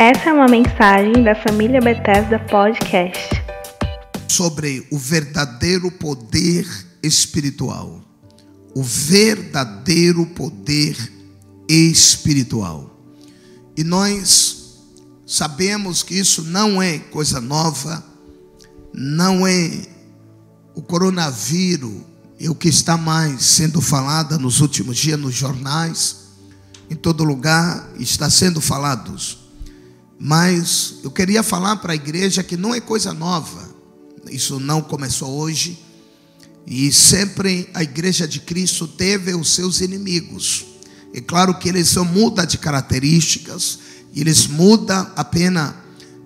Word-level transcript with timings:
Essa 0.00 0.30
é 0.30 0.32
uma 0.32 0.46
mensagem 0.46 1.24
da 1.24 1.34
família 1.34 1.80
Bethesda 1.80 2.38
Podcast. 2.38 3.30
Sobre 4.28 4.86
o 4.92 4.96
verdadeiro 4.96 5.90
poder 5.90 6.64
espiritual. 7.02 8.00
O 8.76 8.82
verdadeiro 8.84 10.24
poder 10.24 10.96
espiritual. 11.68 12.96
E 13.76 13.82
nós 13.82 14.78
sabemos 15.26 16.04
que 16.04 16.14
isso 16.14 16.44
não 16.44 16.80
é 16.80 17.00
coisa 17.00 17.40
nova, 17.40 18.00
não 18.94 19.44
é 19.48 19.84
o 20.76 20.80
coronavírus, 20.80 22.02
é 22.38 22.48
o 22.48 22.54
que 22.54 22.68
está 22.68 22.96
mais 22.96 23.42
sendo 23.42 23.80
falado 23.80 24.38
nos 24.38 24.60
últimos 24.60 24.96
dias 24.96 25.18
nos 25.18 25.34
jornais, 25.34 26.18
em 26.88 26.94
todo 26.94 27.24
lugar 27.24 27.90
está 27.98 28.30
sendo 28.30 28.60
falados. 28.60 29.47
Mas 30.18 30.94
eu 31.04 31.10
queria 31.10 31.42
falar 31.42 31.76
para 31.76 31.92
a 31.92 31.96
igreja 31.96 32.42
que 32.42 32.56
não 32.56 32.74
é 32.74 32.80
coisa 32.80 33.14
nova. 33.14 33.68
Isso 34.30 34.58
não 34.58 34.80
começou 34.80 35.30
hoje. 35.38 35.78
E 36.66 36.92
sempre 36.92 37.68
a 37.72 37.82
igreja 37.82 38.26
de 38.26 38.40
Cristo 38.40 38.86
teve 38.86 39.34
os 39.34 39.54
seus 39.54 39.80
inimigos. 39.80 40.66
É 41.14 41.20
claro 41.20 41.58
que 41.58 41.68
eles 41.68 41.88
só 41.88 42.04
mudam 42.04 42.44
de 42.44 42.58
características, 42.58 43.78
eles 44.14 44.46
mudam 44.46 45.10
apenas 45.16 45.74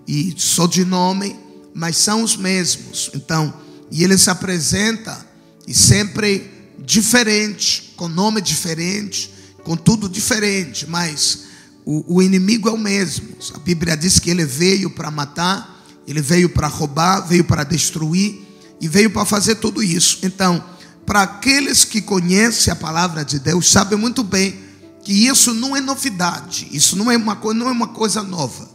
e 0.08 0.34
só 0.36 0.66
de 0.66 0.84
nome, 0.84 1.36
mas 1.74 1.96
são 1.96 2.22
os 2.22 2.36
mesmos. 2.36 3.10
Então, 3.14 3.54
e 3.90 4.02
ele 4.02 4.18
se 4.18 4.30
apresenta 4.30 5.24
e 5.66 5.74
sempre 5.74 6.50
diferente, 6.84 7.92
com 7.94 8.08
nome 8.08 8.40
diferente, 8.40 9.32
com 9.62 9.76
tudo 9.76 10.08
diferente, 10.08 10.86
mas 10.88 11.44
o, 11.84 12.16
o 12.16 12.22
inimigo 12.22 12.68
é 12.68 12.72
o 12.72 12.78
mesmo. 12.78 13.28
A 13.54 13.58
Bíblia 13.58 13.96
diz 13.96 14.18
que 14.18 14.30
ele 14.30 14.44
veio 14.44 14.90
para 14.90 15.10
matar, 15.10 15.84
ele 16.06 16.20
veio 16.20 16.48
para 16.48 16.66
roubar, 16.66 17.20
veio 17.26 17.44
para 17.44 17.64
destruir 17.64 18.40
e 18.80 18.88
veio 18.88 19.10
para 19.10 19.24
fazer 19.24 19.56
tudo 19.56 19.82
isso. 19.82 20.18
Então, 20.22 20.62
para 21.04 21.22
aqueles 21.22 21.84
que 21.84 22.00
conhecem 22.00 22.72
a 22.72 22.76
palavra 22.76 23.24
de 23.24 23.38
Deus, 23.38 23.70
sabem 23.70 23.98
muito 23.98 24.22
bem 24.22 24.58
que 25.04 25.12
isso 25.12 25.52
não 25.52 25.76
é 25.76 25.80
novidade, 25.80 26.68
isso 26.70 26.96
não 26.96 27.10
é 27.10 27.16
uma, 27.16 27.34
não 27.54 27.68
é 27.68 27.72
uma 27.72 27.88
coisa 27.88 28.22
nova. 28.22 28.68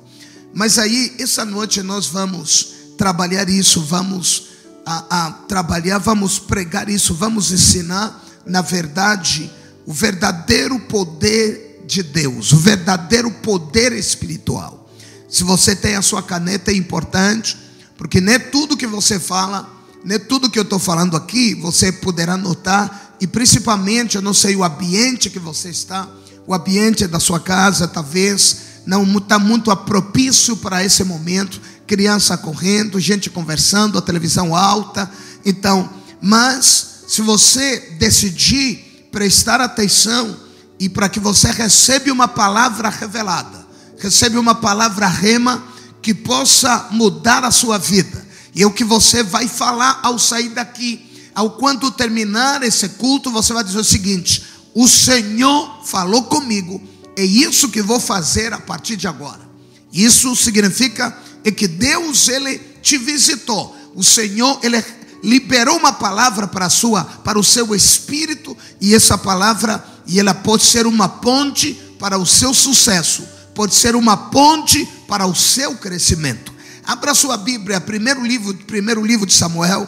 Mas 0.53 0.77
aí, 0.77 1.15
essa 1.19 1.45
noite, 1.45 1.81
nós 1.81 2.07
vamos 2.07 2.75
trabalhar 2.97 3.47
isso, 3.47 3.81
vamos 3.81 4.47
a, 4.85 5.27
a 5.27 5.31
trabalhar, 5.31 5.97
vamos 5.99 6.39
pregar 6.39 6.89
isso, 6.89 7.13
vamos 7.13 7.51
ensinar, 7.51 8.25
na 8.45 8.61
verdade, 8.61 9.51
o 9.85 9.93
verdadeiro 9.93 10.79
poder 10.79 11.66
de 11.87 12.03
Deus, 12.03 12.51
o 12.51 12.57
verdadeiro 12.57 13.31
poder 13.31 13.93
espiritual. 13.93 14.91
Se 15.29 15.43
você 15.43 15.75
tem 15.75 15.95
a 15.95 16.01
sua 16.01 16.21
caneta, 16.21 16.71
é 16.71 16.75
importante, 16.75 17.57
porque 17.97 18.19
nem 18.19 18.39
tudo 18.39 18.77
que 18.77 18.85
você 18.85 19.19
fala, 19.19 19.67
nem 20.03 20.19
tudo 20.19 20.49
que 20.49 20.59
eu 20.59 20.63
estou 20.63 20.79
falando 20.79 21.15
aqui, 21.15 21.55
você 21.55 21.91
poderá 21.91 22.37
notar, 22.37 23.15
e 23.19 23.25
principalmente, 23.25 24.15
eu 24.15 24.21
não 24.21 24.33
sei 24.33 24.55
o 24.55 24.63
ambiente 24.63 25.29
que 25.29 25.39
você 25.39 25.69
está, 25.69 26.07
o 26.45 26.53
ambiente 26.53 27.07
da 27.07 27.19
sua 27.19 27.39
casa, 27.39 27.87
talvez 27.87 28.57
não 28.85 29.03
está 29.17 29.39
muito 29.39 29.75
propício 29.77 30.55
para 30.57 30.83
esse 30.83 31.03
momento, 31.03 31.59
criança 31.85 32.37
correndo, 32.37 32.99
gente 32.99 33.29
conversando, 33.29 33.97
a 33.97 34.01
televisão 34.01 34.55
alta. 34.55 35.09
Então, 35.45 35.89
mas 36.21 37.03
se 37.07 37.21
você 37.21 37.95
decidir 37.97 39.07
prestar 39.11 39.59
atenção 39.61 40.46
e 40.79 40.87
para 40.87 41.09
que 41.09 41.19
você 41.19 41.51
receba 41.51 42.11
uma 42.11 42.27
palavra 42.27 42.89
revelada, 42.89 43.65
receba 43.97 44.39
uma 44.39 44.55
palavra 44.55 45.07
rema 45.07 45.63
que 46.01 46.13
possa 46.13 46.87
mudar 46.91 47.43
a 47.43 47.51
sua 47.51 47.77
vida. 47.77 48.25
E 48.53 48.63
é 48.63 48.67
o 48.67 48.71
que 48.71 48.83
você 48.83 49.23
vai 49.23 49.47
falar 49.47 49.99
ao 50.03 50.17
sair 50.17 50.49
daqui. 50.49 51.05
Ao 51.33 51.51
quando 51.51 51.91
terminar 51.91 52.63
esse 52.63 52.89
culto, 52.89 53.31
você 53.31 53.53
vai 53.53 53.63
dizer 53.63 53.79
o 53.79 53.83
seguinte: 53.83 54.43
O 54.73 54.87
Senhor 54.87 55.83
falou 55.85 56.23
comigo, 56.23 56.81
é 57.15 57.23
isso 57.23 57.69
que 57.69 57.81
vou 57.81 57.99
fazer 57.99 58.53
a 58.53 58.59
partir 58.59 58.95
de 58.95 59.07
agora. 59.07 59.47
Isso 59.91 60.35
significa 60.35 61.15
é 61.43 61.51
que 61.51 61.67
Deus 61.67 62.27
ele 62.27 62.59
te 62.81 62.97
visitou. 62.97 63.75
O 63.95 64.03
Senhor 64.03 64.59
ele 64.61 64.83
liberou 65.23 65.77
uma 65.77 65.93
palavra 65.93 66.47
para 66.47 66.65
a 66.65 66.69
sua, 66.69 67.03
para 67.03 67.39
o 67.39 67.43
seu 67.43 67.73
espírito 67.73 68.55
e 68.79 68.93
essa 68.93 69.17
palavra 69.17 69.83
e 70.07 70.19
ela 70.19 70.33
pode 70.33 70.63
ser 70.63 70.87
uma 70.87 71.09
ponte 71.09 71.73
para 71.99 72.17
o 72.17 72.25
seu 72.25 72.53
sucesso, 72.53 73.27
pode 73.53 73.75
ser 73.75 73.95
uma 73.95 74.15
ponte 74.15 74.87
para 75.07 75.25
o 75.25 75.35
seu 75.35 75.75
crescimento. 75.75 76.53
Abra 76.83 77.13
sua 77.13 77.35
Bíblia, 77.35 77.81
primeiro 77.81 78.25
livro, 78.25 78.53
primeiro 78.53 79.05
livro 79.05 79.25
de 79.25 79.33
Samuel, 79.33 79.87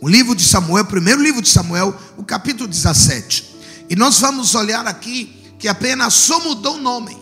o 0.00 0.08
livro 0.08 0.34
de 0.34 0.44
Samuel, 0.44 0.84
primeiro 0.86 1.22
livro 1.22 1.42
de 1.42 1.48
Samuel, 1.48 1.94
o 2.16 2.24
capítulo 2.24 2.68
17. 2.68 3.56
E 3.88 3.96
nós 3.96 4.18
vamos 4.20 4.54
olhar 4.54 4.86
aqui 4.86 5.36
que 5.58 5.68
apenas 5.68 6.14
só 6.14 6.40
mudou 6.40 6.76
o 6.76 6.80
nome. 6.80 7.16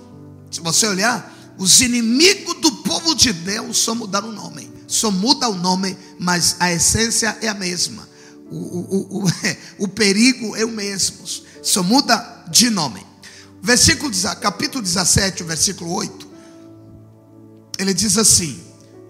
Se 0.51 0.61
você 0.61 0.87
olhar, 0.87 1.33
os 1.59 1.81
inimigos 1.81 2.55
do 2.61 2.71
povo 2.83 3.15
de 3.15 3.33
Deus 3.33 3.79
só 3.79 3.95
mudaram 3.95 4.29
o 4.29 4.33
nome. 4.33 4.73
Só 4.87 5.11
muda 5.11 5.49
o 5.49 5.55
nome, 5.55 5.97
mas 6.19 6.57
a 6.61 6.73
essência 6.73 7.37
é 7.41 7.49
a 7.49 7.55
mesma. 7.55 8.09
O, 8.51 8.57
o, 8.57 9.25
o, 9.25 9.85
o 9.85 9.89
perigo 9.91 10.55
é 10.57 10.65
o 10.65 10.71
mesmo. 10.71 11.25
Só 11.65 11.83
muda 11.83 12.45
de 12.49 12.69
nome. 12.69 13.05
Versículo, 13.63 14.13
capítulo 14.39 14.83
17, 14.83 15.43
versículo 15.45 15.91
8. 15.95 16.29
Ele 17.79 17.95
diz 17.95 18.19
assim: 18.19 18.63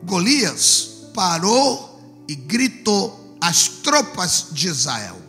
Golias 0.05 1.11
parou 1.13 2.25
e 2.29 2.37
gritou 2.37 3.37
às 3.41 3.67
tropas 3.67 4.47
de 4.53 4.69
Israel: 4.69 5.21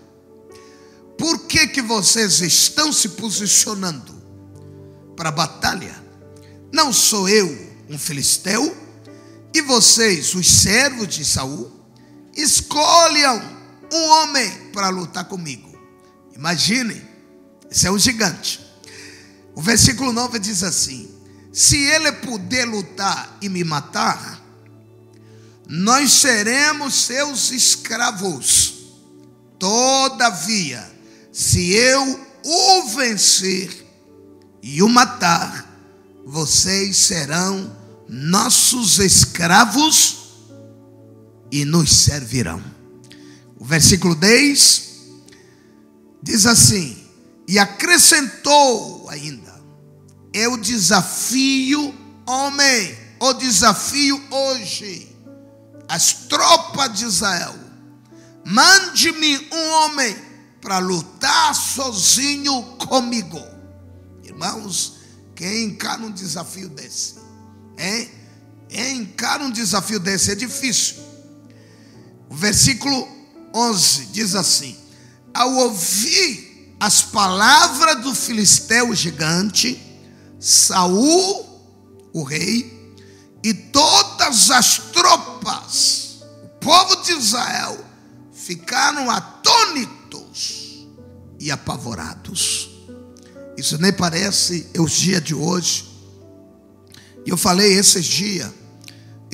Por 1.18 1.40
que, 1.48 1.68
que 1.68 1.82
vocês 1.82 2.42
estão 2.42 2.94
se 2.94 3.10
posicionando 3.10 4.14
para 5.18 5.30
a 5.30 5.32
batalha? 5.32 5.96
Não 6.72 6.94
sou 6.94 7.28
eu 7.28 7.48
um 7.90 7.98
filisteu? 7.98 8.86
E 9.52 9.62
vocês, 9.62 10.36
os 10.36 10.48
servos 10.48 11.08
de 11.08 11.26
Saul, 11.26 11.72
escolham 12.36 13.42
um 13.92 14.10
homem 14.12 14.70
para 14.72 14.90
lutar 14.90 15.26
comigo. 15.26 15.74
Imaginem, 16.36 17.15
esse 17.76 17.88
é 17.88 17.92
um 17.92 18.00
gigante. 18.00 18.62
O 19.54 19.62
versículo 19.62 20.14
9 20.14 20.40
diz 20.40 20.64
assim: 20.64 21.12
Se 21.52 21.76
ele 21.76 22.10
puder 22.14 22.66
lutar 22.66 23.38
e 23.42 23.50
me 23.50 23.66
matar, 23.66 24.42
nós 25.68 26.14
seremos 26.14 26.96
seus 26.96 27.52
escravos. 27.52 28.76
Todavia, 29.60 30.90
se 31.34 31.74
eu 31.74 32.18
o 32.46 32.88
vencer 32.96 33.86
e 34.64 34.82
o 34.82 34.88
matar, 34.88 35.70
vocês 36.26 36.96
serão 36.96 37.76
nossos 38.08 39.00
escravos 39.00 40.46
e 41.52 41.66
nos 41.66 41.94
servirão. 41.94 42.64
O 43.60 43.66
versículo 43.66 44.16
10 44.16 44.92
diz 46.24 46.46
assim: 46.46 47.05
E 47.48 47.60
acrescentou 47.60 49.10
ainda: 49.10 49.62
Eu 50.34 50.58
desafio, 50.58 51.94
homem, 52.26 52.98
o 53.20 53.34
desafio 53.34 54.22
hoje, 54.32 55.16
as 55.88 56.14
tropas 56.28 56.94
de 56.98 57.06
Israel, 57.06 57.56
mande-me 58.46 59.38
um 59.52 59.70
homem 59.72 60.16
para 60.62 60.80
lutar 60.80 61.54
sozinho 61.54 62.64
comigo. 62.88 63.40
Irmãos, 64.24 64.98
quem 65.36 65.66
encara 65.66 66.02
um 66.02 66.12
desafio 66.12 66.70
desse? 66.70 67.16
Hein? 67.78 68.10
Quem 68.68 68.98
encara 68.98 69.44
um 69.44 69.52
desafio 69.52 70.00
desse 70.00 70.32
é 70.32 70.36
difícil. 70.36 70.96
O 72.30 72.36
versículo 72.36 73.08
11 73.54 74.06
diz 74.08 74.34
assim: 74.36 74.76
Ao 75.34 75.54
ouvir 75.54 76.45
as 76.80 77.02
palavras 77.02 78.02
do 78.04 78.14
filisteu 78.14 78.94
gigante, 78.94 79.82
Saul, 80.40 81.46
o 82.14 82.24
rei, 82.24 82.94
e 83.44 83.54
todas 83.54 84.52
as 84.52 84.78
tropas, 84.92 86.24
o 86.44 86.48
povo 86.60 87.04
de 87.04 87.12
Israel, 87.12 87.84
ficaram 88.34 89.10
atônitos 89.10 90.88
e 91.40 91.52
apavorados. 91.52 92.70
Isso 93.58 93.78
nem 93.78 93.94
parece 93.94 94.70
os 94.78 94.92
dias 94.92 95.24
de 95.24 95.34
hoje. 95.34 95.86
E 97.26 97.30
eu 97.30 97.38
falei 97.38 97.74
esses 97.74 98.06
dias 98.06 98.52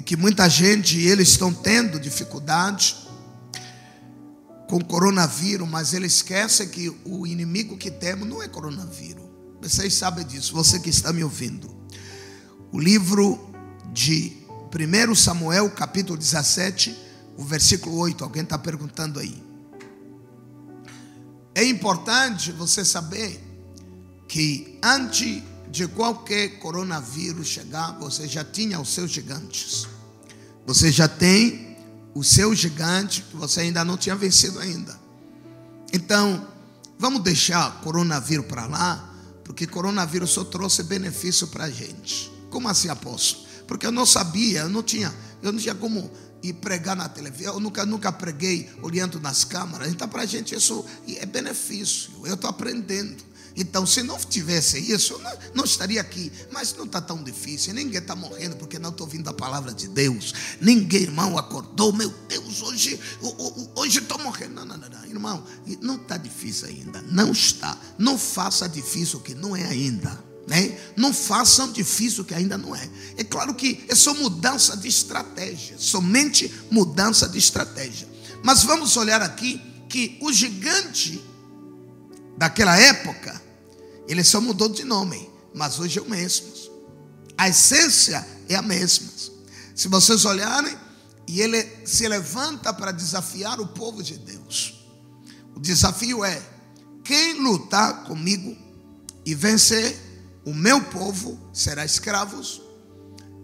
que 0.05 0.15
muita 0.15 0.49
gente 0.49 0.99
eles 0.99 1.29
estão 1.29 1.53
tendo 1.53 1.99
dificuldade 1.99 2.95
com 4.71 4.79
coronavírus, 4.79 5.67
mas 5.67 5.93
eles 5.93 6.13
esquecem 6.13 6.65
que 6.69 6.87
o 7.03 7.27
inimigo 7.27 7.75
que 7.75 7.91
temos 7.91 8.25
não 8.25 8.41
é 8.41 8.47
coronavírus. 8.47 9.25
Vocês 9.61 9.93
sabem 9.93 10.25
disso, 10.25 10.53
você 10.53 10.79
que 10.79 10.89
está 10.89 11.11
me 11.11 11.21
ouvindo. 11.21 11.75
o 12.71 12.79
livro 12.79 13.37
de 13.91 14.31
1 14.73 15.13
Samuel, 15.13 15.69
capítulo 15.71 16.17
17, 16.17 16.97
o 17.37 17.43
versículo 17.43 17.97
8. 17.97 18.23
Alguém 18.23 18.43
está 18.43 18.57
perguntando 18.57 19.19
aí. 19.19 19.43
É 21.53 21.65
importante 21.65 22.53
você 22.53 22.85
saber 22.85 23.43
que 24.25 24.79
antes 24.81 25.43
de 25.69 25.85
qualquer 25.85 26.59
coronavírus 26.59 27.47
chegar, 27.47 27.99
você 27.99 28.25
já 28.25 28.45
tinha 28.45 28.79
os 28.79 28.87
seus 28.87 29.11
gigantes. 29.11 29.85
Você 30.65 30.93
já 30.93 31.09
tem 31.09 31.70
o 32.13 32.23
seu 32.23 32.53
gigante 32.53 33.21
que 33.23 33.35
você 33.35 33.61
ainda 33.61 33.83
não 33.85 33.97
tinha 33.97 34.15
vencido 34.15 34.59
ainda. 34.59 34.99
Então, 35.93 36.47
vamos 36.97 37.21
deixar 37.23 37.81
coronavírus 37.81 38.45
para 38.45 38.65
lá, 38.65 39.13
porque 39.43 39.67
coronavírus 39.67 40.31
só 40.31 40.43
trouxe 40.43 40.83
benefício 40.83 41.47
para 41.47 41.65
a 41.65 41.69
gente. 41.69 42.31
Como 42.49 42.67
assim, 42.67 42.89
apóstolo? 42.89 43.45
Porque 43.67 43.85
eu 43.85 43.91
não 43.91 44.05
sabia, 44.05 44.61
eu 44.61 44.69
não 44.69 44.83
tinha, 44.83 45.13
eu 45.41 45.51
não 45.51 45.59
tinha 45.59 45.75
como 45.75 46.11
ir 46.43 46.53
pregar 46.53 46.95
na 46.95 47.07
televisão. 47.07 47.53
Eu 47.53 47.59
nunca, 47.59 47.85
nunca 47.85 48.11
preguei 48.11 48.69
olhando 48.81 49.19
nas 49.19 49.43
câmaras. 49.43 49.89
Então, 49.89 50.07
para 50.07 50.23
a 50.23 50.25
gente, 50.25 50.55
isso 50.55 50.85
é 51.07 51.25
benefício. 51.25 52.11
Eu 52.25 52.33
estou 52.35 52.49
aprendendo. 52.49 53.23
Então, 53.55 53.85
se 53.85 54.01
não 54.03 54.17
tivesse 54.17 54.79
isso, 54.79 55.13
eu 55.13 55.19
não, 55.19 55.31
não 55.55 55.63
estaria 55.65 55.99
aqui. 55.99 56.31
Mas 56.51 56.73
não 56.73 56.85
está 56.85 57.01
tão 57.01 57.23
difícil. 57.23 57.73
Ninguém 57.73 57.99
está 57.99 58.15
morrendo 58.15 58.55
porque 58.55 58.79
não 58.79 58.89
estou 58.89 59.05
ouvindo 59.05 59.29
a 59.29 59.33
palavra 59.33 59.73
de 59.73 59.87
Deus. 59.87 60.33
Ninguém, 60.59 61.03
irmão, 61.03 61.37
acordou. 61.37 61.91
Meu 61.91 62.09
Deus, 62.27 62.61
hoje 62.61 62.99
hoje 63.75 63.99
estou 63.99 64.17
morrendo. 64.19 64.55
Não, 64.55 64.65
não, 64.65 64.77
não, 64.77 64.89
não. 64.89 65.05
Irmão, 65.05 65.43
não 65.81 65.95
está 65.95 66.17
difícil 66.17 66.67
ainda. 66.67 67.01
Não 67.03 67.31
está. 67.31 67.77
Não 67.97 68.17
faça 68.17 68.67
difícil 68.67 69.19
o 69.19 69.21
que 69.21 69.35
não 69.35 69.55
é 69.55 69.65
ainda. 69.65 70.31
Né? 70.47 70.77
Não 70.95 71.13
façam 71.13 71.71
difícil 71.71 72.25
que 72.25 72.33
ainda 72.33 72.57
não 72.57 72.75
é. 72.75 72.89
É 73.17 73.23
claro 73.23 73.53
que 73.53 73.83
é 73.87 73.95
só 73.95 74.13
mudança 74.13 74.75
de 74.75 74.87
estratégia, 74.87 75.75
somente 75.77 76.51
mudança 76.69 77.29
de 77.29 77.37
estratégia. 77.37 78.07
Mas 78.43 78.63
vamos 78.63 78.97
olhar 78.97 79.21
aqui 79.21 79.61
que 79.87 80.17
o 80.21 80.33
gigante 80.33 81.21
daquela 82.41 82.75
época, 82.75 83.39
ele 84.07 84.23
só 84.23 84.41
mudou 84.41 84.67
de 84.67 84.83
nome, 84.83 85.29
mas 85.53 85.77
hoje 85.77 85.99
é 85.99 86.01
o 86.01 86.09
mesmo. 86.09 86.47
A 87.37 87.47
essência 87.47 88.27
é 88.49 88.55
a 88.55 88.63
mesma. 88.63 89.11
Se 89.75 89.87
vocês 89.87 90.25
olharem, 90.25 90.75
e 91.27 91.39
ele 91.39 91.63
se 91.85 92.07
levanta 92.07 92.73
para 92.73 92.91
desafiar 92.91 93.61
o 93.61 93.67
povo 93.67 94.01
de 94.01 94.17
Deus. 94.17 94.87
O 95.55 95.59
desafio 95.59 96.25
é: 96.25 96.41
quem 97.03 97.39
lutar 97.39 98.05
comigo 98.05 98.57
e 99.23 99.35
vencer, 99.35 99.95
o 100.43 100.51
meu 100.51 100.81
povo 100.85 101.39
será 101.53 101.85
escravos. 101.85 102.59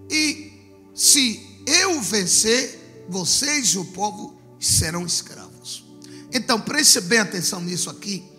E 0.10 0.74
se 0.96 1.62
eu 1.68 2.02
vencer, 2.02 3.06
vocês 3.08 3.68
e 3.68 3.78
o 3.78 3.86
povo 3.86 4.42
serão 4.60 5.06
escravos. 5.06 5.86
Então 6.34 6.60
preste 6.60 7.00
bem 7.00 7.20
atenção 7.20 7.62
nisso 7.62 7.92
aqui 7.92 8.37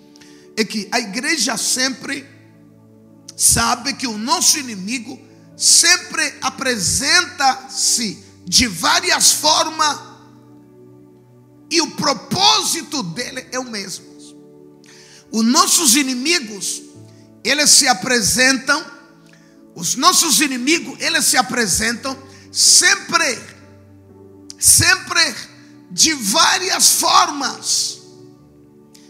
é 0.58 0.64
que 0.64 0.88
a 0.90 0.98
igreja 0.98 1.56
sempre 1.56 2.26
sabe 3.36 3.94
que 3.94 4.08
o 4.08 4.18
nosso 4.18 4.58
inimigo 4.58 5.16
sempre 5.56 6.34
apresenta-se 6.40 8.24
de 8.44 8.66
várias 8.66 9.30
formas 9.34 10.00
e 11.70 11.80
o 11.80 11.92
propósito 11.92 13.04
dele 13.04 13.46
é 13.52 13.58
o 13.60 13.70
mesmo. 13.70 14.04
Os 15.30 15.44
nossos 15.44 15.94
inimigos, 15.94 16.82
eles 17.44 17.70
se 17.70 17.86
apresentam, 17.86 18.84
os 19.76 19.94
nossos 19.94 20.40
inimigos, 20.40 20.98
eles 20.98 21.24
se 21.24 21.36
apresentam 21.36 22.20
sempre, 22.50 23.38
sempre 24.58 25.22
de 25.92 26.14
várias 26.14 26.94
formas 26.94 27.97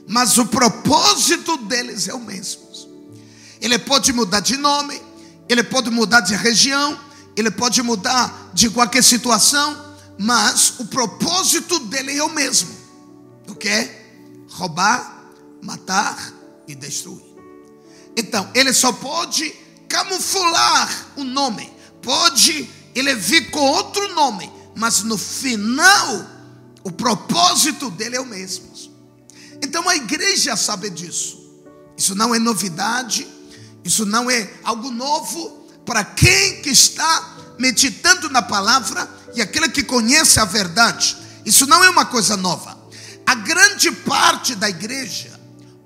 mas 0.09 0.39
o 0.39 0.47
propósito 0.47 1.59
deles 1.59 2.09
é 2.09 2.15
o 2.15 2.21
mesmo. 2.21 2.67
Ele 3.61 3.79
pode 3.79 4.13
mudar 4.13 4.41
de 4.41 4.57
nome, 4.57 5.01
ele 5.49 5.63
pode 5.63 5.91
mudar 5.91 6.21
de 6.21 6.35
região, 6.35 6.99
ele 7.37 7.51
pode 7.51 7.83
mudar 7.83 8.51
de 8.55 8.71
qualquer 8.71 9.05
situação, 9.05 9.97
mas 10.19 10.75
o 10.79 10.87
propósito 10.87 11.79
dele 11.81 12.17
é 12.17 12.25
o 12.25 12.33
mesmo. 12.33 12.75
O 13.49 13.55
que? 13.55 13.91
Roubar, 14.49 15.31
matar 15.63 16.33
e 16.67 16.75
destruir. 16.75 17.25
Então, 18.17 18.51
ele 18.55 18.73
só 18.73 18.93
pode 18.93 19.55
camuflar 19.89 21.09
o 21.17 21.25
nome, 21.25 21.71
pode 22.01 22.69
ele 22.95 23.15
vir 23.15 23.51
com 23.51 23.61
outro 23.61 24.15
nome, 24.15 24.51
mas 24.75 25.03
no 25.03 25.19
final, 25.19 26.27
o 26.83 26.91
propósito 26.91 27.91
dele 27.91 28.17
é 28.17 28.21
o 28.21 28.27
mesmo. 28.27 28.68
Então 29.63 29.89
a 29.89 29.97
igreja 29.97 30.57
sabe 30.57 30.91
disso. 30.91 31.39
Isso 31.97 32.15
não 32.15 32.35
é 32.35 32.39
novidade, 32.39 33.27
isso 33.85 34.07
não 34.07 34.31
é 34.31 34.49
algo 34.63 34.91
novo 34.91 35.67
para 35.85 36.05
quem 36.05 36.63
que 36.63 36.71
está 36.71 37.37
meditando 37.59 38.29
na 38.31 38.43
palavra 38.43 39.09
e 39.35 39.43
aquele 39.43 39.69
que 39.69 39.83
conhece 39.83 40.39
a 40.39 40.45
verdade. 40.45 41.17
Isso 41.45 41.67
não 41.67 41.83
é 41.83 41.91
uma 41.91 42.05
coisa 42.05 42.37
nova. 42.37 42.79
A 43.27 43.35
grande 43.35 43.91
parte 43.91 44.55
da 44.55 44.69
igreja 44.69 45.39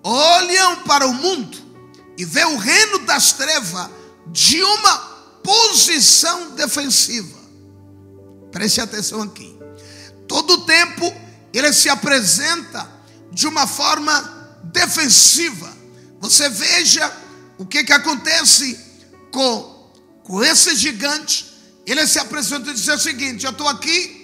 olham 0.02 0.82
para 0.82 1.06
o 1.06 1.14
mundo 1.14 1.56
e 2.18 2.24
vê 2.24 2.44
o 2.44 2.56
reino 2.56 2.98
das 3.00 3.32
trevas 3.32 3.88
de 4.26 4.62
uma 4.62 4.98
posição 5.42 6.50
defensiva. 6.50 7.38
Preste 8.50 8.80
atenção 8.80 9.22
aqui. 9.22 9.56
Todo 10.28 10.66
tempo 10.66 11.12
ele 11.52 11.72
se 11.72 11.88
apresenta 11.88 12.90
de 13.32 13.46
uma 13.46 13.66
forma 13.66 14.58
defensiva. 14.64 15.72
Você 16.20 16.48
veja 16.48 17.12
o 17.58 17.66
que, 17.66 17.82
que 17.84 17.92
acontece 17.92 18.78
com, 19.32 19.90
com 20.22 20.42
esse 20.44 20.76
gigante. 20.76 21.52
Ele 21.84 22.06
se 22.06 22.18
apresentou 22.18 22.72
e 22.72 22.76
disse 22.76 22.90
o 22.90 22.98
seguinte: 22.98 23.44
Eu 23.44 23.50
estou 23.50 23.66
aqui 23.66 24.22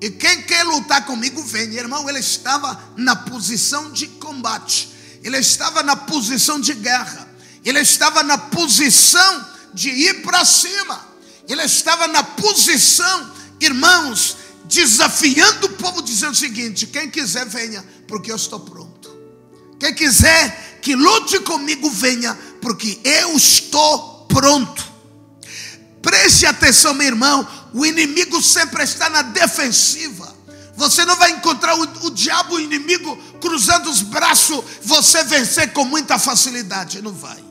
e 0.00 0.10
quem 0.10 0.42
quer 0.42 0.62
lutar 0.64 1.04
comigo, 1.04 1.42
vem. 1.42 1.74
Irmão, 1.74 2.08
ele 2.08 2.20
estava 2.20 2.80
na 2.96 3.16
posição 3.16 3.90
de 3.90 4.06
combate, 4.06 4.88
ele 5.24 5.38
estava 5.38 5.82
na 5.82 5.96
posição 5.96 6.60
de 6.60 6.72
guerra, 6.74 7.28
ele 7.64 7.80
estava 7.80 8.22
na 8.22 8.38
posição 8.38 9.46
de 9.74 9.90
ir 9.90 10.22
para 10.22 10.44
cima, 10.44 11.04
ele 11.48 11.62
estava 11.62 12.06
na 12.06 12.22
posição, 12.22 13.32
irmãos, 13.60 14.36
desafiando 14.68 15.66
o 15.66 15.70
povo, 15.70 16.02
dizendo 16.02 16.32
o 16.32 16.36
seguinte: 16.36 16.86
quem 16.86 17.10
quiser, 17.10 17.46
venha, 17.46 17.84
porque 18.06 18.30
eu 18.30 18.36
estou 18.36 18.60
pronto. 18.60 19.16
Quem 19.80 19.94
quiser 19.94 20.78
que 20.82 20.94
lute 20.94 21.40
comigo, 21.40 21.90
venha, 21.90 22.34
porque 22.60 23.00
eu 23.02 23.36
estou 23.36 24.26
pronto. 24.28 24.86
Preste 26.02 26.46
atenção, 26.46 26.94
meu 26.94 27.06
irmão. 27.06 27.48
O 27.74 27.84
inimigo 27.84 28.40
sempre 28.42 28.82
está 28.82 29.08
na 29.10 29.22
defensiva. 29.22 30.36
Você 30.76 31.04
não 31.04 31.16
vai 31.16 31.32
encontrar 31.32 31.76
o, 31.76 32.06
o 32.06 32.10
diabo, 32.10 32.54
o 32.54 32.60
inimigo, 32.60 33.16
cruzando 33.40 33.90
os 33.90 34.00
braços, 34.00 34.62
você 34.82 35.24
vencer 35.24 35.72
com 35.72 35.84
muita 35.84 36.18
facilidade. 36.18 37.02
Não 37.02 37.12
vai. 37.12 37.42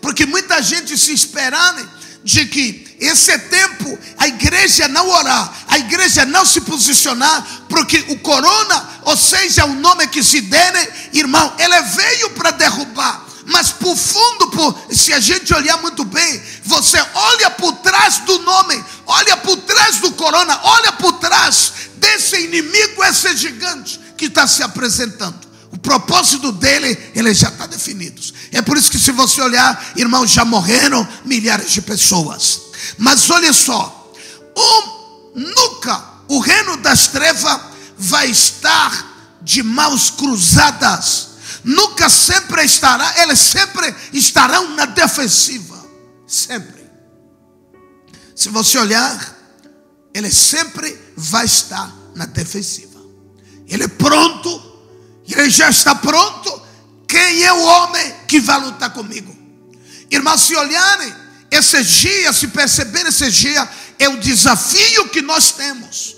Porque 0.00 0.24
muita 0.24 0.62
gente 0.62 0.96
se 0.96 1.12
esperando 1.12 1.88
de 2.22 2.46
que 2.46 2.96
esse 3.00 3.30
é 3.30 3.38
tempo 3.38 3.98
a 4.18 4.28
igreja 4.28 4.86
não 4.88 5.08
orar, 5.08 5.52
a 5.68 5.78
igreja 5.78 6.24
não 6.26 6.44
se 6.44 6.60
posicionar, 6.60 7.64
porque 7.68 8.04
o 8.08 8.18
corona, 8.18 9.00
ou 9.04 9.16
seja, 9.16 9.64
o 9.64 9.74
nome 9.74 10.06
que 10.08 10.22
se 10.22 10.42
dene, 10.42 10.88
irmão, 11.14 11.54
ele 11.58 11.80
veio 11.80 12.30
para 12.30 12.50
derrubar. 12.50 13.26
Mas 13.46 13.70
por 13.70 13.96
fundo, 13.96 14.50
por, 14.50 14.78
se 14.94 15.12
a 15.12 15.18
gente 15.18 15.52
olhar 15.54 15.78
muito 15.78 16.04
bem, 16.04 16.42
você 16.62 17.04
olha 17.14 17.50
por 17.50 17.72
trás 17.78 18.18
do 18.18 18.38
nome, 18.40 18.84
olha 19.06 19.36
por 19.38 19.56
trás 19.56 19.96
do 19.96 20.12
corona, 20.12 20.60
olha 20.62 20.92
por 20.92 21.14
trás 21.14 21.72
desse 21.96 22.36
inimigo, 22.44 23.02
esse 23.02 23.36
gigante 23.36 23.98
que 24.16 24.26
está 24.26 24.46
se 24.46 24.62
apresentando. 24.62 25.49
Propósito 25.82 26.52
dele, 26.52 26.98
ele 27.14 27.32
já 27.32 27.48
está 27.48 27.66
definido. 27.66 28.20
É 28.52 28.60
por 28.60 28.76
isso 28.76 28.90
que 28.90 28.98
se 28.98 29.12
você 29.12 29.40
olhar, 29.40 29.92
irmãos, 29.96 30.30
já 30.30 30.44
morreram 30.44 31.06
milhares 31.24 31.70
de 31.70 31.80
pessoas. 31.80 32.60
Mas 32.98 33.28
olha 33.30 33.52
só, 33.52 34.12
um, 34.56 35.40
nunca 35.40 36.10
o 36.28 36.38
reino 36.38 36.76
das 36.76 37.08
trevas 37.08 37.60
vai 37.98 38.30
estar 38.30 39.38
de 39.42 39.62
mãos 39.62 40.10
cruzadas. 40.10 41.30
Nunca 41.64 42.08
sempre 42.08 42.64
estará, 42.64 43.22
eles 43.22 43.38
sempre 43.38 43.94
estarão 44.12 44.76
na 44.76 44.86
defensiva. 44.86 45.84
Sempre. 46.26 46.88
Se 48.36 48.48
você 48.48 48.78
olhar, 48.78 49.36
ele 50.14 50.30
sempre 50.30 50.96
vai 51.16 51.46
estar 51.46 51.92
na 52.14 52.26
defensiva. 52.26 53.00
Ele 53.66 53.84
é 53.84 53.88
pronto 53.88 54.69
ele 55.34 55.50
já 55.50 55.70
está 55.70 55.94
pronto. 55.94 56.62
Quem 57.06 57.42
é 57.42 57.52
o 57.52 57.62
homem 57.62 58.14
que 58.28 58.40
vai 58.40 58.60
lutar 58.60 58.90
comigo? 58.90 59.36
Irmãos, 60.10 60.42
se 60.42 60.54
olharem, 60.56 61.14
Esse 61.50 61.82
dia, 61.82 62.32
se 62.32 62.46
perceber 62.48 63.06
esse 63.06 63.28
dia, 63.30 63.68
é 63.98 64.08
o 64.08 64.18
desafio 64.18 65.08
que 65.08 65.20
nós 65.20 65.50
temos. 65.50 66.14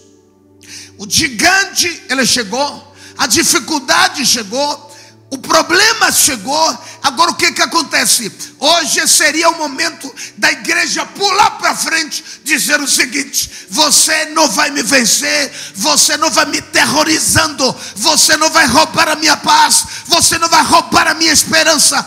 O 0.99 1.09
gigante, 1.09 2.03
ele 2.11 2.27
chegou, 2.27 2.95
a 3.17 3.27
dificuldade 3.27 4.27
chegou, 4.27 4.92
o 5.33 5.39
problema 5.39 6.13
chegou, 6.13 6.79
agora 7.03 7.31
o 7.31 7.35
que 7.35 7.53
que 7.53 7.63
acontece? 7.63 8.31
Hoje 8.61 9.09
seria 9.09 9.49
o 9.49 9.57
momento 9.57 10.15
da 10.37 10.53
igreja 10.53 11.07
pular 11.07 11.53
para 11.53 11.75
frente, 11.75 12.23
dizer 12.45 12.79
o 12.83 12.87
seguinte: 12.87 13.51
você 13.71 14.27
não 14.27 14.47
vai 14.51 14.71
me 14.71 14.83
vencer, 14.83 15.51
você 15.75 16.19
não 16.19 16.31
vai 16.31 16.45
me 16.45 16.61
terrorizando, 16.61 17.75
você 17.97 18.37
não 18.37 18.51
vai 18.51 18.67
roubar 18.67 19.09
a 19.09 19.17
minha 19.17 19.35
paz, 19.39 19.87
você 20.07 20.37
não 20.37 20.51
vai 20.51 20.63
roubar 20.65 21.09
a 21.09 21.15
minha 21.15 21.33
esperança. 21.33 22.07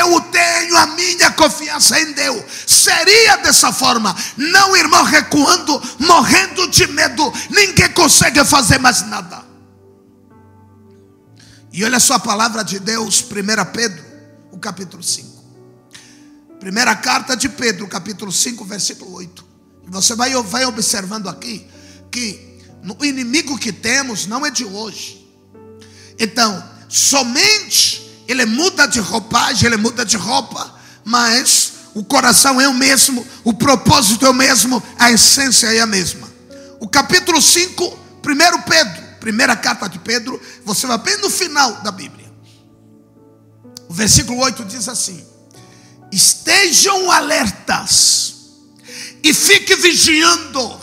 Eu 0.00 0.18
tenho 0.22 0.74
a 0.78 0.86
minha 0.86 1.32
confiança 1.32 2.00
em 2.00 2.12
Deus. 2.14 2.42
Seria 2.66 3.36
dessa 3.36 3.74
forma, 3.74 4.16
não 4.38 4.74
irmão 4.74 5.04
recuando, 5.04 5.82
morrendo 5.98 6.66
de 6.68 6.86
medo, 6.86 7.30
ninguém 7.50 7.90
consegue 7.90 8.42
fazer 8.42 8.78
mais 8.78 9.02
nada. 9.02 9.43
E 11.76 11.82
olha 11.82 11.98
só 11.98 12.14
a 12.14 12.20
palavra 12.20 12.62
de 12.62 12.78
Deus, 12.78 13.20
1 13.20 13.72
Pedro, 13.72 14.00
o 14.52 14.58
capítulo 14.60 15.02
5. 15.02 15.44
Primeira 16.60 16.94
carta 16.94 17.36
de 17.36 17.48
Pedro, 17.48 17.88
capítulo 17.88 18.30
5, 18.30 18.64
versículo 18.64 19.12
8. 19.14 19.44
E 19.84 19.90
você 19.90 20.14
vai, 20.14 20.32
vai 20.40 20.64
observando 20.66 21.28
aqui 21.28 21.66
que 22.12 22.60
o 22.96 23.04
inimigo 23.04 23.58
que 23.58 23.72
temos 23.72 24.24
não 24.28 24.46
é 24.46 24.52
de 24.52 24.64
hoje. 24.64 25.28
Então, 26.16 26.62
somente 26.88 28.22
ele 28.28 28.46
muda 28.46 28.86
de 28.86 29.00
roupagem, 29.00 29.66
ele 29.66 29.76
muda 29.76 30.04
de 30.04 30.16
roupa, 30.16 30.78
mas 31.04 31.72
o 31.92 32.04
coração 32.04 32.60
é 32.60 32.68
o 32.68 32.74
mesmo, 32.74 33.26
o 33.42 33.52
propósito 33.52 34.24
é 34.24 34.30
o 34.30 34.34
mesmo, 34.34 34.80
a 34.96 35.10
essência 35.10 35.74
é 35.74 35.80
a 35.80 35.86
mesma. 35.86 36.32
O 36.78 36.86
capítulo 36.86 37.42
5, 37.42 37.84
1 37.84 38.62
Pedro 38.62 39.03
primeira 39.24 39.56
carta 39.56 39.88
de 39.88 39.98
Pedro, 40.00 40.38
você 40.66 40.86
vai 40.86 40.98
bem 40.98 41.16
no 41.16 41.30
final 41.30 41.72
da 41.80 41.90
Bíblia. 41.90 42.30
O 43.88 43.94
versículo 43.94 44.38
8 44.40 44.66
diz 44.66 44.86
assim: 44.86 45.26
Estejam 46.12 47.10
alertas 47.10 48.34
e 49.22 49.32
fiquem 49.32 49.78
vigiando, 49.78 50.78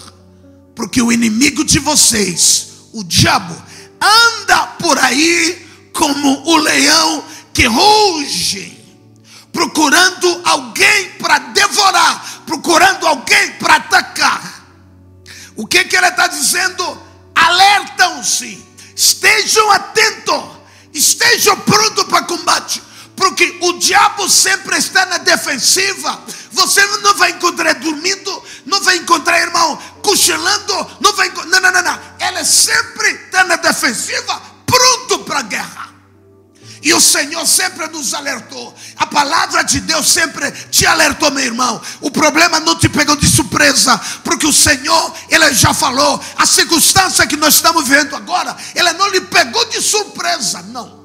porque 0.76 1.00
o 1.04 1.12
inimigo 1.12 1.64
de 1.64 1.78
vocês, 1.78 2.70
o 2.92 3.04
diabo, 3.04 3.56
anda 4.02 4.66
por 4.80 4.98
aí 4.98 5.64
como 5.94 6.50
o 6.50 6.58
leão 6.58 7.24
que 7.54 7.68
ruge, 7.68 8.76
procurando 9.54 10.42
alguém 10.46 11.12
para 11.20 11.38
devorar, 11.38 12.42
procurando 12.48 13.06
alguém 13.06 13.52
para 13.60 13.76
atacar. 13.76 14.66
O 15.56 15.68
que, 15.68 15.84
que 15.84 15.96
ele 15.96 16.08
está 16.08 16.26
dizendo? 16.26 17.11
Alertam-se, 17.46 18.64
estejam 18.96 19.72
atentos, 19.72 20.44
estejam 20.94 21.58
prontos 21.62 22.04
para 22.06 22.26
combate, 22.26 22.82
porque 23.16 23.58
o 23.62 23.74
diabo 23.74 24.28
sempre 24.30 24.78
está 24.78 25.06
na 25.06 25.18
defensiva. 25.18 26.24
Você 26.52 26.86
não 26.98 27.16
vai 27.16 27.32
encontrar 27.32 27.74
dormindo, 27.76 28.44
não 28.66 28.82
vai 28.82 28.98
encontrar 28.98 29.40
irmão 29.40 29.78
cochilando, 30.04 30.98
não 31.00 31.14
vai 31.14 31.30
não, 31.30 31.60
não, 31.60 31.72
não, 31.72 31.84
não. 31.84 32.00
Ela 32.20 32.44
sempre 32.44 33.12
está 33.12 33.44
na 33.44 33.56
defensiva, 33.56 34.42
pronto 34.66 35.20
para 35.20 35.40
a 35.40 35.44
guerra. 35.44 35.91
E 36.82 36.94
o 36.94 37.00
Senhor 37.00 37.46
sempre 37.46 37.88
nos 37.88 38.14
alertou. 38.14 38.74
A 38.98 39.06
palavra 39.06 39.64
de 39.64 39.80
Deus 39.82 40.12
sempre 40.12 40.52
te 40.72 40.86
alertou, 40.86 41.30
meu 41.30 41.44
irmão. 41.44 41.80
O 42.00 42.10
problema 42.10 42.60
não 42.60 42.76
te 42.76 42.90
pegou 42.90 43.16
de 43.16 43.28
surpresa, 43.28 44.00
porque 44.24 44.48
o 44.48 44.54
Senhor, 44.54 45.14
ele 45.30 45.54
já 45.54 45.74
falou. 45.74 46.20
A 46.38 46.46
circunstância 46.46 47.28
que 47.28 47.38
nós 47.38 47.56
estamos 47.56 47.88
vivendo 47.88 48.16
agora, 48.16 48.56
ele 48.74 48.94
não 48.94 49.10
lhe 49.10 49.22
pegou 49.22 49.64
de 49.66 49.82
surpresa, 49.82 50.64
não. 50.70 51.02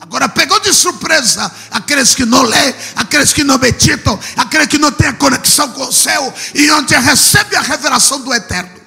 Agora 0.00 0.28
pegou 0.30 0.58
de 0.60 0.72
surpresa 0.72 1.52
aqueles 1.70 2.14
que 2.14 2.24
não 2.24 2.42
lê, 2.42 2.74
aqueles 2.96 3.34
que 3.34 3.44
não 3.44 3.58
meditam, 3.58 4.18
aqueles 4.36 4.66
que 4.66 4.78
não 4.78 4.90
têm 4.90 5.12
conexão 5.12 5.70
com 5.72 5.84
o 5.84 5.92
céu 5.92 6.32
e 6.54 6.70
onde 6.70 6.96
recebe 6.96 7.54
a 7.54 7.60
revelação 7.60 8.22
do 8.22 8.32
eterno. 8.32 8.80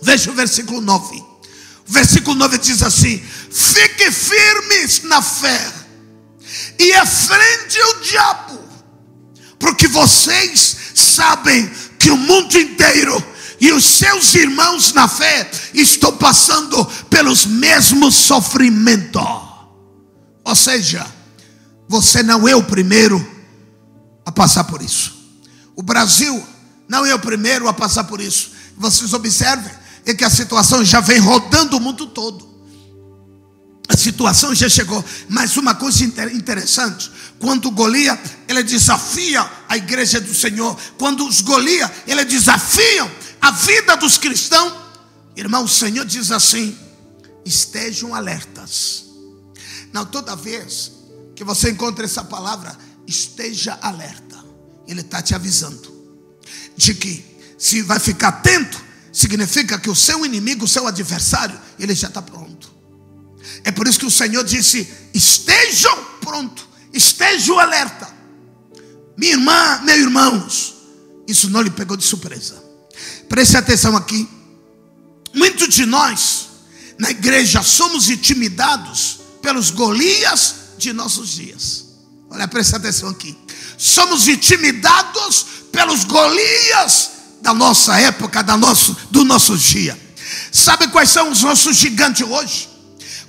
Veja 0.00 0.30
o 0.30 0.34
versículo 0.34 0.80
9. 0.80 1.32
Versículo 1.84 2.36
9 2.36 2.58
diz 2.58 2.82
assim: 2.82 3.22
Fique 3.52 4.10
firmes 4.10 5.02
na 5.02 5.20
fé 5.20 5.72
e 6.78 6.92
enfrente 6.98 7.78
o 7.80 8.00
diabo, 8.00 8.58
porque 9.58 9.86
vocês 9.88 10.76
sabem 10.94 11.70
que 11.98 12.10
o 12.10 12.16
mundo 12.16 12.58
inteiro 12.58 13.22
e 13.60 13.70
os 13.72 13.84
seus 13.84 14.34
irmãos 14.34 14.92
na 14.92 15.06
fé 15.06 15.50
estão 15.74 16.16
passando 16.16 16.84
pelos 17.08 17.46
mesmos 17.46 18.14
sofrimentos. 18.14 19.22
Ou 20.44 20.56
seja, 20.56 21.06
você 21.88 22.22
não 22.22 22.48
é 22.48 22.56
o 22.56 22.64
primeiro 22.64 23.24
a 24.24 24.32
passar 24.32 24.64
por 24.64 24.82
isso. 24.82 25.14
O 25.76 25.82
Brasil 25.82 26.44
não 26.88 27.04
é 27.04 27.14
o 27.14 27.18
primeiro 27.18 27.68
a 27.68 27.72
passar 27.72 28.04
por 28.04 28.20
isso. 28.20 28.50
Vocês 28.76 29.12
observem, 29.12 29.82
que 30.18 30.24
a 30.24 30.30
situação 30.30 30.84
já 30.84 31.00
vem 31.00 31.18
rodando 31.18 31.76
o 31.76 31.80
mundo 31.80 32.06
todo. 32.08 32.61
A 33.92 33.96
situação 33.96 34.54
já 34.54 34.70
chegou. 34.70 35.04
Mas 35.28 35.58
uma 35.58 35.74
coisa 35.74 36.02
interessante: 36.02 37.12
quando 37.38 37.70
Golias 37.70 38.18
ele 38.48 38.62
desafia 38.62 39.46
a 39.68 39.76
igreja 39.76 40.18
do 40.18 40.34
Senhor, 40.34 40.78
quando 40.96 41.26
os 41.28 41.42
Golias 41.42 41.90
ele 42.06 42.24
desafiam 42.24 43.10
a 43.38 43.50
vida 43.50 43.94
dos 43.96 44.16
cristãos, 44.16 44.72
irmão, 45.36 45.64
o 45.64 45.68
Senhor 45.68 46.06
diz 46.06 46.30
assim: 46.30 46.74
estejam 47.44 48.14
alertas. 48.14 49.04
Não, 49.92 50.06
toda 50.06 50.34
vez 50.34 50.92
que 51.36 51.44
você 51.44 51.70
encontra 51.70 52.06
essa 52.06 52.24
palavra, 52.24 52.74
esteja 53.06 53.78
alerta. 53.82 54.42
Ele 54.88 55.02
está 55.02 55.20
te 55.20 55.34
avisando 55.34 55.92
de 56.74 56.94
que 56.94 57.22
se 57.58 57.82
vai 57.82 57.98
ficar 57.98 58.28
atento 58.28 58.82
significa 59.12 59.78
que 59.78 59.90
o 59.90 59.94
seu 59.94 60.24
inimigo, 60.24 60.64
o 60.64 60.68
seu 60.68 60.86
adversário, 60.86 61.60
ele 61.78 61.94
já 61.94 62.08
está 62.08 62.22
pronto. 62.22 62.71
É 63.64 63.70
por 63.70 63.86
isso 63.86 63.98
que 63.98 64.06
o 64.06 64.10
Senhor 64.10 64.44
disse: 64.44 64.88
estejam 65.12 65.96
prontos, 66.20 66.64
estejam 66.92 67.58
alerta. 67.58 68.08
Minha 69.16 69.32
irmã, 69.32 69.80
meus 69.84 69.98
irmãos, 69.98 70.74
isso 71.26 71.50
não 71.50 71.60
lhe 71.60 71.70
pegou 71.70 71.96
de 71.96 72.04
surpresa. 72.04 72.62
Preste 73.28 73.56
atenção 73.56 73.96
aqui. 73.96 74.28
Muitos 75.34 75.68
de 75.74 75.86
nós, 75.86 76.48
na 76.98 77.10
igreja, 77.10 77.62
somos 77.62 78.10
intimidados 78.10 79.20
pelos 79.40 79.70
Golias 79.70 80.54
de 80.78 80.92
nossos 80.92 81.30
dias. 81.30 81.84
Olha, 82.30 82.48
preste 82.48 82.74
atenção 82.74 83.08
aqui. 83.08 83.36
Somos 83.78 84.28
intimidados 84.28 85.46
pelos 85.70 86.04
Golias 86.04 87.10
da 87.40 87.52
nossa 87.52 87.98
época, 87.98 88.42
da 88.42 88.56
nosso, 88.56 88.96
do 89.10 89.24
nosso 89.24 89.56
dia. 89.56 89.98
Sabe 90.50 90.88
quais 90.88 91.10
são 91.10 91.30
os 91.30 91.42
nossos 91.42 91.76
gigantes 91.76 92.26
hoje? 92.26 92.68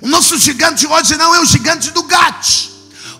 O 0.04 0.08
nosso 0.08 0.36
gigante 0.36 0.86
hoje 0.86 1.16
não 1.16 1.34
é 1.34 1.40
o 1.40 1.46
gigante 1.46 1.90
do 1.90 2.02
GAT. 2.02 2.70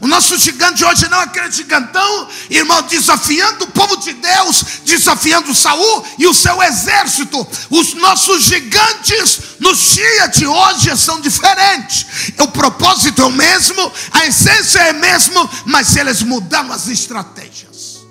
O 0.02 0.06
nosso 0.06 0.36
gigante 0.36 0.84
hoje 0.84 1.08
não 1.08 1.18
é 1.18 1.24
aquele 1.24 1.50
gigantão, 1.50 2.28
irmão, 2.50 2.82
desafiando 2.82 3.64
o 3.64 3.68
povo 3.68 3.96
de 3.96 4.12
Deus, 4.12 4.62
desafiando 4.84 5.54
Saul 5.54 6.04
e 6.18 6.26
o 6.26 6.34
seu 6.34 6.62
exército. 6.62 7.46
Os 7.70 7.94
nossos 7.94 8.42
gigantes 8.42 9.40
nos 9.60 9.94
dias 9.94 10.36
de 10.36 10.46
hoje 10.46 10.94
são 10.98 11.22
diferentes. 11.22 12.34
O 12.38 12.48
propósito 12.48 13.22
é 13.22 13.24
o 13.24 13.32
mesmo, 13.32 13.90
a 14.10 14.26
essência 14.26 14.80
é 14.80 14.90
a 14.90 14.92
mesma, 14.92 15.48
mas 15.64 15.96
eles 15.96 16.20
mudaram 16.20 16.70
as 16.70 16.86
estratégias. 16.88 18.04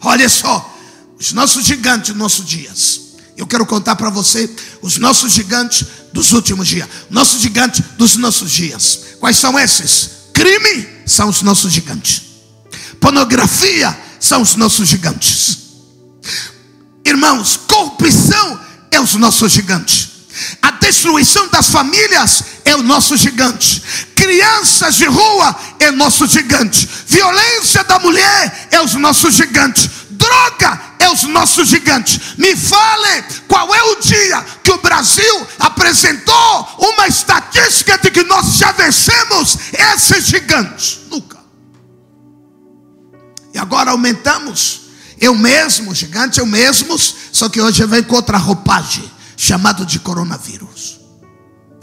Olha 0.00 0.28
só, 0.28 0.72
os 1.18 1.32
nossos 1.32 1.64
gigantes 1.64 2.10
dos 2.10 2.18
nossos 2.18 2.46
dias. 2.46 3.00
Eu 3.36 3.46
quero 3.46 3.66
contar 3.66 3.96
para 3.96 4.10
você 4.10 4.48
os 4.80 4.96
nossos 4.96 5.32
gigantes 5.32 5.84
dos 6.16 6.32
últimos 6.32 6.66
dias. 6.66 6.88
Nossos 7.10 7.42
gigantes 7.42 7.82
dos 7.98 8.16
nossos 8.16 8.50
dias. 8.50 9.00
Quais 9.20 9.36
são 9.36 9.58
esses? 9.58 10.10
Crime 10.32 10.88
são 11.04 11.28
os 11.28 11.42
nossos 11.42 11.70
gigantes. 11.72 12.22
Pornografia 12.98 13.96
são 14.18 14.40
os 14.40 14.56
nossos 14.56 14.88
gigantes. 14.88 15.58
Irmãos, 17.04 17.60
corrupção 17.68 18.58
é 18.90 18.98
os 18.98 19.14
nossos 19.14 19.52
gigantes. 19.52 20.08
A 20.60 20.70
destruição 20.70 21.48
das 21.48 21.68
famílias 21.68 22.42
é 22.64 22.74
o 22.74 22.82
nosso 22.82 23.16
gigante. 23.16 23.82
Crianças 24.14 24.96
de 24.96 25.06
rua 25.06 25.54
é 25.78 25.90
nosso 25.90 26.26
gigante. 26.26 26.88
Violência 27.06 27.84
da 27.84 27.98
mulher 27.98 28.68
é 28.70 28.80
os 28.80 28.94
nossos 28.94 29.34
gigantes. 29.34 29.88
Droga 30.26 30.80
é 30.98 31.08
os 31.08 31.22
nossos 31.24 31.68
gigantes. 31.68 32.36
Me 32.36 32.56
fale 32.56 33.22
qual 33.46 33.72
é 33.72 33.82
o 33.84 34.00
dia 34.00 34.44
que 34.62 34.72
o 34.72 34.78
Brasil 34.78 35.46
apresentou 35.58 36.68
uma 36.78 37.06
estatística 37.06 37.96
de 37.98 38.10
que 38.10 38.24
nós 38.24 38.56
já 38.56 38.72
vencemos 38.72 39.56
esses 39.72 40.26
gigantes. 40.26 40.98
Nunca. 41.08 41.38
E 43.54 43.58
agora 43.58 43.92
aumentamos. 43.92 44.80
Eu 45.18 45.34
mesmo, 45.34 45.94
gigante, 45.94 46.40
eu 46.40 46.46
mesmo, 46.46 46.98
só 46.98 47.48
que 47.48 47.60
hoje 47.60 47.86
vem 47.86 48.02
com 48.02 48.16
outra 48.16 48.36
roupagem, 48.36 49.10
chamado 49.36 49.86
de 49.86 49.98
coronavírus. 49.98 50.95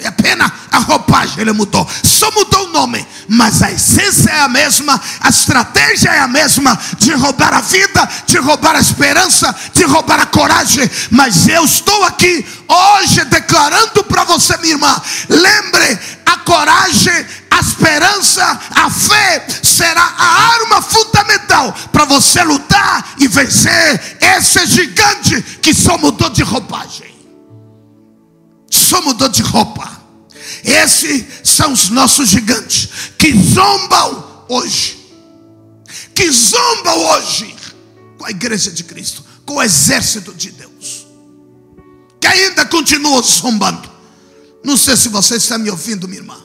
Apenas 0.05 0.51
a 0.71 0.79
roupagem, 0.79 1.41
ele 1.41 1.53
mudou. 1.53 1.87
Só 2.03 2.31
mudou 2.31 2.65
o 2.65 2.71
nome, 2.71 3.05
mas 3.27 3.61
a 3.61 3.71
essência 3.71 4.29
é 4.29 4.39
a 4.41 4.47
mesma, 4.47 4.99
a 5.19 5.29
estratégia 5.29 6.09
é 6.09 6.19
a 6.19 6.27
mesma 6.27 6.79
de 6.97 7.13
roubar 7.13 7.53
a 7.53 7.61
vida, 7.61 8.09
de 8.25 8.37
roubar 8.37 8.75
a 8.75 8.79
esperança, 8.79 9.53
de 9.73 9.83
roubar 9.83 10.19
a 10.19 10.25
coragem. 10.25 10.89
Mas 11.11 11.47
eu 11.47 11.63
estou 11.63 12.03
aqui 12.03 12.45
hoje 12.67 13.23
declarando 13.25 14.03
para 14.03 14.23
você, 14.23 14.57
minha 14.57 14.73
irmã, 14.73 15.01
lembre, 15.29 15.99
a 16.25 16.37
coragem, 16.37 17.25
a 17.51 17.59
esperança, 17.59 18.59
a 18.71 18.89
fé 18.89 19.45
será 19.61 20.01
a 20.17 20.53
arma 20.53 20.81
fundamental 20.81 21.73
para 21.91 22.05
você 22.05 22.43
lutar 22.43 23.13
e 23.19 23.27
vencer 23.27 24.17
esse 24.19 24.65
gigante 24.65 25.41
que 25.61 25.73
só 25.73 25.97
mudou 25.97 26.29
de 26.29 26.43
roupagem. 26.43 27.13
Só 28.69 29.01
mudou 29.01 29.29
de 29.29 29.43
roupa. 29.43 29.92
Esses 30.63 31.25
são 31.43 31.73
os 31.73 31.89
nossos 31.89 32.29
gigantes 32.29 32.89
que 33.17 33.33
zombam 33.33 34.45
hoje. 34.47 34.99
Que 36.15 36.31
zombam 36.31 36.97
hoje 36.97 37.55
com 38.17 38.25
a 38.25 38.31
igreja 38.31 38.71
de 38.71 38.83
Cristo, 38.83 39.23
com 39.45 39.55
o 39.55 39.61
exército 39.61 40.33
de 40.33 40.51
Deus. 40.51 41.05
Que 42.19 42.27
ainda 42.27 42.65
continuam 42.65 43.21
zombando. 43.21 43.91
Não 44.63 44.77
sei 44.77 44.95
se 44.95 45.09
você 45.09 45.35
está 45.35 45.57
me 45.57 45.69
ouvindo, 45.69 46.07
minha 46.07 46.21
irmã. 46.21 46.41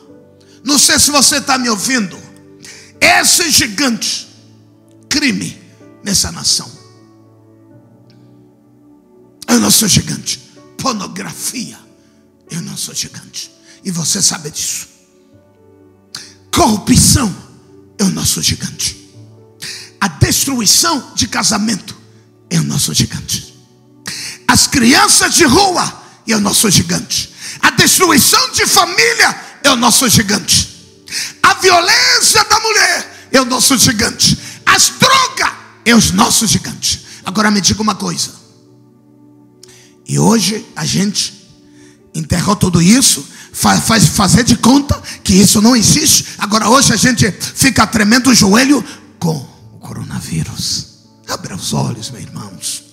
Não 0.65 0.77
sei 0.77 0.99
se 0.99 1.11
você 1.11 1.37
está 1.37 1.57
me 1.57 1.69
ouvindo. 1.69 2.19
Esse 3.01 3.49
gigante, 3.51 4.29
crime 5.09 5.57
nessa 6.03 6.33
nação. 6.33 6.69
É 9.47 9.55
o 9.55 9.61
nosso 9.61 9.87
gigante. 9.87 10.39
Pornografia 10.77 11.79
é 12.51 12.57
o 12.57 12.63
nosso 12.63 12.93
gigante. 12.95 13.58
E 13.85 13.91
você 13.91 14.21
sabe 14.21 14.51
disso. 14.51 14.89
Corrupção 16.53 17.35
é 17.99 18.05
o 18.05 18.11
nosso 18.11 18.43
gigante. 18.43 18.97
A 20.01 20.09
destruição 20.09 21.13
de 21.15 21.27
casamento 21.27 21.97
é 22.51 22.59
o 22.59 22.65
nosso 22.65 22.93
gigante. 22.95 23.55
As 24.47 24.67
crianças 24.67 25.35
de 25.35 25.45
rua 25.45 26.03
é 26.27 26.37
o 26.37 26.41
nosso 26.41 26.71
gigante. 26.71 27.33
A 27.61 27.71
destruição 27.71 28.51
de 28.53 28.67
família 28.67 29.41
é 29.63 29.71
o 29.71 29.77
nosso 29.77 30.09
gigante. 30.09 31.05
A 31.43 31.55
violência 31.55 32.45
da 32.45 32.61
mulher 32.61 33.29
é 33.33 33.41
o 33.41 33.45
nosso 33.45 33.77
gigante. 33.77 34.39
As 34.65 34.91
drogas 34.91 35.53
é 35.85 35.95
o 35.95 36.13
nosso 36.15 36.47
gigante. 36.47 37.07
Agora 37.25 37.51
me 37.51 37.61
diga 37.61 37.83
uma 37.83 37.95
coisa. 37.95 38.33
E 40.07 40.19
hoje 40.19 40.67
a 40.75 40.85
gente 40.85 41.35
enterrou 42.15 42.57
tudo 42.57 42.81
isso, 42.81 43.27
faz, 43.59 43.85
faz 43.85 44.07
fazer 44.07 44.45
de 44.45 44.57
conta 44.57 45.01
que 45.25 45.35
isso 45.35 45.61
não 45.61 45.75
existe. 45.75 46.25
Agora 46.39 46.69
hoje 46.69 46.93
a 46.93 46.97
gente 46.97 47.31
fica 47.33 47.87
tremendo 47.87 48.31
o 48.31 48.35
joelho 48.35 48.85
com 49.19 49.37
o 49.75 49.79
coronavírus. 49.81 50.87
Abra 51.29 51.57
os 51.57 51.73
olhos, 51.73 52.11
meus 52.11 52.25
irmãos. 52.25 52.85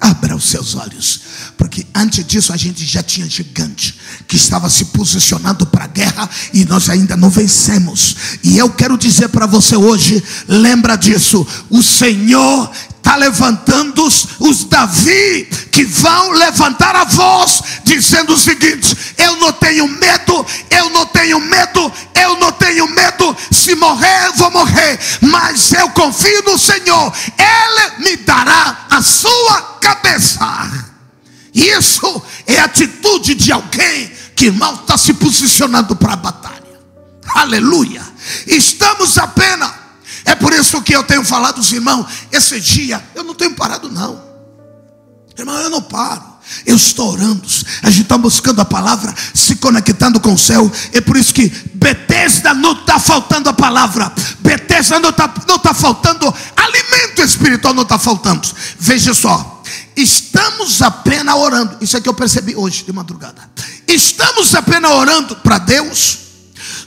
Abra 0.00 0.36
os 0.36 0.44
seus 0.44 0.76
olhos, 0.76 1.20
porque 1.56 1.84
antes 1.92 2.24
disso 2.24 2.52
a 2.52 2.56
gente 2.56 2.86
já 2.86 3.02
tinha 3.02 3.28
gigante 3.28 3.98
que 4.28 4.36
estava 4.36 4.70
se 4.70 4.84
posicionando 4.86 5.66
para 5.66 5.84
a 5.84 5.88
guerra 5.88 6.30
e 6.54 6.64
nós 6.64 6.88
ainda 6.88 7.16
não 7.16 7.28
vencemos. 7.28 8.14
E 8.44 8.56
eu 8.56 8.70
quero 8.70 8.96
dizer 8.96 9.28
para 9.30 9.44
você 9.44 9.74
hoje: 9.74 10.22
lembra 10.46 10.94
disso, 10.94 11.44
o 11.68 11.82
Senhor 11.82 12.70
está 13.08 13.16
levantando 13.16 14.04
os, 14.04 14.28
os 14.38 14.64
Davi 14.64 15.48
que 15.72 15.82
vão 15.86 16.32
levantar 16.32 16.94
a 16.94 17.04
voz, 17.04 17.62
dizendo 17.82 18.34
o 18.34 18.38
seguinte: 18.38 18.94
Eu 19.16 19.36
não 19.36 19.50
tenho 19.52 19.88
medo, 19.88 20.46
eu 20.68 20.90
não 20.90 21.06
tenho 21.06 21.40
medo, 21.40 21.90
eu 22.14 22.38
não 22.38 22.52
tenho 22.52 22.86
medo. 22.86 23.34
Se 23.50 23.74
morrer, 23.74 24.32
vou 24.36 24.50
morrer, 24.50 24.98
mas 25.22 25.72
eu 25.72 25.88
confio 25.90 26.42
no 26.42 26.58
Senhor, 26.58 27.12
Ele 27.38 28.04
me 28.04 28.16
dará 28.18 28.86
a 28.90 29.00
sua 29.00 29.62
cabeça. 29.80 30.46
Isso 31.54 32.22
é 32.46 32.60
atitude 32.60 33.34
de 33.34 33.50
alguém 33.50 34.12
que 34.36 34.50
mal 34.50 34.74
está 34.74 34.98
se 34.98 35.14
posicionando 35.14 35.96
para 35.96 36.12
a 36.12 36.16
batalha. 36.16 36.58
Aleluia. 37.34 38.02
Estamos 38.46 39.16
apenas 39.16 39.87
é 40.28 40.34
por 40.34 40.52
isso 40.52 40.82
que 40.82 40.94
eu 40.94 41.02
tenho 41.02 41.24
falado 41.24 41.56
aos 41.56 41.72
irmãos, 41.72 42.06
esse 42.30 42.60
dia 42.60 43.02
eu 43.14 43.24
não 43.24 43.34
tenho 43.34 43.54
parado 43.54 43.90
não. 43.90 44.22
Irmão, 45.38 45.58
eu 45.58 45.70
não 45.70 45.80
paro. 45.80 46.22
Eu 46.66 46.76
estou 46.76 47.12
orando, 47.12 47.46
a 47.82 47.90
gente 47.90 48.02
está 48.02 48.16
buscando 48.18 48.60
a 48.60 48.64
palavra, 48.64 49.14
se 49.32 49.56
conectando 49.56 50.20
com 50.20 50.34
o 50.34 50.38
céu. 50.38 50.70
É 50.92 51.00
por 51.00 51.16
isso 51.16 51.32
que 51.32 51.48
Betesda 51.74 52.52
não 52.52 52.72
está 52.72 52.98
faltando 52.98 53.48
a 53.48 53.52
palavra, 53.54 54.12
Betesda 54.40 54.98
não 54.98 55.10
está 55.10 55.32
não 55.46 55.58
tá 55.58 55.72
faltando 55.72 56.34
alimento 56.56 57.22
espiritual, 57.22 57.72
não 57.72 57.82
está 57.82 57.98
faltando. 57.98 58.48
Veja 58.78 59.14
só, 59.14 59.62
estamos 59.96 60.82
apenas 60.82 61.34
orando. 61.36 61.76
Isso 61.80 61.96
é 61.96 62.00
que 62.02 62.08
eu 62.08 62.14
percebi 62.14 62.54
hoje 62.54 62.84
de 62.84 62.92
madrugada. 62.92 63.50
Estamos 63.86 64.54
apenas 64.54 64.90
orando 64.90 65.36
para 65.36 65.56
Deus 65.58 66.18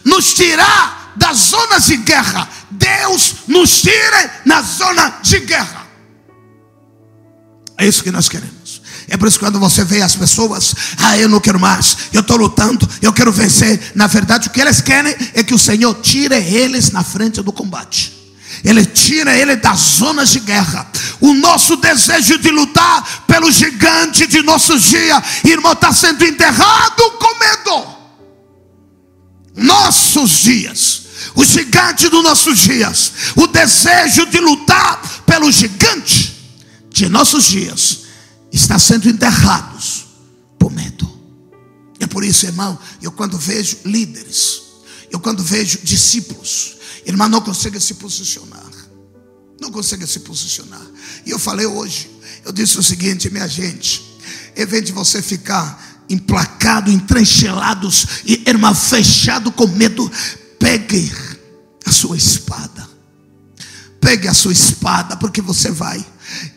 nos 0.03 0.33
tirar 0.33 1.00
das 1.15 1.37
zonas 1.37 1.85
de 1.85 1.97
guerra 1.97 2.47
Deus 2.81 3.35
nos 3.47 3.81
tire 3.81 4.29
na 4.45 4.61
zona 4.61 5.19
de 5.21 5.39
guerra. 5.41 5.87
É 7.77 7.87
isso 7.87 8.03
que 8.03 8.11
nós 8.11 8.27
queremos. 8.29 8.81
É 9.07 9.17
por 9.17 9.27
isso 9.27 9.37
que 9.37 9.45
quando 9.45 9.59
você 9.59 9.83
vê 9.83 10.01
as 10.01 10.15
pessoas, 10.15 10.73
ah, 10.97 11.17
eu 11.17 11.27
não 11.27 11.39
quero 11.39 11.59
mais, 11.59 11.97
eu 12.13 12.21
estou 12.21 12.37
lutando, 12.37 12.87
eu 13.01 13.11
quero 13.11 13.31
vencer. 13.31 13.91
Na 13.93 14.07
verdade, 14.07 14.47
o 14.47 14.51
que 14.51 14.61
eles 14.61 14.79
querem 14.81 15.15
é 15.33 15.43
que 15.43 15.53
o 15.53 15.59
Senhor 15.59 15.93
tire 15.95 16.35
eles 16.35 16.91
na 16.91 17.03
frente 17.03 17.41
do 17.41 17.51
combate. 17.51 18.19
Ele 18.63 18.85
tira 18.85 19.35
ele 19.35 19.55
das 19.55 19.79
zonas 19.79 20.29
de 20.29 20.39
guerra. 20.39 20.89
O 21.19 21.33
nosso 21.33 21.75
desejo 21.75 22.37
de 22.37 22.51
lutar 22.51 23.25
pelo 23.27 23.51
gigante 23.51 24.27
de 24.27 24.41
nossos 24.43 24.83
dias, 24.83 25.21
irmão, 25.43 25.73
está 25.73 25.91
sendo 25.91 26.23
enterrado 26.23 27.11
com 27.19 27.39
medo. 27.39 28.01
Nossos 29.55 30.31
dias 30.39 31.00
o 31.35 31.45
gigante 31.45 32.09
dos 32.09 32.23
nossos 32.23 32.59
dias, 32.59 33.13
o 33.35 33.47
desejo 33.47 34.25
de 34.25 34.39
lutar 34.39 35.23
pelo 35.25 35.51
gigante 35.51 36.35
de 36.89 37.07
nossos 37.09 37.45
dias, 37.45 37.99
está 38.51 38.77
sendo 38.77 39.09
enterrados 39.09 40.05
por 40.59 40.71
medo. 40.71 41.09
É 41.99 42.07
por 42.07 42.23
isso, 42.23 42.45
irmão, 42.45 42.77
eu 43.01 43.11
quando 43.11 43.37
vejo 43.37 43.77
líderes, 43.85 44.61
eu 45.11 45.19
quando 45.19 45.43
vejo 45.43 45.79
discípulos, 45.83 46.75
irmão, 47.05 47.29
não 47.29 47.41
consegue 47.41 47.79
se 47.79 47.95
posicionar. 47.95 48.71
Não 49.59 49.71
consegue 49.71 50.07
se 50.07 50.21
posicionar. 50.21 50.81
E 51.25 51.29
eu 51.29 51.37
falei 51.37 51.67
hoje, 51.67 52.09
eu 52.43 52.51
disse 52.51 52.79
o 52.79 52.83
seguinte, 52.83 53.29
minha 53.29 53.47
gente, 53.47 54.03
em 54.57 54.65
vez 54.65 54.83
de 54.83 54.91
você 54.91 55.21
ficar 55.21 56.01
emplacado, 56.09 56.91
entranchelados 56.91 58.05
e 58.25 58.43
irmão, 58.47 58.73
fechado 58.73 59.51
com 59.51 59.67
medo, 59.67 60.11
pegue 60.61 61.11
a 61.83 61.91
sua 61.91 62.15
espada. 62.15 62.87
Pegue 63.99 64.27
a 64.27 64.33
sua 64.33 64.53
espada, 64.53 65.17
porque 65.17 65.41
você 65.41 65.71
vai. 65.71 66.05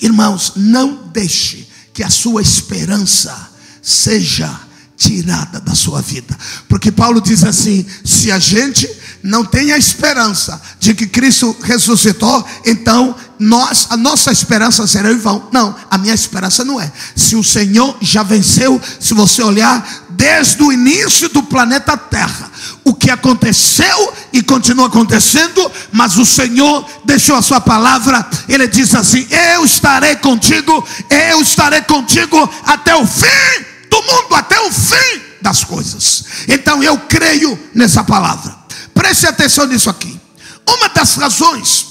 Irmãos, 0.01 0.53
não 0.57 1.09
deixe 1.13 1.67
que 1.93 2.03
a 2.03 2.11
sua 2.11 2.43
esperança 2.43 3.51
seja 3.83 4.61
tirada 4.97 5.61
da 5.61 5.75
sua 5.75 6.01
vida. 6.01 6.37
Porque 6.69 6.93
Paulo 6.93 7.21
diz 7.21 7.43
assim: 7.45 7.85
se 8.05 8.31
a 8.31 8.39
gente 8.39 8.89
não 9.23 9.45
tem 9.45 9.73
a 9.73 9.79
esperança 9.79 10.61
de 10.79 10.95
que 10.95 11.07
Cristo 11.07 11.57
ressuscitou, 11.63 12.47
então 12.65 13.17
nós, 13.39 13.87
a 13.91 13.97
nossa 13.97 14.31
esperança 14.31 14.87
será 14.87 15.11
em 15.13 15.19
vão. 15.19 15.49
Não, 15.53 15.75
a 15.91 15.99
minha 15.99 16.15
esperança 16.15 16.65
não 16.65 16.81
é. 16.81 16.93
Se 17.17 17.37
o 17.37 17.45
Senhor 17.45 17.97
já 18.01 18.23
venceu, 18.23 18.81
se 19.01 19.15
você 19.15 19.43
olhar 19.43 20.04
desde 20.25 20.63
o 20.63 20.73
início 20.73 21.29
do 21.29 21.43
planeta 21.43 21.99
Terra, 21.99 22.51
o 22.83 22.95
que 22.95 23.11
aconteceu 23.11 24.15
e 24.33 24.43
continua 24.43 24.87
acontecendo, 24.87 25.71
mas 25.93 26.17
o 26.17 26.25
Senhor 26.25 26.89
deixou 27.05 27.37
a 27.37 27.43
sua 27.43 27.61
palavra, 27.61 28.27
ele 28.49 28.67
diz 28.67 28.95
assim: 28.95 29.27
Eu 29.53 29.67
estarei 29.67 30.17
contigo, 30.17 30.83
eu 31.11 31.43
estarei 31.43 31.83
contigo 31.83 32.39
até 32.65 32.97
o 32.97 33.07
fim 33.07 33.65
do 33.91 34.03
mundo, 34.03 34.35
até 34.35 34.59
o 34.61 34.73
fim 34.73 35.21
das 35.43 35.63
coisas. 35.63 36.25
Então 36.49 36.83
eu 36.83 36.99
creio 37.01 37.59
nessa 37.75 38.03
palavra. 38.03 38.57
Preste 38.95 39.27
atenção 39.27 39.67
nisso 39.67 39.91
aqui. 39.91 40.19
Uma 40.67 40.89
das 40.89 41.17
razões 41.17 41.87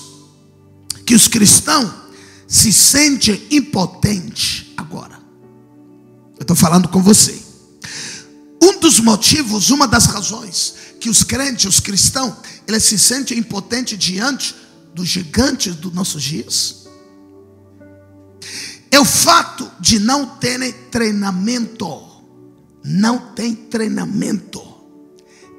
que 1.06 1.14
os 1.14 1.28
cristãos 1.28 1.92
se 2.48 2.74
sentem 2.74 3.44
impotentes 3.52 4.66
agora. 4.76 5.20
Eu 6.36 6.42
estou 6.42 6.56
falando 6.56 6.88
com 6.88 7.00
você. 7.00 7.43
Um 8.64 8.80
dos 8.80 9.00
motivos, 9.00 9.70
uma 9.70 9.88
das 9.88 10.06
razões 10.06 10.76
que 11.00 11.10
os 11.10 11.22
crentes, 11.22 11.66
os 11.66 11.80
cristãos, 11.80 12.36
eles 12.66 12.84
se 12.84 12.98
sentem 12.98 13.38
impotentes 13.38 13.98
diante 13.98 14.56
dos 14.96 15.08
gigantes 15.08 15.76
dos 15.76 15.94
nossos 15.94 16.24
dias 16.24 16.84
é 18.94 19.00
o 19.00 19.06
fato 19.06 19.72
de 19.80 19.98
não 19.98 20.38
terem 20.38 20.72
treinamento. 20.92 22.14
Não 22.84 23.34
tem 23.34 23.56
treinamento 23.56 24.62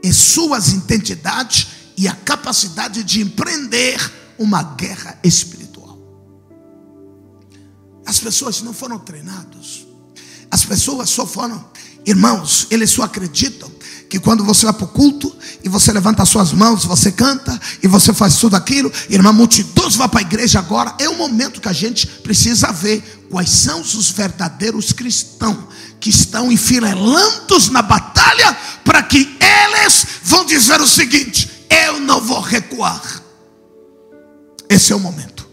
em 0.04 0.12
suas 0.12 0.68
identidades 0.68 1.66
e 1.96 2.06
a 2.06 2.14
capacidade 2.14 3.02
de 3.02 3.22
empreender 3.22 3.98
uma 4.38 4.62
guerra 4.62 5.18
espiritual. 5.24 5.98
As 8.06 8.20
pessoas 8.20 8.62
não 8.62 8.72
foram 8.72 9.00
treinadas. 9.00 9.84
As 10.48 10.64
pessoas 10.64 11.10
só 11.10 11.26
foram, 11.26 11.72
irmãos, 12.06 12.66
eles 12.70 12.90
só 12.90 13.02
acreditam 13.02 13.70
que 14.08 14.20
quando 14.20 14.44
você 14.44 14.64
vai 14.66 14.74
para 14.74 14.84
o 14.84 14.88
culto 14.88 15.34
e 15.62 15.68
você 15.68 15.90
levanta 15.90 16.24
suas 16.24 16.52
mãos, 16.52 16.84
você 16.84 17.10
canta 17.10 17.58
e 17.82 17.88
você 17.88 18.12
faz 18.12 18.36
tudo 18.36 18.54
aquilo, 18.54 18.92
irmã, 19.08 19.32
multidões 19.32 19.96
vai 19.96 20.08
para 20.08 20.20
a 20.20 20.22
igreja 20.22 20.58
agora, 20.58 20.94
é 21.00 21.08
o 21.08 21.16
momento 21.16 21.60
que 21.60 21.68
a 21.68 21.72
gente 21.72 22.06
precisa 22.06 22.70
ver 22.70 23.26
quais 23.30 23.50
são 23.50 23.80
os 23.80 24.10
verdadeiros 24.10 24.92
cristãos 24.92 25.64
que 25.98 26.10
estão 26.10 26.52
enfileirandos 26.52 27.70
na 27.70 27.82
batalha 27.82 28.56
para 28.84 29.02
que 29.02 29.36
eles 29.40 30.06
vão 30.22 30.44
dizer 30.44 30.80
o 30.80 30.86
seguinte: 30.86 31.66
eu 31.68 31.98
não 32.00 32.20
vou 32.20 32.40
recuar. 32.40 33.02
Esse 34.68 34.92
é 34.92 34.96
o 34.96 35.00
momento. 35.00 35.48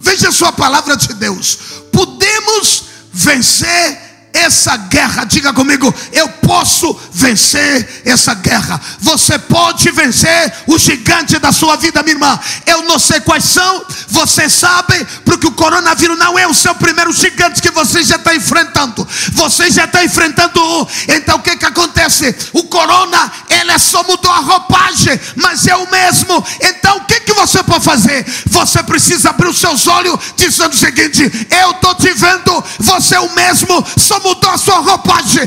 Veja 0.00 0.28
a 0.28 0.32
sua 0.32 0.52
palavra 0.52 0.96
de 0.96 1.12
Deus. 1.14 1.58
Podemos 1.92 2.84
vencer 3.12 4.11
essa 4.42 4.76
guerra. 4.76 5.24
Diga 5.24 5.52
comigo, 5.52 5.92
eu 6.12 6.28
posso 6.28 6.98
vencer 7.12 8.02
essa 8.04 8.34
guerra. 8.34 8.80
Você 9.00 9.38
pode 9.38 9.90
vencer 9.90 10.52
o 10.66 10.78
gigante 10.78 11.38
da 11.38 11.52
sua 11.52 11.76
vida, 11.76 12.02
minha 12.02 12.14
irmã. 12.14 12.38
Eu 12.66 12.82
não 12.82 12.98
sei 12.98 13.20
quais 13.20 13.44
são, 13.44 13.84
você 14.08 14.48
sabe, 14.48 15.06
porque 15.24 15.46
o 15.46 15.52
coronavírus 15.52 16.18
não 16.18 16.38
é 16.38 16.46
o 16.46 16.54
seu 16.54 16.74
primeiro 16.74 17.12
gigante 17.12 17.62
que 17.62 17.70
você 17.70 18.02
já 18.02 18.16
está 18.16 18.34
enfrentando. 18.34 19.06
Você 19.32 19.70
já 19.70 19.84
está 19.84 20.04
enfrentando 20.04 20.60
um. 20.62 20.86
Então 21.08 21.36
o 21.36 21.42
que 21.42 21.56
que 21.56 21.66
acontece? 21.66 22.34
O 22.52 22.64
corona, 22.64 23.32
ele 23.48 23.78
só 23.78 24.02
mudou 24.04 24.30
a 24.30 24.40
roupagem, 24.40 25.18
mas 25.36 25.66
é 25.66 25.76
o 25.76 25.90
mesmo. 25.90 26.44
Então 26.60 26.98
o 26.98 27.04
que 27.04 27.20
que 27.20 27.32
você 27.32 27.62
pode 27.62 27.84
fazer? 27.84 28.24
Você 28.46 28.82
precisa 28.82 29.30
abrir 29.30 29.48
os 29.48 29.58
seus 29.58 29.86
olhos 29.86 30.18
dizendo 30.36 30.72
o 30.72 30.76
seguinte: 30.76 31.22
eu 31.50 31.70
estou 31.70 31.94
te 31.94 32.12
vendo, 32.12 32.64
você 32.78 33.14
é 33.14 33.20
o 33.20 33.34
mesmo, 33.34 33.84
só 33.96 34.18
mudou 34.32 34.50
a 34.50 34.58
sua 34.58 34.78
roupagem. 34.78 35.42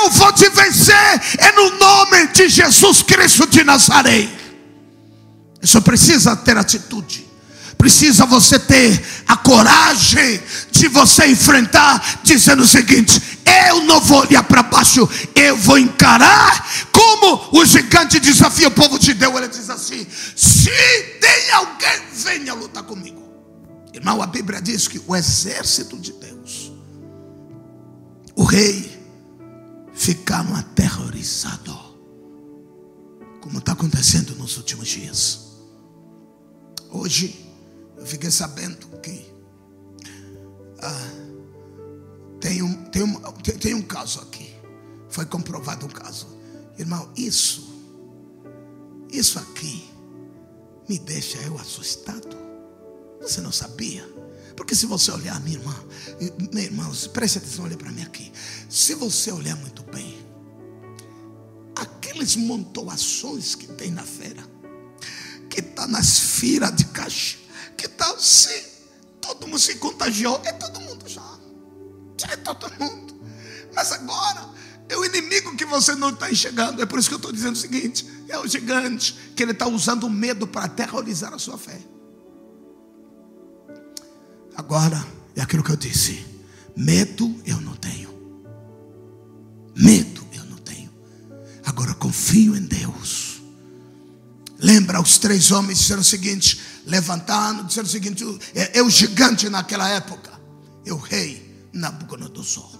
Eu 0.00 0.10
vou 0.10 0.32
te 0.32 0.48
vencer 0.50 1.20
é 1.38 1.52
no 1.52 1.78
nome 1.78 2.26
de 2.28 2.48
Jesus 2.48 3.02
Cristo 3.02 3.46
de 3.46 3.64
Nazaré. 3.64 4.28
Só 5.62 5.80
precisa 5.80 6.36
ter 6.36 6.56
atitude. 6.56 7.28
Precisa 7.76 8.26
você 8.26 8.58
ter 8.58 9.02
a 9.26 9.38
coragem 9.38 10.42
de 10.70 10.86
você 10.88 11.28
enfrentar, 11.28 12.20
dizendo 12.22 12.62
o 12.62 12.66
seguinte: 12.66 13.40
eu 13.68 13.82
não 13.84 14.00
vou 14.00 14.20
olhar 14.20 14.42
para 14.42 14.62
baixo, 14.62 15.08
eu 15.34 15.56
vou 15.56 15.78
encarar. 15.78 16.68
Como 16.92 17.48
o 17.58 17.64
gigante 17.64 18.20
desafia 18.20 18.68
o 18.68 18.70
povo 18.70 18.98
de 18.98 19.14
Deus, 19.14 19.34
ele 19.34 19.48
diz 19.48 19.70
assim: 19.70 20.06
se 20.36 20.70
tem 21.20 21.50
alguém, 21.52 22.02
venha 22.12 22.52
lutar 22.52 22.82
comigo. 22.82 23.18
Irmão, 23.94 24.22
a 24.22 24.26
Bíblia 24.26 24.60
diz 24.60 24.86
que 24.86 25.00
o 25.06 25.16
exército 25.16 25.96
de 25.96 26.12
Deus 26.12 26.69
o 28.40 28.44
rei 28.44 28.90
ficaram 29.92 30.54
aterrorizados, 30.56 31.78
como 33.42 33.58
está 33.58 33.72
acontecendo 33.72 34.34
nos 34.34 34.56
últimos 34.56 34.88
dias. 34.88 35.58
Hoje 36.90 37.46
eu 37.98 38.06
fiquei 38.06 38.30
sabendo 38.30 38.86
que 39.02 39.30
ah, 40.80 41.10
tem, 42.40 42.62
um, 42.62 42.84
tem, 42.84 43.02
um, 43.02 43.20
tem, 43.42 43.58
tem 43.58 43.74
um 43.74 43.82
caso 43.82 44.20
aqui. 44.20 44.54
Foi 45.10 45.26
comprovado 45.26 45.84
um 45.84 45.90
caso. 45.90 46.26
Irmão, 46.78 47.12
isso, 47.14 47.68
isso 49.12 49.38
aqui 49.38 49.86
me 50.88 50.98
deixa 50.98 51.36
eu 51.42 51.58
assustado. 51.58 52.38
Você 53.20 53.42
não 53.42 53.52
sabia? 53.52 54.08
Porque 54.60 54.74
se 54.74 54.84
você 54.84 55.10
olhar, 55.10 55.40
minha 55.40 55.56
irmã, 55.56 55.74
meu 56.52 56.62
irmão, 56.62 56.92
preste 57.14 57.38
atenção, 57.38 57.64
olha 57.64 57.78
para 57.78 57.90
mim 57.90 58.02
aqui. 58.02 58.30
Se 58.68 58.94
você 58.94 59.32
olhar 59.32 59.56
muito 59.56 59.82
bem, 59.84 60.22
aqueles 61.74 62.36
montoações 62.36 63.54
que 63.54 63.66
tem 63.66 63.90
na 63.90 64.02
feira, 64.02 64.44
que 65.48 65.60
está 65.60 65.86
nas 65.86 66.18
firas 66.18 66.76
de 66.76 66.84
caixa, 66.84 67.38
que 67.74 67.86
está 67.86 68.10
assim, 68.10 68.62
todo 69.18 69.46
mundo 69.46 69.58
se 69.58 69.76
contagiou, 69.76 70.38
é 70.44 70.52
todo 70.52 70.78
mundo 70.78 71.08
já. 71.08 71.24
Já 72.18 72.32
é 72.32 72.36
todo 72.36 72.70
mundo. 72.78 73.18
Mas 73.74 73.92
agora, 73.92 74.46
é 74.90 74.96
o 74.98 75.02
inimigo 75.06 75.56
que 75.56 75.64
você 75.64 75.94
não 75.94 76.10
está 76.10 76.30
enxergando. 76.30 76.82
É 76.82 76.86
por 76.86 76.98
isso 76.98 77.08
que 77.08 77.14
eu 77.14 77.16
estou 77.16 77.32
dizendo 77.32 77.54
o 77.54 77.58
seguinte: 77.58 78.06
é 78.28 78.38
o 78.38 78.46
gigante 78.46 79.14
que 79.34 79.42
ele 79.42 79.52
está 79.52 79.66
usando 79.66 80.04
o 80.04 80.10
medo 80.10 80.46
para 80.46 80.66
aterrorizar 80.66 81.32
a 81.32 81.38
sua 81.38 81.56
fé. 81.56 81.80
Agora, 84.56 85.04
é 85.36 85.40
aquilo 85.40 85.62
que 85.62 85.70
eu 85.70 85.76
disse: 85.76 86.24
medo 86.76 87.34
eu 87.46 87.60
não 87.60 87.74
tenho. 87.76 88.10
Medo 89.76 90.26
eu 90.32 90.44
não 90.44 90.56
tenho. 90.58 90.90
Agora 91.64 91.94
confio 91.94 92.56
em 92.56 92.62
Deus. 92.62 93.40
Lembra 94.58 95.00
os 95.00 95.18
três 95.18 95.50
homens 95.50 95.78
disseram 95.78 96.02
o 96.02 96.04
seguinte: 96.04 96.60
levantando, 96.86 97.64
disseram 97.64 97.86
o 97.86 97.90
seguinte: 97.90 98.24
é, 98.54 98.78
é 98.78 98.82
o 98.82 98.90
gigante 98.90 99.48
naquela 99.48 99.88
época, 99.88 100.30
é 100.84 100.92
o 100.92 100.98
rei 100.98 101.68
Nabucodonosor. 101.72 102.78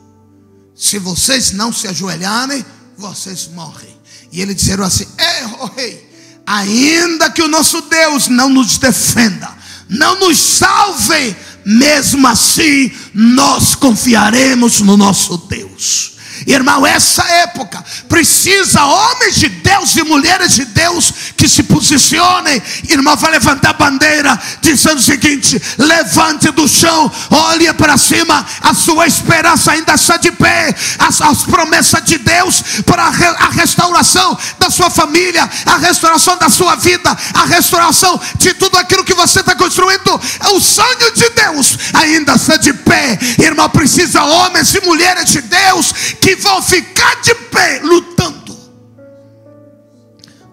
Se 0.74 0.98
vocês 0.98 1.52
não 1.52 1.72
se 1.72 1.86
ajoelharem, 1.86 2.64
vocês 2.96 3.48
morrem. 3.48 3.98
E 4.32 4.40
eles 4.40 4.56
disseram 4.56 4.84
assim: 4.84 5.06
É, 5.16 5.46
oh 5.60 5.66
rei, 5.66 6.08
ainda 6.46 7.30
que 7.30 7.42
o 7.42 7.48
nosso 7.48 7.82
Deus 7.82 8.28
não 8.28 8.48
nos 8.48 8.78
defenda, 8.78 9.56
não 9.88 10.18
nos 10.20 10.38
salve, 10.38 11.36
mesmo 11.64 12.26
assim 12.26 12.90
nós 13.14 13.74
confiaremos 13.74 14.80
no 14.80 14.96
nosso 14.96 15.36
Deus. 15.48 16.12
Irmão, 16.46 16.86
essa 16.86 17.22
época 17.22 17.82
precisa 18.08 18.84
homens 18.84 19.36
de 19.36 19.48
Deus 19.48 19.96
e 19.96 20.02
mulheres 20.02 20.52
de 20.52 20.64
Deus 20.64 21.12
que 21.36 21.48
se 21.48 21.62
posicionem. 21.62 22.62
Irmão, 22.88 23.16
vai 23.16 23.32
levantar 23.32 23.74
bandeira, 23.74 24.38
dizendo 24.60 24.98
o 24.98 25.02
seguinte: 25.02 25.60
levante 25.78 26.50
do 26.50 26.68
chão, 26.68 27.10
olhe 27.30 27.72
para 27.74 27.96
cima, 27.96 28.44
a 28.62 28.74
sua 28.74 29.06
esperança 29.06 29.72
ainda 29.72 29.94
está 29.94 30.16
de 30.16 30.32
pé. 30.32 30.74
As, 30.98 31.20
as 31.20 31.42
promessas 31.42 32.02
de 32.04 32.18
Deus 32.18 32.62
para 32.84 33.04
a, 33.04 33.10
re, 33.10 33.26
a 33.26 33.48
restauração 33.50 34.36
da 34.58 34.70
sua 34.70 34.90
família, 34.90 35.48
a 35.66 35.76
restauração 35.76 36.36
da 36.36 36.48
sua 36.48 36.76
vida, 36.76 37.16
a 37.34 37.44
restauração 37.44 38.20
de 38.36 38.54
tudo 38.54 38.78
aquilo 38.78 39.04
que 39.04 39.14
você 39.14 39.40
está 39.40 39.54
construindo. 39.54 40.20
O 40.52 40.60
sonho 40.60 41.12
de 41.14 41.28
Deus 41.30 41.78
ainda 41.94 42.34
está 42.34 42.56
de 42.56 42.72
pé. 42.72 43.18
Irmão, 43.38 43.68
precisa 43.68 44.22
homens 44.24 44.74
e 44.74 44.80
mulheres 44.80 45.26
de 45.26 45.40
Deus 45.42 45.92
que 46.20 46.29
vão 46.36 46.62
ficar 46.62 47.20
de 47.22 47.34
pé 47.34 47.80
lutando. 47.80 48.58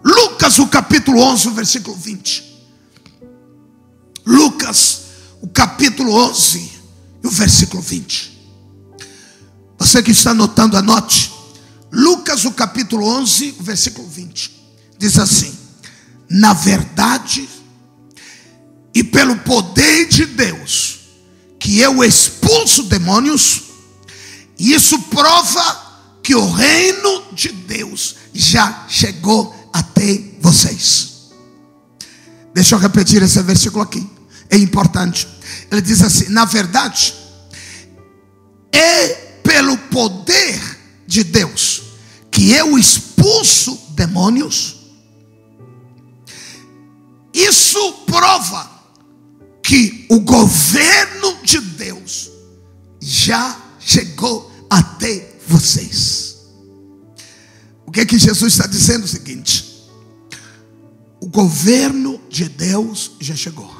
Lucas, 0.04 0.60
o 0.60 0.68
capítulo 0.68 1.20
11, 1.20 1.48
o 1.48 1.52
versículo 1.52 1.96
20. 1.96 2.44
Lucas, 4.26 5.02
o 5.42 5.48
capítulo 5.48 6.13
11, 6.13 6.72
o 7.24 7.30
versículo 7.30 7.82
20. 7.82 8.38
Você 9.78 10.02
que 10.02 10.12
está 10.12 10.32
anotando, 10.32 10.78
anote. 10.78 11.32
Lucas, 11.92 12.46
o 12.46 12.52
capítulo 12.52 13.06
11, 13.06 13.56
o 13.60 13.63
versículo 13.63 14.08
20. 14.08 14.52
Diz 14.98 15.18
assim: 15.20 15.56
Na 16.30 16.54
verdade, 16.54 17.48
e 18.94 19.04
pelo 19.04 19.38
poder 19.38 20.08
de 20.08 20.26
Deus, 20.26 21.00
que 21.60 21.80
eu 21.80 22.04
expulso 22.04 22.84
demônios, 22.84 23.63
isso 24.58 25.00
prova 25.04 25.88
que 26.24 26.36
o 26.36 26.52
reino 26.52 27.24
de 27.34 27.50
Deus 27.50 28.15
já 28.34 28.86
chegou 28.89 29.56
até 29.72 30.20
vocês. 30.39 31.32
Deixa 32.54 32.76
eu 32.76 32.80
repetir 32.80 33.22
esse 33.22 33.41
versículo 33.43 33.84
aqui. 33.84 34.06
É 34.50 34.58
importante. 34.58 35.28
Ele 35.72 35.82
diz 35.82 36.02
assim: 36.02 36.30
na 36.30 36.46
verdade, 36.46 37.13
é 38.72 39.10
pelo 39.43 39.78
poder 39.78 40.60
de 41.06 41.24
Deus 41.24 41.84
que 42.32 42.52
eu 42.52 42.78
expulso 42.78 43.80
demônios. 43.91 44.76
Isso 47.34 47.93
prova 48.06 48.70
que 49.62 50.06
o 50.10 50.20
governo 50.20 51.38
de 51.43 51.60
Deus 51.60 52.32
já 53.00 53.66
chegou 53.88 54.52
até 54.69 55.39
vocês. 55.47 56.36
O 57.86 57.91
que 57.91 58.02
é 58.02 58.06
que 58.06 58.19
Jesus 58.19 58.52
está 58.54 58.67
dizendo? 58.67 59.06
O 59.06 59.08
seguinte: 59.08 59.88
o 61.21 61.28
governo 61.28 62.19
de 62.30 62.50
Deus 62.50 63.13
já 63.21 63.34
chegou. 63.34 63.73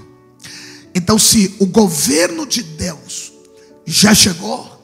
Então, 0.96 1.20
se 1.20 1.54
o 1.60 1.66
governo 1.66 2.48
de 2.48 2.64
Deus 2.64 3.34
já 3.86 4.16
chegou, 4.16 4.82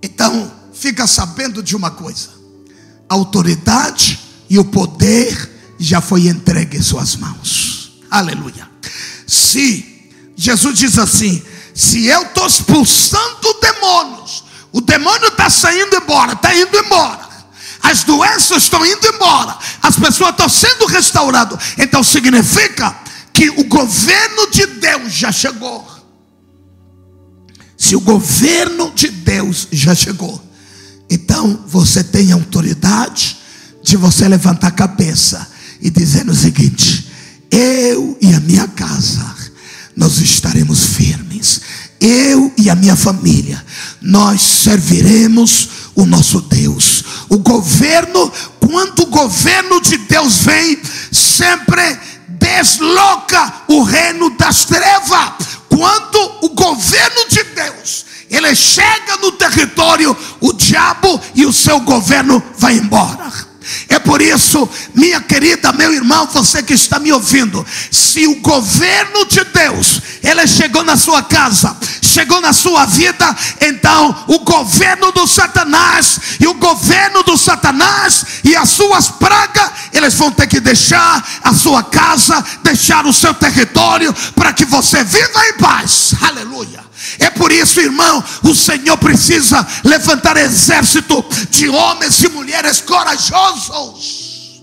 então 0.00 0.52
fica 0.72 1.04
sabendo 1.08 1.60
de 1.60 1.74
uma 1.74 1.90
coisa: 1.90 2.28
a 3.08 3.14
autoridade 3.14 4.20
e 4.48 4.56
o 4.56 4.64
poder 4.64 5.50
já 5.80 6.00
foi 6.00 6.28
entregue 6.28 6.76
em 6.76 6.82
suas 6.82 7.16
mãos. 7.16 7.98
Aleluia. 8.08 8.70
Se 9.26 10.12
Jesus 10.36 10.78
diz 10.78 10.96
assim: 10.96 11.42
se 11.78 12.06
eu 12.06 12.22
estou 12.22 12.44
expulsando 12.44 13.54
demônios, 13.62 14.42
o 14.72 14.80
demônio 14.80 15.28
está 15.28 15.48
saindo 15.48 15.94
embora, 15.94 16.32
está 16.32 16.52
indo 16.52 16.76
embora. 16.76 17.28
As 17.80 18.02
doenças 18.02 18.64
estão 18.64 18.84
indo 18.84 19.06
embora, 19.06 19.56
as 19.80 19.94
pessoas 19.94 20.30
estão 20.30 20.48
sendo 20.48 20.86
restauradas. 20.86 21.56
Então 21.78 22.02
significa 22.02 22.98
que 23.32 23.48
o 23.50 23.62
governo 23.68 24.50
de 24.50 24.66
Deus 24.66 25.12
já 25.12 25.30
chegou. 25.30 25.88
Se 27.76 27.94
o 27.94 28.00
governo 28.00 28.90
de 28.90 29.06
Deus 29.06 29.68
já 29.70 29.94
chegou, 29.94 30.42
então 31.08 31.64
você 31.64 32.02
tem 32.02 32.32
autoridade 32.32 33.38
de 33.84 33.96
você 33.96 34.26
levantar 34.26 34.66
a 34.66 34.72
cabeça 34.72 35.48
e 35.80 35.90
dizer 35.90 36.28
o 36.28 36.34
seguinte: 36.34 37.08
eu 37.52 38.18
e 38.20 38.34
a 38.34 38.40
minha 38.40 38.66
casa, 38.66 39.38
nós 39.98 40.18
estaremos 40.18 40.86
firmes. 40.86 41.60
Eu 42.00 42.52
e 42.56 42.70
a 42.70 42.74
minha 42.74 42.96
família, 42.96 43.64
nós 44.00 44.40
serviremos 44.40 45.68
o 45.94 46.06
nosso 46.06 46.40
Deus. 46.42 47.04
O 47.28 47.38
governo, 47.38 48.32
quando 48.60 49.00
o 49.00 49.06
governo 49.06 49.80
de 49.80 49.98
Deus 49.98 50.38
vem, 50.38 50.80
sempre 51.10 51.98
desloca 52.28 53.62
o 53.68 53.82
reino 53.82 54.30
das 54.36 54.64
trevas. 54.64 55.32
Quando 55.68 56.16
o 56.42 56.50
governo 56.50 57.28
de 57.28 57.42
Deus 57.44 58.08
ele 58.30 58.54
chega 58.54 59.16
no 59.22 59.32
território, 59.32 60.16
o 60.40 60.52
diabo 60.52 61.20
e 61.34 61.46
o 61.46 61.52
seu 61.52 61.80
governo 61.80 62.42
vai 62.58 62.74
embora. 62.74 63.47
É 63.88 63.98
por 63.98 64.20
isso, 64.20 64.68
minha 64.94 65.20
querida, 65.20 65.72
meu 65.72 65.92
irmão, 65.92 66.26
você 66.32 66.62
que 66.62 66.74
está 66.74 66.98
me 66.98 67.12
ouvindo, 67.12 67.64
se 67.90 68.26
o 68.26 68.36
governo 68.36 69.24
de 69.26 69.44
Deus, 69.44 70.00
ele 70.22 70.46
chegou 70.46 70.84
na 70.84 70.96
sua 70.96 71.22
casa, 71.22 71.76
chegou 72.02 72.40
na 72.40 72.52
sua 72.52 72.86
vida, 72.86 73.36
então 73.60 74.24
o 74.28 74.40
governo 74.40 75.12
do 75.12 75.26
Satanás 75.26 76.18
e 76.40 76.46
o 76.46 76.54
governo 76.54 77.22
do 77.22 77.36
Satanás 77.36 78.24
e 78.44 78.56
as 78.56 78.70
suas 78.70 79.08
pragas, 79.08 79.70
eles 79.92 80.14
vão 80.14 80.30
ter 80.30 80.46
que 80.46 80.60
deixar 80.60 81.26
a 81.42 81.52
sua 81.54 81.82
casa, 81.82 82.44
deixar 82.62 83.06
o 83.06 83.12
seu 83.12 83.34
território 83.34 84.14
para 84.34 84.52
que 84.52 84.64
você 84.64 85.04
viva 85.04 85.46
em 85.48 85.54
paz. 85.54 86.14
Aleluia. 86.20 86.87
É 87.18 87.30
por 87.30 87.50
isso, 87.52 87.80
irmão, 87.80 88.22
o 88.42 88.54
Senhor 88.54 88.96
precisa 88.98 89.66
levantar 89.84 90.36
exército 90.36 91.24
de 91.50 91.68
homens 91.68 92.22
e 92.22 92.28
mulheres 92.28 92.80
corajosos. 92.80 94.62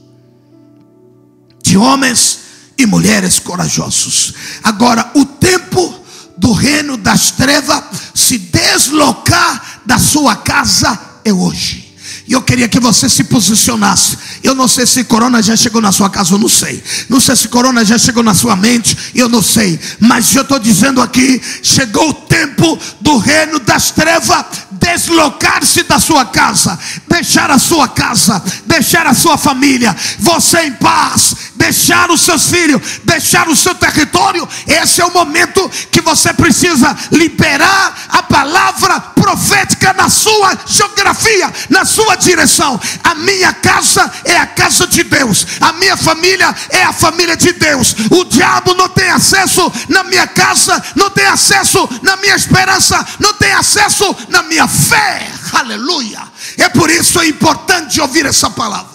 De 1.64 1.78
homens 1.78 2.40
e 2.78 2.86
mulheres 2.86 3.40
corajosos. 3.40 4.34
Agora, 4.64 5.12
o 5.16 5.26
tempo 5.26 6.06
do 6.38 6.52
reino 6.52 6.98
das 6.98 7.32
trevas 7.32 7.84
se 8.14 8.38
deslocar 8.38 9.82
da 9.86 9.98
sua 9.98 10.36
casa 10.36 11.00
é 11.24 11.34
hoje. 11.34 11.96
E 12.28 12.34
eu 12.34 12.42
queria 12.42 12.68
que 12.68 12.80
você 12.80 13.08
se 13.08 13.24
posicionasse. 13.26 14.18
Eu 14.46 14.54
não 14.54 14.68
sei 14.68 14.86
se 14.86 15.04
corona 15.04 15.42
já 15.42 15.56
chegou 15.56 15.82
na 15.82 15.92
sua 15.92 16.08
casa, 16.08 16.36
eu 16.36 16.38
não 16.38 16.48
sei. 16.48 16.84
Não 17.10 17.20
sei 17.20 17.36
se 17.36 17.48
corona 17.48 17.84
já 17.84 17.98
chegou 17.98 18.22
na 18.22 18.36
sua 18.36 18.56
mente, 18.56 18.96
eu 19.16 19.28
não 19.28 19.42
sei. 19.42 19.80
Mas 20.00 20.36
eu 20.36 20.44
estou 20.44 20.60
dizendo 20.60 21.02
aqui: 21.02 21.42
chegou 21.64 22.10
o 22.10 22.14
tempo 22.14 22.78
do 23.02 23.18
reino 23.18 23.58
das 23.58 23.90
trevas 23.90 24.46
deslocar-se 24.72 25.84
da 25.84 26.00
sua 26.00 26.26
casa, 26.26 26.78
deixar 27.08 27.50
a 27.50 27.58
sua 27.58 27.88
casa, 27.88 28.42
deixar 28.68 29.08
a 29.08 29.16
sua 29.16 29.36
família, 29.36 29.96
você 30.20 30.60
em 30.66 30.74
paz, 30.74 31.36
deixar 31.56 32.12
os 32.12 32.22
seus 32.22 32.50
filhos, 32.50 32.82
deixar 33.04 33.48
o 33.48 33.56
seu 33.56 33.74
território. 33.76 34.48
Esse 34.68 35.02
é 35.02 35.06
o 35.06 35.14
momento 35.14 35.70
que 35.92 36.02
você 36.02 36.34
precisa 36.34 36.96
liberar 37.12 37.96
a 38.10 38.24
palavra 38.24 39.00
profética 39.00 39.94
na 39.94 40.10
sua 40.10 40.58
geografia, 40.66 41.52
na 41.70 41.86
sua 41.86 42.16
direção. 42.16 42.80
A 43.04 43.16
minha 43.16 43.54
casa 43.54 44.12
é 44.24 44.38
a 44.38 44.46
casa 44.46 44.88
de 44.88 45.04
Deus, 45.04 45.46
a 45.60 45.74
minha 45.74 45.98
família 45.98 46.54
é 46.70 46.84
a 46.84 46.94
família 46.94 47.36
de 47.36 47.54
Deus. 47.54 47.96
O 48.12 48.24
diabo 48.26 48.74
não 48.76 48.90
tem 48.90 49.10
acesso 49.10 49.72
na 49.90 50.04
minha 50.04 50.28
casa, 50.28 50.82
não 50.96 51.10
tem 51.10 51.26
acesso 51.26 51.88
na 52.02 52.16
minha 52.18 52.36
esperança, 52.36 53.06
não 53.20 53.34
tem 53.34 53.52
acesso 53.54 54.16
na 54.30 54.44
minha 54.44 54.68
fé. 54.68 55.32
Aleluia. 55.54 56.22
É 56.58 56.70
por 56.70 56.90
isso 56.90 57.20
é 57.20 57.28
importante 57.28 58.00
ouvir 58.02 58.26
essa 58.26 58.50
palavra. 58.50 58.95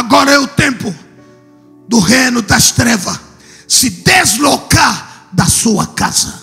Agora 0.00 0.30
é 0.30 0.38
o 0.38 0.48
tempo 0.48 0.94
do 1.86 1.98
reino 1.98 2.40
das 2.40 2.70
trevas 2.70 3.20
se 3.68 3.90
deslocar 3.90 5.28
da 5.30 5.44
sua 5.44 5.88
casa. 5.88 6.40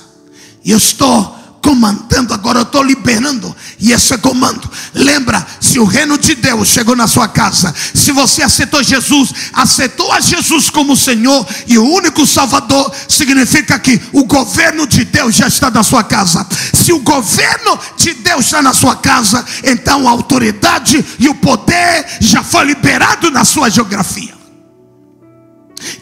E 0.63 0.69
eu 0.69 0.77
estou 0.77 1.35
comandando, 1.61 2.33
agora 2.33 2.59
eu 2.59 2.63
estou 2.63 2.83
liberando. 2.83 3.55
E 3.79 3.91
esse 3.91 4.17
comando, 4.17 4.69
lembra, 4.93 5.45
se 5.59 5.79
o 5.79 5.85
reino 5.85 6.17
de 6.17 6.35
Deus 6.35 6.67
chegou 6.67 6.95
na 6.95 7.07
sua 7.07 7.27
casa, 7.27 7.73
se 7.93 8.11
você 8.11 8.41
aceitou 8.41 8.83
Jesus, 8.83 9.33
aceitou 9.53 10.11
a 10.11 10.19
Jesus 10.19 10.69
como 10.69 10.95
Senhor 10.95 11.45
e 11.67 11.77
o 11.77 11.83
único 11.83 12.25
Salvador, 12.25 12.91
significa 13.07 13.77
que 13.79 14.01
o 14.13 14.25
governo 14.25 14.87
de 14.87 15.03
Deus 15.03 15.35
já 15.35 15.47
está 15.47 15.69
na 15.69 15.83
sua 15.83 16.03
casa. 16.03 16.47
Se 16.73 16.93
o 16.93 16.99
governo 16.99 17.79
de 17.97 18.13
Deus 18.13 18.45
está 18.45 18.61
na 18.61 18.73
sua 18.73 18.95
casa, 18.95 19.45
então 19.63 20.07
a 20.07 20.11
autoridade 20.11 21.03
e 21.19 21.27
o 21.27 21.35
poder 21.35 22.05
já 22.19 22.43
foi 22.43 22.65
liberado 22.65 23.29
na 23.29 23.43
sua 23.43 23.69
geografia. 23.69 24.35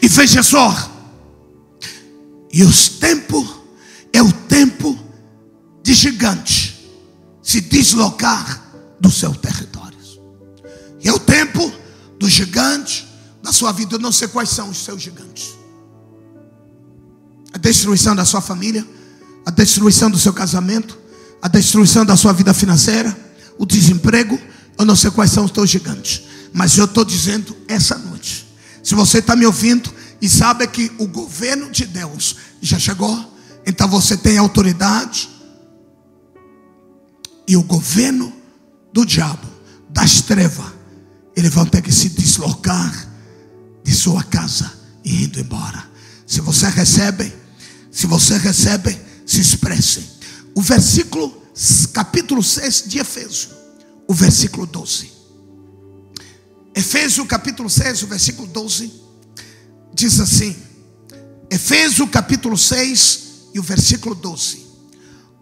E 0.00 0.08
veja 0.08 0.42
só, 0.42 0.74
e 2.52 2.62
os 2.62 2.88
tempos 2.88 3.46
é 4.12 4.22
o 4.22 4.32
tempo 4.32 5.05
de 5.86 5.94
gigante 5.94 6.84
se 7.40 7.60
deslocar 7.60 8.60
do 8.98 9.08
seu 9.08 9.32
território. 9.32 9.96
E 11.00 11.08
é 11.08 11.12
o 11.12 11.18
tempo 11.20 11.72
do 12.18 12.28
gigante 12.28 13.06
da 13.40 13.52
sua 13.52 13.70
vida. 13.70 13.94
Eu 13.94 14.00
não 14.00 14.10
sei 14.10 14.26
quais 14.26 14.48
são 14.48 14.68
os 14.68 14.78
seus 14.78 15.00
gigantes. 15.00 15.54
A 17.52 17.58
destruição 17.58 18.16
da 18.16 18.24
sua 18.24 18.40
família, 18.40 18.84
a 19.46 19.50
destruição 19.52 20.10
do 20.10 20.18
seu 20.18 20.32
casamento, 20.32 20.98
a 21.40 21.46
destruição 21.46 22.04
da 22.04 22.16
sua 22.16 22.32
vida 22.32 22.52
financeira, 22.52 23.16
o 23.56 23.64
desemprego. 23.64 24.36
Eu 24.76 24.84
não 24.84 24.96
sei 24.96 25.12
quais 25.12 25.30
são 25.30 25.44
os 25.44 25.52
teus 25.52 25.70
gigantes. 25.70 26.24
Mas 26.52 26.76
eu 26.76 26.86
estou 26.86 27.04
dizendo 27.04 27.56
essa 27.68 27.96
noite. 27.96 28.44
Se 28.82 28.96
você 28.96 29.18
está 29.18 29.36
me 29.36 29.46
ouvindo 29.46 29.94
e 30.20 30.28
sabe 30.28 30.66
que 30.66 30.90
o 30.98 31.06
governo 31.06 31.70
de 31.70 31.86
Deus 31.86 32.34
já 32.60 32.76
chegou, 32.76 33.32
então 33.64 33.86
você 33.86 34.16
tem 34.16 34.36
autoridade 34.36 35.35
e 37.46 37.56
o 37.56 37.62
governo 37.62 38.32
do 38.92 39.04
diabo, 39.04 39.46
das 39.88 40.20
trevas, 40.20 40.66
eles 41.36 41.52
vão 41.52 41.66
ter 41.66 41.82
que 41.82 41.92
se 41.92 42.08
deslocar 42.08 43.08
de 43.84 43.94
sua 43.94 44.22
casa 44.24 44.72
e 45.04 45.24
indo 45.24 45.38
embora. 45.38 45.88
Se 46.26 46.40
você 46.40 46.68
recebe, 46.68 47.32
se 47.92 48.06
você 48.06 48.36
recebe, 48.36 48.98
se 49.24 49.40
expresse. 49.40 50.02
O 50.54 50.62
versículo, 50.62 51.42
capítulo 51.92 52.42
6 52.42 52.84
de 52.86 52.98
Efésio, 52.98 53.50
o 54.08 54.14
versículo 54.14 54.66
12. 54.66 55.12
Efésio 56.74 57.24
capítulo 57.26 57.70
6, 57.70 58.02
o 58.02 58.06
versículo 58.06 58.48
12, 58.48 58.92
diz 59.94 60.18
assim: 60.20 60.56
Efésio 61.50 62.06
capítulo 62.08 62.58
6 62.58 63.20
e 63.54 63.60
o 63.60 63.62
versículo 63.62 64.14
12 64.14 64.65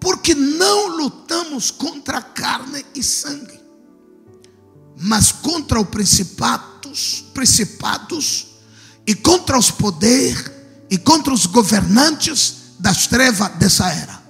porque 0.05 0.35
não 0.35 0.99
lutamos 0.99 1.71
contra 1.71 2.21
carne 2.21 2.85
e 2.95 3.03
sangue, 3.03 3.59
mas 5.01 5.33
contra 5.33 5.81
os 5.81 5.88
principados, 5.88 7.25
principados 7.33 8.49
e 9.07 9.14
contra 9.14 9.59
os 9.59 9.71
poderes 9.71 10.51
e 10.90 10.99
contra 10.99 11.33
os 11.33 11.47
governantes 11.47 12.75
das 12.79 13.07
trevas 13.07 13.49
dessa 13.57 13.90
era 13.90 14.23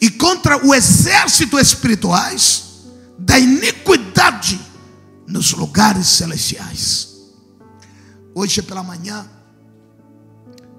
e 0.00 0.10
contra 0.10 0.66
o 0.66 0.74
exército 0.74 1.58
espirituais 1.58 2.62
da 3.18 3.38
iniquidade 3.38 4.58
nos 5.26 5.52
lugares 5.52 6.06
celestiais. 6.08 7.08
Hoje 8.34 8.62
pela 8.62 8.82
manhã 8.82 9.28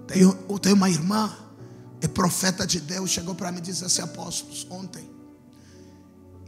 tem, 0.08 0.28
tem 0.60 0.74
uma 0.74 0.90
irmã 0.90 1.38
é 2.02 2.08
profeta 2.08 2.66
de 2.66 2.80
Deus, 2.80 3.10
chegou 3.10 3.36
para 3.36 3.52
mim 3.52 3.60
e 3.60 3.62
disse 3.62 3.84
assim: 3.84 4.02
Apóstolos, 4.02 4.66
ontem, 4.70 5.10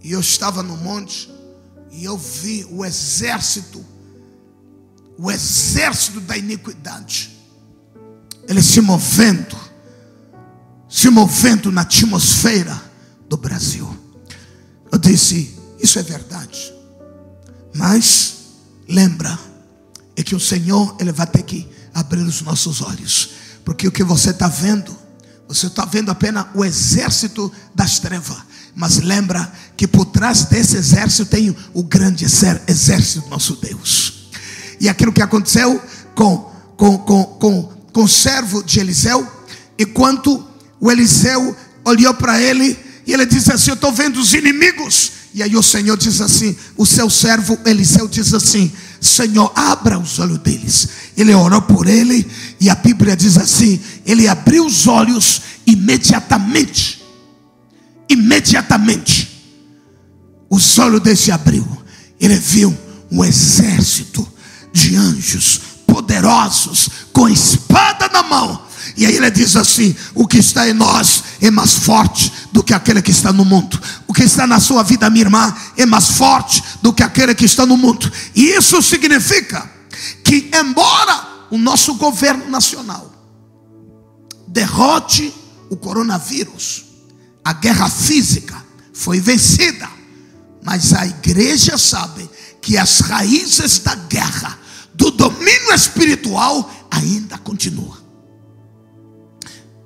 e 0.03 0.11
eu 0.11 0.19
estava 0.19 0.63
no 0.63 0.77
monte, 0.77 1.31
e 1.91 2.03
eu 2.03 2.17
vi 2.17 2.65
o 2.71 2.85
exército, 2.85 3.83
o 5.17 5.29
exército 5.29 6.19
da 6.21 6.37
iniquidade, 6.37 7.37
ele 8.47 8.61
se 8.61 8.81
movendo, 8.81 9.57
se 10.89 11.09
movendo 11.09 11.71
na 11.71 11.81
atmosfera 11.81 12.81
do 13.27 13.37
Brasil. 13.37 13.87
Eu 14.91 14.97
disse: 14.97 15.57
Isso 15.79 15.99
é 15.99 16.03
verdade, 16.03 16.73
mas 17.73 18.37
lembra, 18.87 19.37
é 20.15 20.23
que 20.23 20.35
o 20.35 20.39
Senhor, 20.39 20.95
Ele 20.99 21.11
vai 21.11 21.27
ter 21.27 21.43
que 21.43 21.67
abrir 21.93 22.21
os 22.21 22.41
nossos 22.41 22.81
olhos, 22.81 23.31
porque 23.63 23.87
o 23.87 23.91
que 23.91 24.03
você 24.03 24.31
está 24.31 24.47
vendo, 24.47 24.95
você 25.53 25.67
está 25.67 25.83
vendo 25.85 26.09
apenas 26.09 26.45
o 26.53 26.63
exército 26.63 27.51
das 27.75 27.99
trevas. 27.99 28.37
Mas 28.73 28.97
lembra 28.97 29.51
que 29.75 29.85
por 29.85 30.05
trás 30.05 30.45
desse 30.45 30.77
exército 30.77 31.25
tem 31.25 31.55
o 31.73 31.83
grande 31.83 32.23
exército 32.23 33.21
do 33.21 33.29
nosso 33.29 33.55
Deus. 33.57 34.29
E 34.79 34.87
aquilo 34.87 35.11
que 35.11 35.21
aconteceu 35.21 35.81
com, 36.15 36.49
com, 36.77 36.97
com, 36.99 37.23
com, 37.25 37.63
com 37.91 38.03
o 38.03 38.07
servo 38.07 38.63
de 38.63 38.79
Eliseu, 38.79 39.27
enquanto 39.77 40.45
o 40.79 40.89
Eliseu 40.89 41.55
olhou 41.83 42.13
para 42.13 42.41
ele 42.41 42.79
e 43.05 43.13
ele 43.13 43.25
disse 43.25 43.51
assim: 43.51 43.71
Eu 43.71 43.75
estou 43.75 43.91
vendo 43.91 44.19
os 44.19 44.33
inimigos. 44.33 45.11
E 45.33 45.41
aí 45.41 45.55
o 45.55 45.63
Senhor 45.63 45.97
diz 45.97 46.19
assim: 46.21 46.55
O 46.77 46.85
seu 46.85 47.09
servo 47.09 47.57
Eliseu 47.65 48.07
diz 48.07 48.33
assim: 48.33 48.71
Senhor, 48.99 49.51
abra 49.55 49.97
os 49.97 50.19
olhos 50.19 50.39
deles. 50.39 50.87
Ele 51.17 51.33
orou 51.33 51.61
por 51.61 51.87
ele, 51.87 52.29
e 52.59 52.69
a 52.69 52.75
Bíblia 52.75 53.15
diz 53.15 53.37
assim: 53.37 53.79
Ele 54.05 54.27
abriu 54.27 54.65
os 54.65 54.87
olhos 54.87 55.41
imediatamente. 55.65 57.01
Imediatamente, 58.09 59.29
os 60.49 60.77
olhos 60.77 61.01
desse 61.01 61.31
abriu. 61.31 61.65
Ele 62.19 62.35
viu 62.35 62.77
um 63.09 63.23
exército 63.23 64.27
de 64.73 64.95
anjos 64.95 65.61
poderosos 65.87 66.89
com 67.11 67.27
espada 67.27 68.09
na 68.09 68.23
mão. 68.23 68.61
E 68.97 69.05
aí 69.05 69.15
ele 69.15 69.31
diz 69.31 69.55
assim: 69.55 69.95
O 70.13 70.27
que 70.27 70.37
está 70.37 70.67
em 70.67 70.73
nós 70.73 71.23
é 71.41 71.49
mais 71.49 71.73
forte 71.73 72.31
do 72.51 72.63
que 72.63 72.73
aquele 72.73 73.01
que 73.01 73.11
está 73.11 73.31
no 73.31 73.45
mundo. 73.45 73.79
O 74.07 74.13
que 74.13 74.23
está 74.23 74.45
na 74.45 74.59
sua 74.59 74.83
vida, 74.83 75.09
minha 75.09 75.25
irmã, 75.25 75.55
é 75.77 75.85
mais 75.85 76.09
forte 76.09 76.63
do 76.81 76.93
que 76.93 77.03
aquele 77.03 77.33
que 77.33 77.45
está 77.45 77.65
no 77.65 77.77
mundo. 77.77 78.11
E 78.35 78.49
isso 78.49 78.81
significa 78.81 79.69
que, 80.23 80.49
embora 80.53 81.27
o 81.49 81.57
nosso 81.57 81.95
governo 81.95 82.49
nacional 82.49 83.11
derrote 84.47 85.33
o 85.69 85.77
coronavírus, 85.77 86.85
a 87.43 87.53
guerra 87.53 87.89
física 87.89 88.61
foi 88.93 89.19
vencida, 89.19 89.89
mas 90.63 90.93
a 90.93 91.05
igreja 91.05 91.77
sabe 91.77 92.29
que 92.61 92.77
as 92.77 92.99
raízes 92.99 93.79
da 93.79 93.95
guerra, 93.95 94.59
do 94.93 95.09
domínio 95.09 95.73
espiritual, 95.73 96.69
ainda 96.91 97.37
continuam. 97.37 98.00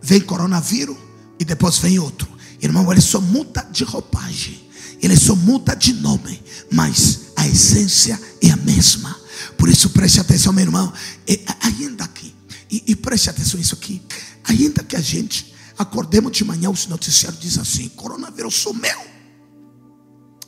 Vem 0.05 0.21
coronavírus, 0.21 0.95
e 1.39 1.43
depois 1.43 1.79
vem 1.79 1.97
outro. 1.97 2.29
Irmão, 2.61 2.91
ele 2.91 3.01
só 3.01 3.19
muda 3.19 3.67
de 3.71 3.83
roupagem, 3.83 4.61
ele 5.01 5.17
só 5.17 5.35
muda 5.35 5.73
de 5.73 5.93
nome, 5.93 6.43
mas 6.71 7.31
a 7.35 7.47
essência 7.47 8.19
é 8.39 8.51
a 8.51 8.55
mesma. 8.55 9.19
Por 9.57 9.67
isso 9.67 9.89
preste 9.89 10.19
atenção, 10.19 10.53
meu 10.53 10.63
irmão. 10.63 10.93
E, 11.27 11.43
ainda 11.59 12.03
aqui, 12.03 12.35
e, 12.69 12.83
e 12.85 12.95
preste 12.95 13.31
atenção 13.31 13.59
isso 13.59 13.73
aqui. 13.73 13.99
Ainda 14.43 14.83
que 14.83 14.95
a 14.95 15.01
gente 15.01 15.55
acordemos 15.75 16.31
de 16.31 16.43
manhã, 16.43 16.69
os 16.69 16.85
noticiários 16.85 17.41
dizem 17.41 17.63
assim: 17.63 17.89
coronavírus 17.89 18.53
sumiu. 18.53 18.99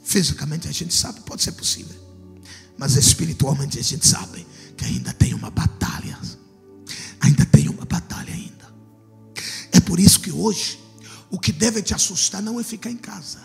Fisicamente 0.03 0.67
a 0.67 0.71
gente 0.71 0.93
sabe, 0.93 1.21
pode 1.21 1.41
ser 1.41 1.53
possível. 1.53 1.95
Mas 2.77 2.95
espiritualmente 2.95 3.79
a 3.79 3.81
gente 3.81 4.05
sabe 4.07 4.45
que 4.77 4.85
ainda 4.85 5.11
tem 5.13 5.33
uma 5.33 5.49
batalha. 5.49 6.15
Ainda 7.21 7.43
tem. 7.43 7.65
É 7.65 7.69
por 9.88 10.02
isso 10.02 10.19
que 10.19 10.30
hoje 10.30 10.78
o 11.32 11.39
que 11.39 11.54
deve 11.54 11.82
te 11.82 11.93
assustar 11.93 12.43
não 12.43 12.60
é 12.60 12.63
ficar 12.63 12.91
em 12.91 12.97
casa. 12.97 13.39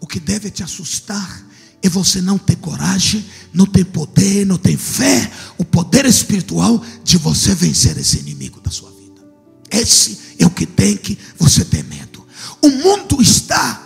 O 0.00 0.06
que 0.06 0.18
deve 0.18 0.50
te 0.50 0.62
assustar 0.62 1.46
é 1.82 1.88
você 1.88 2.22
não 2.22 2.38
ter 2.38 2.56
coragem, 2.56 3.22
não 3.52 3.66
ter 3.66 3.84
poder, 3.84 4.46
não 4.46 4.56
ter 4.56 4.78
fé, 4.78 5.30
o 5.58 5.64
poder 5.66 6.06
espiritual 6.06 6.82
de 7.04 7.18
você 7.18 7.54
vencer 7.54 7.98
esse 7.98 8.18
inimigo 8.18 8.58
da 8.62 8.70
sua 8.70 8.90
vida. 8.90 9.22
Esse 9.70 10.18
é 10.38 10.46
o 10.46 10.50
que 10.50 10.64
tem 10.64 10.96
que 10.96 11.18
você 11.38 11.62
ter 11.62 11.84
medo. 11.84 12.26
O 12.62 12.70
mundo 12.70 13.20
está 13.20 13.82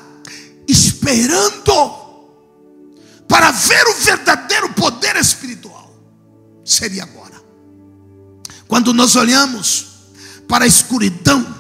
esperando 0.68 1.72
para 3.26 3.50
ver 3.50 3.85
o 3.88 3.94
verdadeiro 3.94 4.72
poder 4.74 5.16
espiritual. 5.16 5.92
Seria 6.64 7.03
agora. 7.03 7.42
Quando 8.68 8.94
nós 8.94 9.16
olhamos 9.16 9.87
para 10.46 10.64
a 10.64 10.68
escuridão 10.68 11.59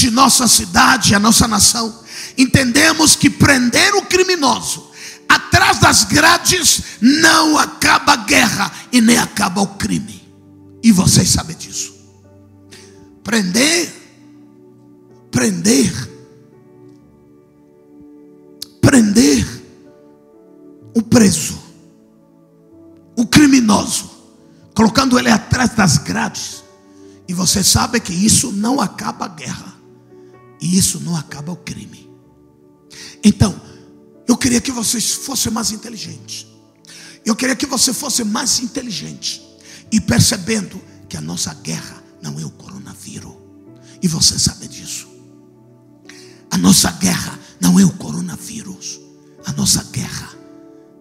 de 0.00 0.10
nossa 0.10 0.46
cidade, 0.46 1.14
a 1.14 1.18
nossa 1.18 1.48
nação, 1.48 2.00
entendemos 2.36 3.16
que 3.16 3.30
prender 3.30 3.94
o 3.94 4.02
criminoso 4.02 4.86
atrás 5.28 5.78
das 5.78 6.04
grades 6.04 6.82
não 7.00 7.58
acaba 7.58 8.12
a 8.12 8.16
guerra 8.16 8.72
e 8.92 9.00
nem 9.00 9.18
acaba 9.18 9.60
o 9.60 9.66
crime. 9.66 10.22
E 10.82 10.92
vocês 10.92 11.28
sabem 11.28 11.56
disso. 11.56 11.94
Prender, 13.22 13.92
prender, 15.30 15.92
prender 18.80 19.44
o 20.94 21.02
preso, 21.02 21.58
o 23.16 23.26
criminoso, 23.26 24.10
colocando 24.74 25.18
ele 25.18 25.30
atrás 25.30 25.70
das 25.70 25.98
grades. 25.98 26.62
E 27.28 27.34
você 27.34 27.64
sabe 27.64 27.98
que 27.98 28.12
isso 28.12 28.52
não 28.52 28.80
acaba 28.80 29.24
a 29.24 29.28
guerra. 29.28 29.75
E 30.60 30.76
isso 30.76 31.00
não 31.00 31.16
acaba 31.16 31.52
o 31.52 31.56
crime. 31.56 32.10
Então, 33.22 33.60
eu 34.26 34.36
queria 34.36 34.60
que 34.60 34.72
vocês 34.72 35.12
fossem 35.12 35.52
mais 35.52 35.70
inteligentes. 35.70 36.46
Eu 37.24 37.34
queria 37.34 37.56
que 37.56 37.66
você 37.66 37.92
fosse 37.92 38.24
mais 38.24 38.60
inteligente. 38.60 39.42
E 39.90 40.00
percebendo 40.00 40.80
que 41.08 41.16
a 41.16 41.20
nossa 41.20 41.52
guerra 41.54 42.02
não 42.22 42.38
é 42.38 42.44
o 42.44 42.50
coronavírus. 42.50 43.34
E 44.02 44.08
você 44.08 44.38
sabe 44.38 44.68
disso. 44.68 45.08
A 46.50 46.58
nossa 46.58 46.90
guerra 46.92 47.38
não 47.60 47.78
é 47.78 47.84
o 47.84 47.90
coronavírus. 47.90 49.00
A 49.44 49.52
nossa 49.52 49.82
guerra 49.84 50.34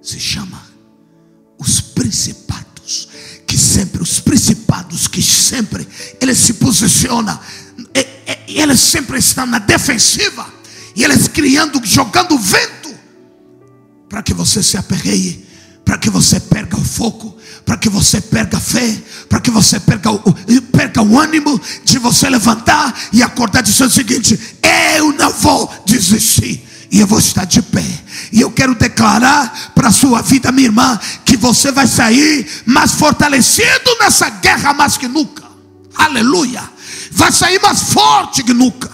se 0.02 0.20
chama 0.20 0.62
os 1.58 1.82
principados. 1.82 3.10
Que 3.48 3.58
sempre, 3.58 4.02
os 4.02 4.20
principados 4.20 5.08
que 5.08 5.22
sempre, 5.22 5.88
eles 6.20 6.38
se 6.38 6.56
posicionam 6.56 7.40
e 8.56 8.62
eles 8.62 8.80
sempre 8.80 9.20
estão 9.20 9.46
na 9.46 9.60
defensiva. 9.60 10.48
E 10.96 11.04
eles 11.04 11.28
criando, 11.28 11.82
jogando 11.84 12.40
vento. 12.40 12.96
Para 14.08 14.24
que 14.24 14.34
você 14.34 14.64
se 14.64 14.78
aperreie. 14.78 15.46
Para 15.84 15.98
que 15.98 16.10
você 16.10 16.40
perca 16.40 16.78
o 16.78 16.86
foco. 16.86 17.36
Para 17.66 17.76
que 17.76 17.90
você 17.90 18.22
perca 18.22 18.56
a 18.56 18.62
fé. 18.62 18.98
Para 19.28 19.42
que 19.42 19.52
você 19.52 19.78
perca 19.78 20.10
o, 20.10 20.22
perca 20.72 21.02
o 21.02 21.20
ânimo 21.20 21.60
de 21.84 22.00
você 22.00 22.30
levantar 22.30 22.98
e 23.12 23.22
acordar 23.22 23.62
dizer 23.62 23.84
o 23.84 23.90
seguinte: 23.90 24.40
Eu 24.98 25.12
não 25.12 25.32
vou 25.34 25.70
desistir 25.86 26.66
e 26.90 27.02
eu 27.02 27.08
vou 27.08 27.20
estar 27.20 27.44
de 27.44 27.62
pé. 27.62 27.84
E 28.32 28.40
eu 28.40 28.50
quero 28.52 28.74
declarar 28.74 29.74
para 29.76 29.90
a 29.90 29.92
sua 29.92 30.22
vida, 30.22 30.50
minha 30.54 30.70
irmã, 30.70 30.98
que 31.26 31.36
você 31.36 31.74
vai 31.74 31.88
sair 31.88 32.48
mais 32.66 32.94
fortalecido 32.94 33.98
nessa 34.00 34.30
guerra 34.30 34.74
mais 34.74 34.96
que 34.96 35.10
nunca. 35.10 35.44
Aleluia 35.94 36.75
vai 37.16 37.32
sair 37.32 37.60
mais 37.62 37.94
forte 37.94 38.44
que 38.44 38.54
nunca. 38.54 38.92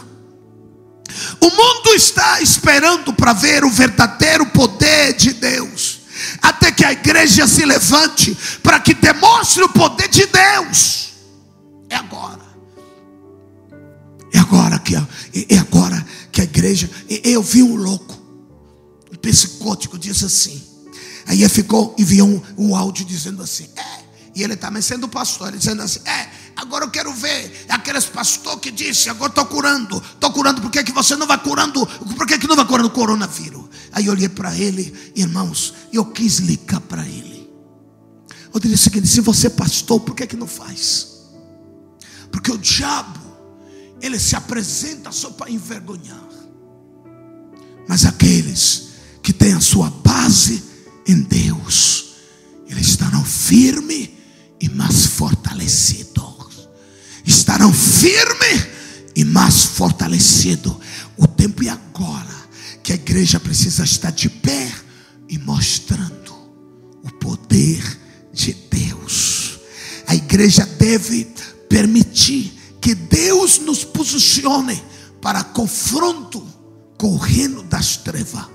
O 1.42 1.50
mundo 1.50 1.90
está 1.96 2.40
esperando 2.40 3.12
para 3.14 3.34
ver 3.34 3.66
o 3.66 3.70
verdadeiro 3.70 4.46
poder 4.46 5.14
de 5.14 5.34
Deus, 5.34 6.02
até 6.40 6.72
que 6.72 6.86
a 6.86 6.92
igreja 6.92 7.48
se 7.48 7.66
levante 7.66 8.38
para 8.62 8.80
que 8.80 8.94
demonstre 8.94 9.64
o 9.64 9.70
poder 9.70 10.08
de 10.08 10.28
Deus. 10.28 11.14
É 11.90 11.96
agora. 11.96 12.42
É 14.32 14.38
agora 14.38 14.80
que 14.80 14.96
a, 14.96 15.06
é 15.50 15.58
agora 15.58 16.06
que 16.32 16.42
a 16.42 16.44
igreja. 16.44 16.90
Eu 17.10 17.42
vi 17.42 17.64
um 17.64 17.76
louco, 17.76 18.16
um 19.12 19.18
psicótico, 19.18 19.98
diz 19.98 20.24
assim. 20.24 20.64
Aí 21.26 21.42
ele 21.42 21.50
ficou 21.50 21.96
e 21.98 22.04
viu 22.04 22.26
um, 22.26 22.42
um 22.58 22.76
áudio 22.76 23.04
dizendo 23.04 23.42
assim: 23.42 23.68
é. 23.76 24.02
E 24.36 24.44
ele 24.44 24.56
também 24.56 24.82
sendo 24.82 25.10
pastor, 25.10 25.50
ele 25.50 25.58
dizendo 25.58 25.82
assim: 25.82 26.00
é 26.06 26.41
Agora 26.56 26.86
eu 26.86 26.92
quero 26.92 27.14
ver 27.14 27.66
aqueles 27.70 28.06
pastor 28.06 28.60
que 28.60 28.72
disse, 28.72 29.10
agora 29.10 29.32
estou 29.32 29.46
curando, 29.46 29.98
estou 29.98 30.32
curando, 30.32 30.62
por 30.62 30.70
que, 30.70 30.84
que 30.84 30.92
você 30.92 31.16
não 31.16 31.26
vai 31.26 31.38
curando? 31.38 31.86
Por 31.86 32.28
que, 32.28 32.38
que 32.38 32.48
não 32.48 32.56
vai 32.56 32.66
curando 32.66 32.90
o 32.90 32.92
coronavírus? 32.92 33.66
Aí 33.92 34.06
eu 34.06 34.14
olhei 34.14 34.30
para 34.30 34.56
ele, 34.56 35.12
irmãos, 35.16 35.74
e 35.92 35.96
eu 35.96 36.06
quis 36.06 36.38
ligar 36.38 36.82
para 36.82 37.06
ele. 37.06 37.50
Eu 38.54 38.60
disse 38.60 38.76
o 38.76 38.78
seguinte: 38.78 39.08
se 39.08 39.22
você 39.22 39.48
é 39.48 39.50
pastor, 39.50 40.00
por 40.02 40.16
que, 40.16 40.28
que 40.28 40.36
não 40.36 40.48
faz? 40.48 41.08
Porque 42.32 42.52
o 42.52 42.58
diabo, 42.58 43.20
ele 44.02 44.20
se 44.20 44.36
apresenta 44.36 45.12
só 45.12 45.30
para 45.32 45.52
envergonhar. 45.52 46.30
Mas 47.88 48.06
aqueles 48.06 48.90
que 49.22 49.34
têm 49.34 49.54
a 49.54 49.60
sua 49.60 49.90
base 49.90 50.64
em 51.08 51.22
Deus, 51.22 52.14
eles 52.68 52.88
estarão 52.88 53.24
firmes 53.24 54.10
e 54.60 54.70
mais 54.70 55.06
fortalecidos. 55.08 56.11
Estarão 57.62 57.74
firmes 57.74 58.68
e 59.16 59.24
mais 59.24 59.66
fortalecidos. 59.66 60.78
O 61.16 61.28
tempo 61.28 61.64
é 61.64 61.70
agora 61.70 62.36
que 62.82 62.92
a 62.92 62.96
igreja 62.96 63.40
precisa 63.40 63.84
estar 63.84 64.12
de 64.12 64.30
pé 64.30 64.74
e 65.30 65.38
mostrando 65.38 66.34
o 67.04 67.12
poder 67.20 67.84
de 68.34 68.54
Deus. 68.54 69.60
A 70.08 70.16
igreja 70.16 70.66
deve 70.66 71.26
permitir 71.70 72.52
que 72.82 72.96
Deus 72.96 73.60
nos 73.60 73.84
posicione 73.84 74.84
para 75.22 75.44
confronto 75.44 76.44
com 76.98 77.14
o 77.14 77.18
reino 77.18 77.62
das 77.62 77.96
trevas, 77.96 78.48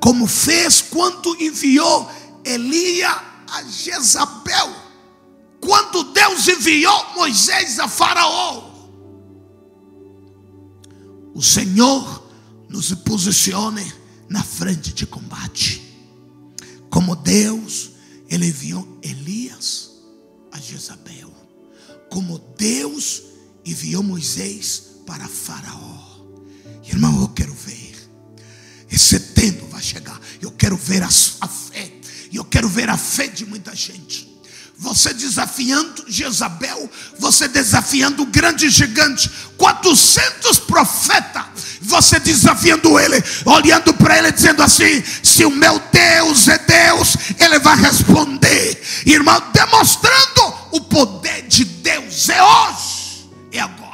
como 0.00 0.26
fez 0.26 0.80
quando 0.80 1.36
enviou 1.38 2.10
Elia 2.46 3.10
a 3.10 3.62
Jezabel, 3.64 4.74
quando 5.66 6.04
Deus 6.12 6.46
enviou 6.46 7.14
Moisés 7.16 7.80
a 7.80 7.88
Faraó. 7.88 8.70
O 11.34 11.42
Senhor 11.42 12.24
nos 12.68 12.94
posicione 12.94 13.92
na 14.28 14.44
frente 14.44 14.92
de 14.94 15.04
combate, 15.04 15.82
como 16.88 17.16
Deus 17.16 17.90
ele 18.28 18.46
enviou 18.46 18.86
Elias 19.02 19.90
a 20.52 20.60
Jezabel, 20.60 21.34
como 22.10 22.38
Deus 22.56 23.24
enviou 23.64 24.04
Moisés 24.04 25.00
para 25.04 25.26
Faraó. 25.26 26.24
Irmão, 26.84 27.22
eu 27.22 27.28
quero 27.30 27.52
ver. 27.52 28.08
Esse 28.88 29.18
tempo 29.18 29.66
vai 29.66 29.82
chegar. 29.82 30.20
Eu 30.40 30.52
quero 30.52 30.76
ver 30.76 31.02
a 31.02 31.10
sua 31.10 31.48
fé. 31.48 31.92
E 32.30 32.36
eu 32.36 32.44
quero 32.44 32.68
ver 32.68 32.88
a 32.88 32.96
fé 32.96 33.26
de 33.26 33.44
muita 33.44 33.74
gente. 33.74 34.25
Você 34.78 35.14
desafiando 35.14 36.04
Jezabel, 36.06 36.90
você 37.18 37.48
desafiando 37.48 38.22
o 38.22 38.26
grande 38.26 38.68
gigante, 38.68 39.30
400 39.56 40.58
profetas, 40.60 41.44
você 41.80 42.20
desafiando 42.20 42.98
ele, 42.98 43.22
olhando 43.46 43.94
para 43.94 44.18
ele, 44.18 44.30
dizendo 44.30 44.62
assim: 44.62 45.02
se 45.22 45.46
o 45.46 45.50
meu 45.50 45.80
Deus 45.90 46.46
é 46.48 46.58
Deus, 46.58 47.16
ele 47.38 47.58
vai 47.58 47.76
responder, 47.80 48.82
irmão, 49.06 49.42
demonstrando 49.50 50.54
o 50.72 50.80
poder 50.82 51.46
de 51.48 51.64
Deus, 51.64 52.28
é 52.28 52.42
hoje, 52.42 53.30
é 53.52 53.60
agora. 53.60 53.86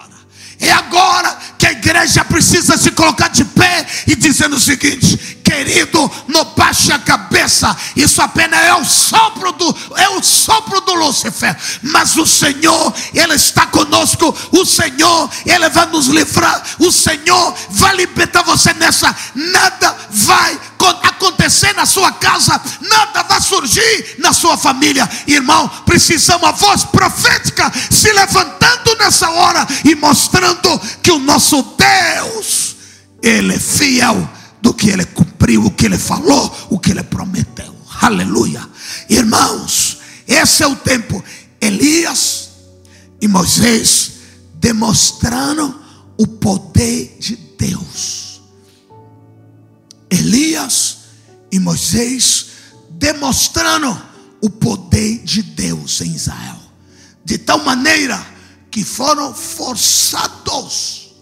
É 0.58 0.70
agora 0.72 1.38
que 1.58 1.66
a 1.66 1.72
igreja 1.72 2.24
precisa 2.24 2.76
se 2.76 2.90
colocar 2.90 3.28
de 3.28 3.44
pé 3.44 3.86
e 4.06 4.16
dizendo 4.16 4.56
o 4.56 4.60
seguinte: 4.60 5.40
querido, 5.52 6.10
não 6.28 6.44
baixe 6.56 6.90
a 6.92 6.98
cabeça. 6.98 7.76
Isso 7.94 8.22
apenas 8.22 8.58
é 8.64 8.74
o 8.74 8.84
sopro 8.84 9.52
do 9.52 9.76
é 9.96 10.08
o 10.10 10.22
sopro 10.22 10.80
do 10.80 10.94
Lúcifer. 10.94 11.56
Mas 11.82 12.16
o 12.16 12.26
Senhor, 12.26 12.92
ele 13.12 13.34
está 13.34 13.66
conosco. 13.66 14.34
O 14.50 14.64
Senhor, 14.64 15.30
ele 15.44 15.68
vai 15.68 15.86
nos 15.86 16.06
livrar. 16.06 16.62
O 16.78 16.90
Senhor 16.90 17.54
vai 17.70 17.94
libertar 17.96 18.42
você 18.42 18.72
nessa. 18.74 19.14
Nada 19.34 19.96
vai 20.10 20.58
acontecer 21.02 21.72
na 21.74 21.86
sua 21.86 22.10
casa, 22.10 22.60
nada 22.80 23.22
vai 23.22 23.40
surgir 23.40 24.16
na 24.18 24.32
sua 24.32 24.56
família. 24.56 25.08
Irmão, 25.26 25.68
precisamos 25.86 26.48
a 26.48 26.52
voz 26.52 26.82
profética 26.84 27.70
se 27.90 28.12
levantando 28.12 28.96
nessa 28.98 29.30
hora 29.30 29.66
e 29.84 29.94
mostrando 29.94 30.80
que 31.00 31.12
o 31.12 31.20
nosso 31.20 31.62
Deus, 31.78 32.76
Ele 33.22 33.54
é 33.54 33.58
fiel 33.60 34.28
do 34.62 34.72
que 34.72 34.88
Ele 34.88 35.04
cumpriu, 35.04 35.66
o 35.66 35.70
que 35.70 35.86
Ele 35.86 35.98
falou, 35.98 36.68
o 36.70 36.78
que 36.78 36.92
Ele 36.92 37.02
prometeu. 37.02 37.74
Aleluia. 38.00 38.66
Irmãos, 39.10 39.98
esse 40.26 40.62
é 40.62 40.66
o 40.66 40.76
tempo. 40.76 41.22
Elias 41.60 42.50
e 43.20 43.28
Moisés 43.28 44.12
demonstraram 44.54 45.80
o 46.16 46.26
poder 46.26 47.16
de 47.18 47.36
Deus. 47.36 48.40
Elias 50.08 50.98
e 51.50 51.58
Moisés 51.58 52.46
demonstrando 52.90 54.00
o 54.40 54.48
poder 54.48 55.18
de 55.24 55.42
Deus 55.42 56.00
em 56.00 56.14
Israel, 56.14 56.58
de 57.24 57.38
tal 57.38 57.64
maneira 57.64 58.24
que 58.70 58.84
foram 58.84 59.34
forçados 59.34 61.14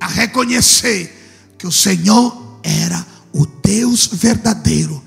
a 0.00 0.06
reconhecer 0.06 1.14
que 1.58 1.66
o 1.66 1.72
Senhor 1.72 2.47
era 2.62 3.06
o 3.32 3.46
Deus 3.46 4.06
verdadeiro 4.06 5.02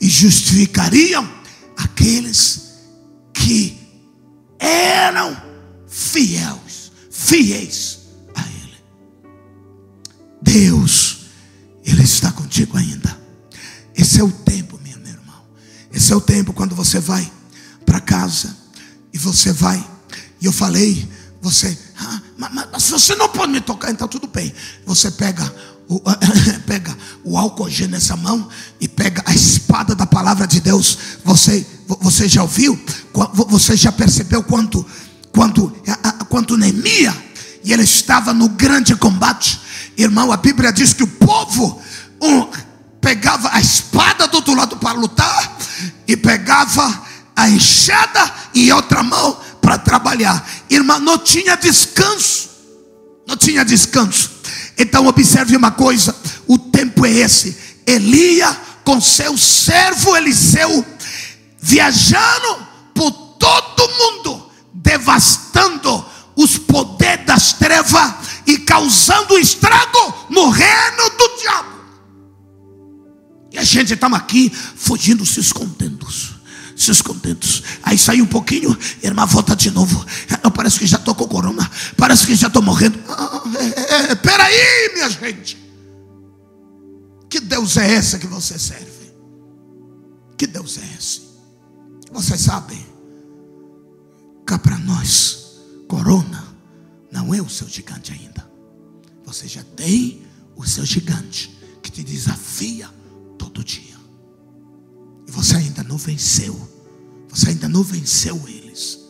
e 0.00 0.08
justificariam 0.08 1.28
aqueles 1.76 2.62
que 3.32 3.78
eram 4.58 5.36
fiéis, 5.86 6.92
fiéis 7.10 7.98
a 8.34 8.42
Ele. 8.42 8.84
Deus 10.40 11.24
ele 11.84 12.02
está 12.02 12.32
contigo 12.32 12.76
ainda. 12.76 13.16
Esse 13.94 14.18
é 14.18 14.24
o 14.24 14.30
tempo, 14.30 14.80
meu 14.82 14.98
irmão. 14.98 15.44
Esse 15.92 16.12
é 16.12 16.16
o 16.16 16.20
tempo 16.20 16.52
quando 16.52 16.74
você 16.74 16.98
vai 16.98 17.30
para 17.84 18.00
casa 18.00 18.56
e 19.12 19.18
você 19.18 19.52
vai. 19.52 19.86
E 20.40 20.46
eu 20.46 20.52
falei, 20.52 21.08
você, 21.42 21.78
ah, 21.98 22.22
mas, 22.38 22.52
mas, 22.54 22.90
você 22.90 23.14
não 23.14 23.28
pode 23.28 23.52
me 23.52 23.60
tocar, 23.60 23.90
então 23.90 24.08
tudo 24.08 24.26
bem. 24.26 24.52
Você 24.86 25.10
pega 25.10 25.54
o, 25.88 26.00
pega 26.66 26.96
o 27.22 27.36
álcool 27.36 27.68
gel 27.68 27.88
nessa 27.88 28.16
mão 28.16 28.48
e 28.80 28.88
pega 28.88 29.22
a 29.26 29.34
espada 29.34 29.94
da 29.94 30.06
palavra 30.06 30.46
de 30.46 30.60
Deus. 30.60 30.98
Você, 31.24 31.66
você 32.00 32.28
já 32.28 32.42
ouviu? 32.42 32.78
Você 33.48 33.76
já 33.76 33.92
percebeu 33.92 34.42
quanto, 34.42 34.84
quanto, 35.32 35.72
quanto 36.28 36.56
Neemia 36.56 37.14
e 37.64 37.72
ele 37.72 37.82
estava 37.82 38.32
no 38.34 38.48
grande 38.48 38.94
combate. 38.94 39.60
Irmão, 39.96 40.30
a 40.30 40.36
Bíblia 40.36 40.72
diz 40.72 40.92
que 40.92 41.02
o 41.02 41.06
povo 41.06 41.80
um, 42.20 42.46
pegava 43.00 43.50
a 43.52 43.60
espada 43.60 44.26
do 44.26 44.36
outro 44.36 44.54
lado 44.54 44.76
para 44.76 44.98
lutar 44.98 45.58
e 46.06 46.16
pegava 46.16 47.02
a 47.34 47.48
enxada 47.48 48.32
e 48.54 48.70
outra 48.72 49.02
mão 49.02 49.38
para 49.60 49.78
trabalhar. 49.78 50.46
Irmão, 50.68 51.00
não 51.00 51.18
tinha 51.18 51.56
descanso. 51.56 52.50
Não 53.26 53.36
tinha 53.36 53.64
descanso. 53.64 54.33
Então 54.78 55.06
observe 55.06 55.56
uma 55.56 55.70
coisa: 55.70 56.14
o 56.46 56.58
tempo 56.58 57.06
é 57.06 57.10
esse. 57.10 57.56
Elia 57.86 58.50
com 58.84 59.00
seu 59.00 59.36
servo 59.36 60.16
Eliseu 60.16 60.84
viajando 61.64 62.66
por 62.94 63.10
todo 63.10 63.88
mundo, 63.88 64.50
devastando 64.72 66.04
os 66.36 66.58
poderes 66.58 67.24
das 67.24 67.52
trevas 67.54 68.14
e 68.46 68.58
causando 68.58 69.38
estrago 69.38 70.26
no 70.28 70.50
reino 70.50 71.10
do 71.16 71.38
diabo. 71.40 71.74
E 73.52 73.58
a 73.58 73.64
gente 73.64 73.94
estava 73.94 74.16
aqui 74.16 74.50
fugindo, 74.50 75.24
se 75.24 75.40
escondendo. 75.40 76.10
Se 76.10 76.33
escondendo. 76.90 77.46
Aí 77.82 77.98
sai 77.98 78.20
um 78.20 78.26
pouquinho, 78.26 78.76
irmã 79.02 79.26
volta 79.26 79.54
de 79.54 79.70
novo. 79.70 80.04
Ah, 80.42 80.50
parece 80.50 80.78
que 80.78 80.86
já 80.86 80.98
estou 80.98 81.14
com 81.14 81.26
corona. 81.26 81.70
Parece 81.96 82.26
que 82.26 82.34
já 82.34 82.48
estou 82.48 82.62
morrendo. 82.62 82.98
Ah, 83.08 83.42
é, 83.56 84.12
é, 84.12 84.94
minha 84.94 85.10
gente. 85.10 85.58
Que 87.28 87.40
Deus 87.40 87.76
é 87.76 87.94
esse 87.94 88.18
que 88.18 88.26
você 88.26 88.58
serve? 88.58 89.12
Que 90.36 90.46
Deus 90.46 90.78
é 90.78 90.96
esse? 90.98 91.22
Vocês 92.12 92.40
sabem? 92.40 92.86
Cá 94.46 94.58
para 94.58 94.78
nós 94.78 95.58
corona 95.88 96.44
não 97.10 97.34
é 97.34 97.40
o 97.40 97.48
seu 97.48 97.68
gigante 97.68 98.12
ainda. 98.12 98.48
Você 99.24 99.48
já 99.48 99.62
tem 99.62 100.22
o 100.56 100.64
seu 100.64 100.84
gigante 100.84 101.56
que 101.82 101.90
te 101.90 102.02
desafia 102.02 102.88
todo 103.38 103.64
dia. 103.64 103.96
E 105.26 105.30
você 105.30 105.56
ainda 105.56 105.82
não 105.82 105.96
venceu. 105.96 106.73
Você 107.34 107.50
ainda 107.50 107.68
não 107.68 107.82
venceu 107.82 108.40
eles. 108.48 109.00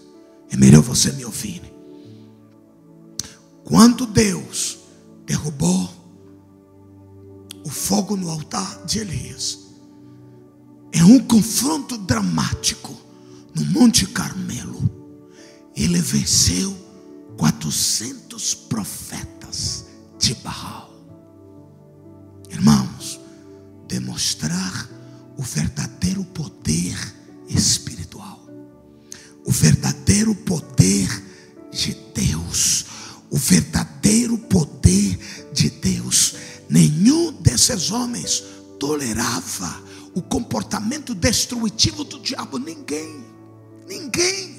É 0.51 0.57
melhor 0.57 0.83
você 0.83 1.13
me 1.13 1.25
ouvir. 1.25 1.63
Quando 3.65 4.07
Deus 4.07 4.79
derrubou 5.27 5.91
o 7.65 7.71
fogo 7.71 8.17
no 8.17 8.31
altar 8.31 8.85
de 8.85 8.99
Elias, 8.99 9.59
é 10.93 11.03
um 11.05 11.19
confronto 11.19 11.97
dramático 11.99 12.95
no 13.55 13.65
Monte 13.67 14.07
Carmelo 14.07 14.95
ele 15.77 16.01
venceu 16.01 16.77
400 17.37 18.55
profetas 18.55 19.87
de 20.19 20.35
Baal. 20.37 20.93
Irmãos, 22.49 23.21
demonstrar 23.89 24.89
o 25.37 25.43
verdadeiro 25.43 26.25
poder 26.27 26.97
espiritual, 27.49 27.94
o 29.45 29.51
verdadeiro 29.51 30.35
poder 30.35 31.09
de 31.71 31.95
Deus, 32.15 32.87
o 33.31 33.37
verdadeiro 33.37 34.39
poder 34.39 35.19
de 35.53 35.71
Deus. 35.71 36.35
Nenhum 36.69 37.33
desses 37.33 37.91
homens 37.91 38.43
tolerava 38.79 39.83
o 40.15 40.23
comportamento 40.23 41.15
destrutivo 41.15 42.05
do 42.05 42.21
diabo, 42.21 42.59
ninguém, 42.59 43.25
ninguém. 43.87 44.55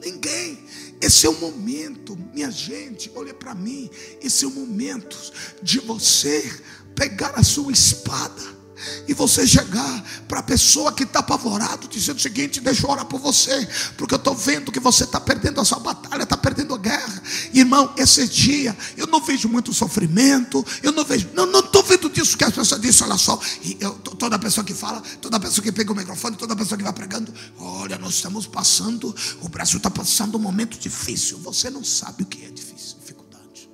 Ninguém. 0.00 0.58
Esse 1.00 1.26
é 1.26 1.28
o 1.28 1.40
momento, 1.40 2.16
minha 2.32 2.50
gente, 2.52 3.10
olha 3.16 3.34
para 3.34 3.52
mim. 3.52 3.90
Esse 4.22 4.44
é 4.44 4.48
o 4.48 4.50
momento 4.52 5.16
de 5.60 5.80
você 5.80 6.62
pegar 6.94 7.32
a 7.34 7.42
sua 7.42 7.72
espada 7.72 8.57
e 9.06 9.14
você 9.14 9.46
chegar 9.46 10.04
para 10.26 10.40
a 10.40 10.42
pessoa 10.42 10.92
que 10.92 11.02
está 11.02 11.20
apavorado, 11.20 11.88
dizendo 11.88 12.18
o 12.18 12.20
seguinte: 12.20 12.60
deixa 12.60 12.86
eu 12.86 12.90
orar 12.90 13.04
por 13.06 13.20
você, 13.20 13.68
porque 13.96 14.14
eu 14.14 14.18
estou 14.18 14.34
vendo 14.34 14.70
que 14.70 14.80
você 14.80 15.04
está 15.04 15.20
perdendo 15.20 15.60
a 15.60 15.64
sua 15.64 15.78
batalha, 15.78 16.22
está 16.22 16.36
perdendo 16.36 16.74
a 16.74 16.78
guerra. 16.78 17.22
Irmão, 17.52 17.92
esse 17.96 18.26
dia 18.28 18.76
eu 18.96 19.06
não 19.06 19.20
vejo 19.20 19.48
muito 19.48 19.72
sofrimento, 19.72 20.64
eu 20.82 20.92
não 20.92 21.04
vejo, 21.04 21.28
não 21.34 21.60
estou 21.60 21.82
vendo 21.82 22.08
disso 22.10 22.36
que 22.36 22.44
as 22.44 22.54
pessoas 22.54 22.80
dizem, 22.80 23.06
olha 23.06 23.18
só, 23.18 23.40
eu, 23.80 23.92
toda 23.94 24.38
pessoa 24.38 24.64
que 24.64 24.74
fala, 24.74 25.02
toda 25.20 25.40
pessoa 25.40 25.62
que 25.62 25.72
pega 25.72 25.92
o 25.92 25.96
microfone, 25.96 26.36
toda 26.36 26.54
pessoa 26.54 26.76
que 26.76 26.84
vai 26.84 26.92
pregando, 26.92 27.32
olha, 27.58 27.98
nós 27.98 28.14
estamos 28.14 28.46
passando, 28.46 29.14
o 29.40 29.48
Brasil 29.48 29.78
está 29.78 29.90
passando 29.90 30.36
um 30.36 30.40
momento 30.40 30.78
difícil, 30.78 31.38
você 31.38 31.70
não 31.70 31.84
sabe 31.84 32.22
o 32.22 32.26
que 32.26 32.44
é 32.44 32.50
difícil, 32.50 32.96
dificuldade. 33.00 33.70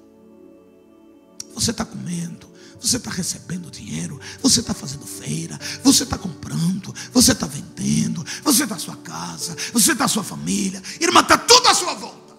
Você 1.54 1.70
está 1.70 1.84
comendo, 1.84 2.53
você 2.84 2.98
está 2.98 3.10
recebendo 3.10 3.70
dinheiro, 3.70 4.20
você 4.42 4.60
está 4.60 4.74
fazendo 4.74 5.06
feira, 5.06 5.58
você 5.82 6.02
está 6.02 6.18
comprando, 6.18 6.94
você 7.12 7.32
está 7.32 7.46
vendendo, 7.46 8.24
você 8.42 8.64
está 8.64 8.78
sua 8.78 8.96
casa, 8.96 9.56
você 9.72 9.92
está 9.92 10.06
sua 10.06 10.22
família, 10.22 10.82
irmã, 11.00 11.20
está 11.20 11.38
tudo 11.38 11.66
à 11.66 11.74
sua 11.74 11.94
volta. 11.94 12.34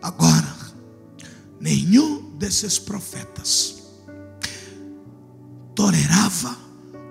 Agora, 0.00 0.56
nenhum 1.60 2.30
desses 2.38 2.78
profetas 2.78 3.82
tolerava 5.74 6.56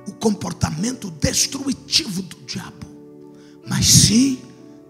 o 0.07 0.13
comportamento 0.13 1.11
destrutivo 1.11 2.23
do 2.23 2.37
diabo, 2.47 2.87
mas 3.67 3.85
sim 3.85 4.41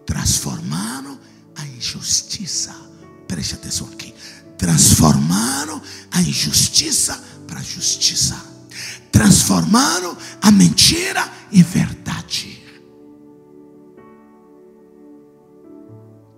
transformaram 0.05 1.19
a 1.55 1.65
injustiça 1.67 2.86
Preste 3.27 3.55
atenção 3.55 3.87
aqui. 3.91 4.13
Transformaram 4.57 5.81
a 6.11 6.21
injustiça 6.21 7.21
para 7.47 7.61
justiça. 7.61 8.35
Transformaram 9.11 10.17
a 10.41 10.51
mentira 10.51 11.27
em 11.51 11.63
verdade. 11.63 12.63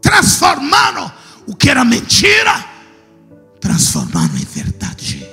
Transformaram 0.02 1.12
o 1.48 1.56
que 1.56 1.70
era 1.70 1.84
mentira, 1.84 2.66
transformaram 3.60 4.36
em 4.36 4.46
verdade. 4.46 5.28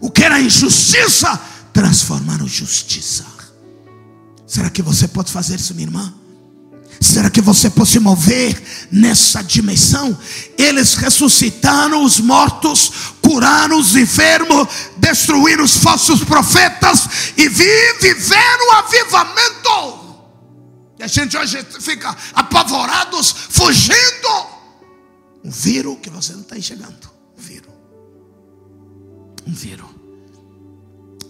O 0.00 0.10
que 0.10 0.24
era 0.24 0.40
injustiça, 0.40 1.40
transformaram 1.72 2.44
em 2.44 2.48
justiça. 2.48 3.24
Será 4.46 4.70
que 4.70 4.82
você 4.82 5.06
pode 5.06 5.30
fazer 5.30 5.56
isso, 5.56 5.74
minha 5.74 5.86
irmã? 5.86 6.14
Será 7.00 7.30
que 7.30 7.40
você 7.40 7.70
pode 7.70 7.90
se 7.90 8.00
mover 8.00 8.60
nessa 8.90 9.42
dimensão? 9.42 10.18
Eles 10.56 10.94
ressuscitaram 10.94 12.02
os 12.02 12.18
mortos, 12.18 12.90
curaram 13.22 13.78
os 13.78 13.94
enfermos, 13.94 14.68
destruíram 14.96 15.64
os 15.64 15.76
falsos 15.76 16.24
profetas 16.24 17.32
e 17.36 17.48
viveram 17.48 18.68
o 18.68 18.72
avivamento. 18.72 20.08
E 20.98 21.04
a 21.04 21.06
gente 21.06 21.36
hoje 21.36 21.64
fica 21.80 22.16
apavorados, 22.34 23.32
fugindo. 23.48 24.58
Um 25.44 25.50
vírus 25.50 25.98
que 26.02 26.10
você 26.10 26.32
não 26.32 26.40
está 26.40 26.58
enxergando. 26.58 27.08
Um 27.38 27.40
vírus. 27.40 27.72
Um 29.46 29.54
vírus. 29.54 29.86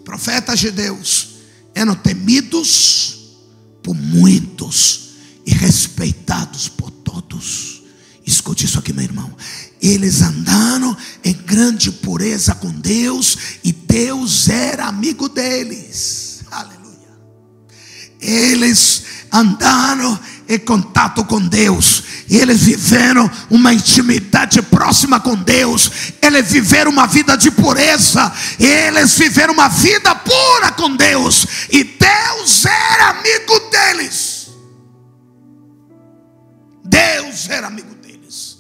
Profetas 0.02 0.58
de 0.58 0.70
Deus 0.70 1.28
eram 1.74 1.94
temidos 1.94 3.36
por 3.82 3.94
muitos 3.94 5.07
e 5.48 5.54
respeitados 5.54 6.68
por 6.68 6.90
todos. 6.90 7.82
Escute 8.26 8.66
isso 8.66 8.78
aqui, 8.78 8.92
meu 8.92 9.02
irmão. 9.02 9.34
Eles 9.80 10.20
andaram 10.20 10.94
em 11.24 11.32
grande 11.32 11.90
pureza 11.90 12.54
com 12.54 12.70
Deus 12.70 13.38
e 13.64 13.72
Deus 13.72 14.50
era 14.50 14.84
amigo 14.84 15.26
deles. 15.26 16.42
Aleluia. 16.50 17.08
Eles 18.20 19.04
andaram 19.32 20.20
em 20.46 20.58
contato 20.58 21.24
com 21.24 21.40
Deus. 21.40 22.02
Eles 22.28 22.60
viveram 22.64 23.30
uma 23.48 23.72
intimidade 23.72 24.60
próxima 24.60 25.18
com 25.18 25.34
Deus. 25.34 25.90
Eles 26.20 26.50
viveram 26.50 26.90
uma 26.90 27.06
vida 27.06 27.38
de 27.38 27.50
pureza. 27.50 28.30
Eles 28.60 29.16
viveram 29.16 29.54
uma 29.54 29.68
vida 29.68 30.14
pura 30.14 30.72
com 30.72 30.94
Deus. 30.94 31.46
E 31.70 31.84
Deus 31.84 32.66
era 32.66 33.10
amigo 33.12 33.58
deles. 33.70 34.27
Deus 37.12 37.48
era 37.48 37.66
amigo 37.66 37.94
deles. 37.94 38.58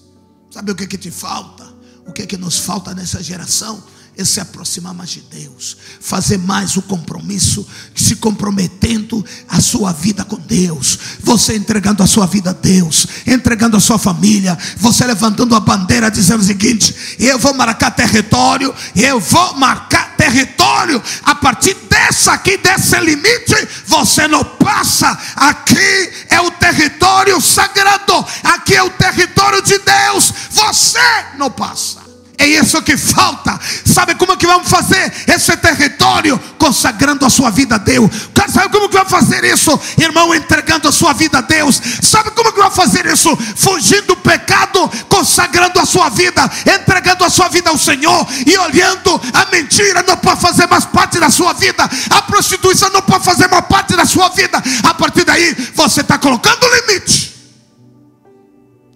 Sabe 0.50 0.72
o 0.72 0.74
que, 0.74 0.86
que 0.86 0.98
te 0.98 1.10
falta? 1.10 1.66
O 2.06 2.12
que, 2.12 2.26
que 2.26 2.36
nos 2.36 2.58
falta 2.58 2.94
nessa 2.94 3.22
geração? 3.22 3.82
é 4.18 4.24
se 4.24 4.40
aproximar 4.40 4.92
mais 4.92 5.10
de 5.10 5.20
Deus, 5.20 5.76
fazer 6.00 6.38
mais 6.38 6.76
o 6.76 6.82
compromisso, 6.82 7.64
se 7.94 8.16
comprometendo 8.16 9.24
a 9.48 9.60
sua 9.60 9.92
vida 9.92 10.24
com 10.24 10.34
Deus, 10.40 10.98
você 11.22 11.54
entregando 11.54 12.02
a 12.02 12.06
sua 12.06 12.26
vida 12.26 12.50
a 12.50 12.52
Deus, 12.52 13.06
entregando 13.24 13.76
a 13.76 13.80
sua 13.80 13.96
família, 13.96 14.58
você 14.76 15.06
levantando 15.06 15.54
a 15.54 15.60
bandeira 15.60 16.10
dizendo 16.10 16.40
o 16.40 16.44
seguinte: 16.44 16.92
eu 17.16 17.38
vou 17.38 17.54
marcar 17.54 17.92
território, 17.92 18.74
eu 18.96 19.20
vou 19.20 19.54
marcar 19.54 20.07
território, 20.28 21.02
a 21.24 21.34
partir 21.34 21.74
dessa 21.74 22.32
aqui, 22.32 22.56
desse 22.58 22.98
limite, 23.00 23.68
você 23.86 24.28
não 24.28 24.44
passa, 24.44 25.18
aqui 25.36 26.12
é 26.28 26.40
o 26.40 26.50
território 26.50 27.40
sagrado, 27.40 28.24
aqui 28.44 28.76
é 28.76 28.82
o 28.82 28.90
território 28.90 29.62
de 29.62 29.78
Deus, 29.78 30.32
você 30.50 31.00
não 31.36 31.50
passa. 31.50 32.07
É 32.38 32.46
isso 32.46 32.80
que 32.82 32.96
falta. 32.96 33.58
Sabe 33.84 34.14
como 34.14 34.36
que 34.36 34.46
vamos 34.46 34.70
fazer 34.70 35.12
esse 35.26 35.56
território? 35.56 36.38
Consagrando 36.56 37.26
a 37.26 37.30
sua 37.30 37.50
vida 37.50 37.74
a 37.74 37.78
Deus. 37.78 38.08
Sabe 38.48 38.70
como 38.70 38.88
que 38.88 38.96
vamos 38.96 39.10
fazer 39.10 39.44
isso? 39.44 39.78
Irmão, 39.98 40.32
entregando 40.32 40.88
a 40.88 40.92
sua 40.92 41.12
vida 41.12 41.38
a 41.38 41.40
Deus. 41.40 41.80
Sabe 42.00 42.30
como 42.30 42.52
que 42.52 42.60
vamos 42.60 42.76
fazer 42.76 43.06
isso? 43.06 43.36
Fugindo 43.56 44.08
do 44.08 44.16
pecado, 44.16 44.88
consagrando 45.08 45.80
a 45.80 45.84
sua 45.84 46.08
vida, 46.08 46.48
entregando 46.64 47.24
a 47.24 47.30
sua 47.30 47.48
vida 47.48 47.70
ao 47.70 47.76
Senhor 47.76 48.26
e 48.46 48.56
olhando 48.56 49.20
a 49.34 49.50
mentira 49.50 50.02
não 50.06 50.16
pode 50.16 50.40
fazer 50.40 50.66
mais 50.68 50.84
parte 50.84 51.18
da 51.18 51.30
sua 51.30 51.52
vida. 51.52 51.88
A 52.10 52.22
prostituição 52.22 52.88
não 52.90 53.02
pode 53.02 53.24
fazer 53.24 53.48
mais 53.48 53.66
parte 53.66 53.96
da 53.96 54.06
sua 54.06 54.28
vida. 54.28 54.62
A 54.84 54.94
partir 54.94 55.24
daí, 55.24 55.54
você 55.74 56.00
está 56.00 56.16
colocando 56.18 56.66
limite. 56.68 57.34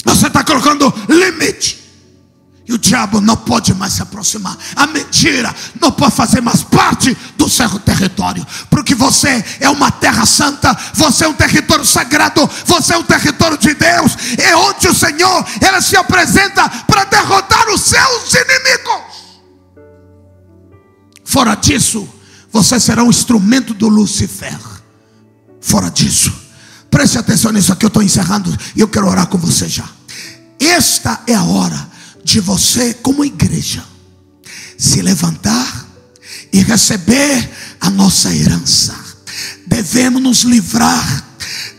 Você 0.04 0.28
está 0.28 0.44
colocando 0.44 0.92
limite. 1.08 1.81
O 2.72 2.78
diabo 2.78 3.20
não 3.20 3.36
pode 3.36 3.74
mais 3.74 3.92
se 3.92 4.02
aproximar. 4.02 4.56
A 4.74 4.86
mentira 4.86 5.54
não 5.78 5.92
pode 5.92 6.14
fazer 6.14 6.40
mais 6.40 6.62
parte 6.62 7.14
do 7.36 7.46
seu 7.46 7.68
território. 7.80 8.46
Porque 8.70 8.94
você 8.94 9.44
é 9.60 9.68
uma 9.68 9.90
terra 9.90 10.24
santa, 10.24 10.74
você 10.94 11.24
é 11.24 11.28
um 11.28 11.34
território 11.34 11.84
sagrado, 11.84 12.48
você 12.64 12.94
é 12.94 12.96
um 12.96 13.02
território 13.02 13.58
de 13.58 13.74
Deus. 13.74 14.16
É 14.38 14.56
onde 14.56 14.88
o 14.88 14.94
Senhor 14.94 15.46
ele 15.60 15.82
se 15.82 15.96
apresenta 15.96 16.66
para 16.86 17.04
derrotar 17.04 17.68
os 17.68 17.82
seus 17.82 18.32
inimigos. 18.32 19.12
Fora 21.24 21.54
disso, 21.54 22.08
você 22.50 22.80
será 22.80 23.04
um 23.04 23.10
instrumento 23.10 23.74
do 23.74 23.88
Lucifer. 23.88 24.58
Fora 25.60 25.90
disso, 25.90 26.32
preste 26.90 27.18
atenção 27.18 27.52
nisso 27.52 27.70
aqui. 27.70 27.84
Eu 27.84 27.88
estou 27.88 28.02
encerrando 28.02 28.56
e 28.74 28.80
eu 28.80 28.88
quero 28.88 29.08
orar 29.08 29.26
com 29.26 29.36
você 29.36 29.68
já. 29.68 29.84
Esta 30.58 31.20
é 31.26 31.34
a 31.34 31.42
hora 31.42 31.91
de 32.32 32.40
você, 32.40 32.94
como 32.94 33.26
igreja, 33.26 33.84
se 34.78 35.02
levantar 35.02 35.86
e 36.50 36.62
receber 36.62 37.50
a 37.78 37.90
nossa 37.90 38.34
herança. 38.34 38.98
Devemos 39.66 40.22
nos 40.22 40.40
livrar 40.40 41.26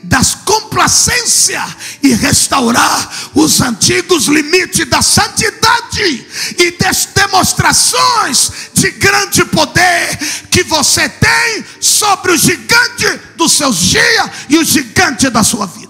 das 0.04 0.36
complacências 0.36 1.64
e 2.04 2.14
restaurar 2.14 3.32
os 3.34 3.62
antigos 3.62 4.28
limites 4.28 4.86
da 4.86 5.01
santidade 5.01 6.28
e 6.60 6.78
das 6.78 7.08
demonstrações 7.16 8.51
de 8.76 8.91
grande 8.91 9.43
poder 9.45 10.20
que 10.51 10.62
você 10.66 11.10
tem 11.10 11.66
sobre 11.82 12.32
o 12.32 12.38
gigante 12.38 13.08
dos 13.36 13.54
seus 13.54 13.80
dias 13.80 14.30
e 14.49 14.60
o 14.60 14.64
gigante 14.64 15.32
da 15.32 15.43
sua 15.43 15.66
vida. 15.66 15.89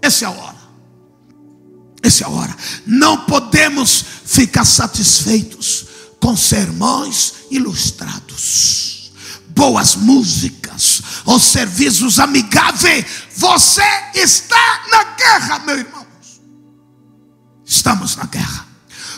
Essa 0.00 0.24
é 0.24 0.28
a 0.28 0.30
hora. 0.30 0.55
Essa 2.02 2.24
é 2.24 2.26
a 2.26 2.30
hora. 2.30 2.56
Não 2.86 3.24
podemos 3.24 4.04
ficar 4.24 4.64
satisfeitos 4.64 5.86
com 6.20 6.36
sermões 6.36 7.34
ilustrados, 7.50 9.12
boas 9.48 9.94
músicas 9.96 11.02
ou 11.24 11.38
serviços 11.38 12.18
amigáveis. 12.18 13.04
Você 13.36 13.82
está 14.14 14.84
na 14.90 15.04
guerra, 15.14 15.58
meu 15.60 15.78
irmão. 15.78 16.06
Estamos 17.64 18.16
na 18.16 18.24
guerra. 18.24 18.66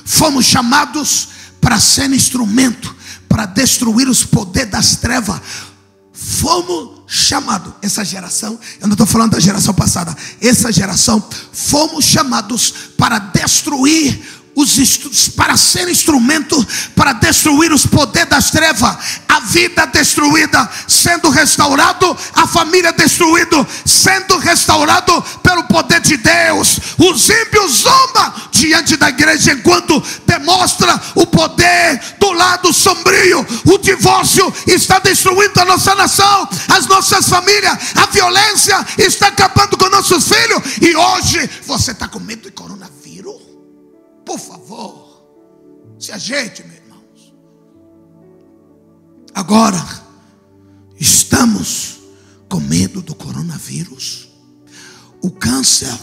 Fomos 0.04 0.46
chamados 0.46 1.28
para 1.60 1.78
ser 1.78 2.10
instrumento 2.12 2.96
para 3.28 3.46
destruir 3.46 4.08
os 4.08 4.24
poderes 4.24 4.70
das 4.70 4.96
trevas. 4.96 5.40
Fomos 6.12 6.97
chamados, 7.08 7.72
essa 7.80 8.04
geração, 8.04 8.60
eu 8.80 8.86
não 8.86 8.92
estou 8.92 9.06
falando 9.06 9.32
da 9.32 9.40
geração 9.40 9.72
passada, 9.72 10.14
essa 10.40 10.70
geração, 10.70 11.26
fomos 11.52 12.04
chamados 12.04 12.72
para 12.98 13.18
destruir 13.18 14.37
os 14.60 15.28
para 15.36 15.56
ser 15.56 15.88
instrumento 15.88 16.66
para 16.96 17.12
destruir 17.12 17.72
os 17.72 17.86
poderes 17.86 18.28
das 18.28 18.50
trevas, 18.50 18.96
a 19.28 19.40
vida 19.40 19.86
destruída, 19.86 20.68
sendo 20.88 21.30
restaurado, 21.30 22.16
a 22.34 22.46
família 22.46 22.92
destruída, 22.92 23.66
sendo 23.84 24.36
restaurado 24.38 25.22
pelo 25.42 25.64
poder 25.64 26.00
de 26.00 26.16
Deus. 26.16 26.80
Os 26.98 27.28
ímpios 27.28 27.82
zombam 27.82 28.34
diante 28.50 28.96
da 28.96 29.08
igreja 29.08 29.52
enquanto 29.52 30.02
demonstra 30.26 31.00
o 31.14 31.24
poder 31.26 32.00
do 32.18 32.32
lado 32.32 32.72
sombrio. 32.72 33.46
O 33.64 33.78
divórcio 33.78 34.52
está 34.66 34.98
destruindo 34.98 35.60
a 35.60 35.64
nossa 35.64 35.94
nação, 35.94 36.48
as 36.68 36.86
nossas 36.86 37.28
famílias, 37.28 37.78
a 37.94 38.06
violência 38.06 38.84
está 38.98 39.28
acabando 39.28 39.76
com 39.76 39.88
nossos 39.88 40.28
filhos. 40.28 40.62
E 40.82 40.96
hoje 40.96 41.48
você 41.64 41.92
está 41.92 42.08
com 42.08 42.18
medo 42.18 42.42
de 42.42 42.50
coronavírus. 42.50 42.87
Por 44.28 44.38
favor, 44.38 45.24
se 45.98 46.12
ajeite, 46.12 46.62
meus 46.62 46.76
irmãos. 46.76 47.34
Agora, 49.34 49.82
estamos 51.00 52.00
com 52.46 52.60
medo 52.60 53.00
do 53.00 53.14
coronavírus, 53.14 54.28
o 55.22 55.30
câncer 55.30 55.98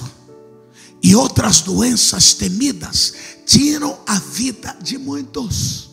e 1.04 1.16
outras 1.16 1.62
doenças 1.62 2.34
temidas 2.34 3.14
tiram 3.46 4.00
a 4.08 4.18
vida 4.18 4.76
de 4.82 4.98
muitos. 4.98 5.92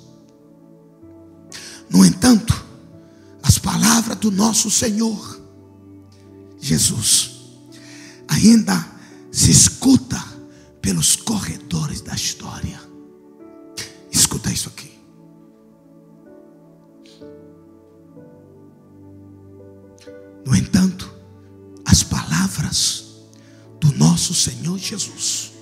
No 1.91 2.03
entanto, 2.03 2.65
as 3.43 3.59
palavras 3.59 4.17
do 4.17 4.31
nosso 4.31 4.71
Senhor 4.71 5.39
Jesus 6.59 7.31
ainda 8.27 8.91
se 9.31 9.51
escuta 9.51 10.32
pelos 10.83 11.15
corredores 11.15 12.01
da 12.01 12.15
história. 12.15 12.79
Escuta 14.11 14.51
isso 14.51 14.69
aqui. 14.69 14.93
No 20.45 20.57
entanto, 20.57 21.15
as 21.85 22.03
palavras 22.03 23.05
do 23.81 23.93
nosso 23.97 24.35
Senhor 24.35 24.77
Jesus 24.77 25.53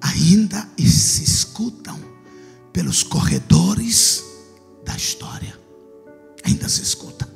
ainda 0.00 0.68
se 0.78 1.24
escutam 1.24 1.98
pelos 2.72 3.02
corredores 3.02 4.22
da 4.84 4.94
história. 4.94 5.58
Ainda 6.44 6.68
se 6.68 6.82
escuta. 6.82 7.26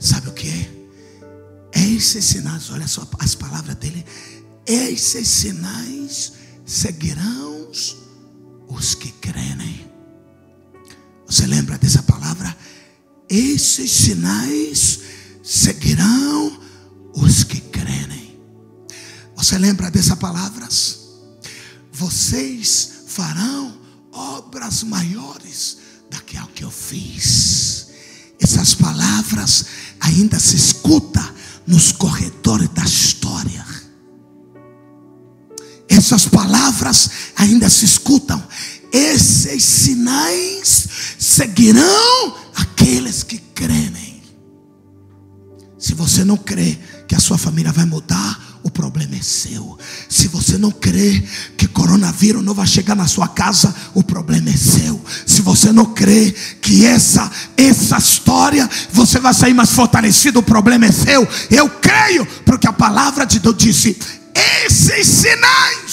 Sabe 0.00 0.28
o 0.28 0.32
que 0.32 0.48
é? 0.48 0.78
Esses 1.72 2.24
sinais, 2.24 2.70
olha 2.70 2.88
só 2.88 3.08
as 3.20 3.36
palavras 3.36 3.76
dele 3.76 4.04
esses 4.68 5.26
sinais 5.26 6.32
seguirão 6.66 7.70
os 8.68 8.94
que 8.94 9.10
creem. 9.12 9.90
Você 11.26 11.46
lembra 11.46 11.78
dessa 11.78 12.02
palavra? 12.02 12.54
Esses 13.30 13.90
sinais 13.90 15.00
seguirão 15.42 16.60
os 17.14 17.44
que 17.44 17.60
creem. 17.62 18.38
Você 19.36 19.56
lembra 19.56 19.90
dessas 19.90 20.18
palavras? 20.18 20.98
Vocês 21.90 23.04
farão 23.06 23.78
obras 24.12 24.82
maiores 24.82 25.78
daquilo 26.10 26.48
que 26.48 26.64
eu 26.64 26.70
fiz. 26.70 27.88
Essas 28.38 28.74
palavras 28.74 29.64
ainda 30.00 30.38
se 30.38 30.56
escuta 30.56 31.34
nos 31.66 31.90
corredores 31.92 32.68
da 32.70 32.84
história 32.84 33.17
essas 35.98 36.26
palavras 36.26 37.10
ainda 37.36 37.68
se 37.68 37.84
escutam. 37.84 38.42
Esses 38.92 39.62
sinais 39.62 40.88
seguirão 41.18 42.36
aqueles 42.54 43.22
que 43.22 43.38
creem. 43.54 44.22
Se 45.78 45.94
você 45.94 46.24
não 46.24 46.36
crê 46.36 46.78
que 47.06 47.14
a 47.14 47.20
sua 47.20 47.36
família 47.36 47.72
vai 47.72 47.84
mudar, 47.84 48.60
o 48.62 48.70
problema 48.70 49.16
é 49.16 49.22
seu. 49.22 49.78
Se 50.08 50.28
você 50.28 50.58
não 50.58 50.70
crê 50.70 51.22
que 51.56 51.68
coronavírus 51.68 52.44
não 52.44 52.54
vai 52.54 52.66
chegar 52.66 52.94
na 52.94 53.06
sua 53.06 53.28
casa, 53.28 53.74
o 53.94 54.02
problema 54.02 54.50
é 54.50 54.56
seu. 54.56 55.00
Se 55.26 55.42
você 55.42 55.72
não 55.72 55.86
crê 55.86 56.34
que 56.60 56.84
essa 56.84 57.30
essa 57.56 57.98
história 57.98 58.68
você 58.92 59.18
vai 59.18 59.34
sair 59.34 59.54
mais 59.54 59.70
fortalecido, 59.70 60.40
o 60.40 60.42
problema 60.42 60.86
é 60.86 60.92
seu. 60.92 61.26
Eu 61.50 61.68
creio, 61.68 62.26
porque 62.44 62.66
a 62.66 62.72
palavra 62.72 63.24
de 63.24 63.38
Deus 63.38 63.56
disse: 63.56 63.96
esses 64.66 65.06
sinais 65.06 65.87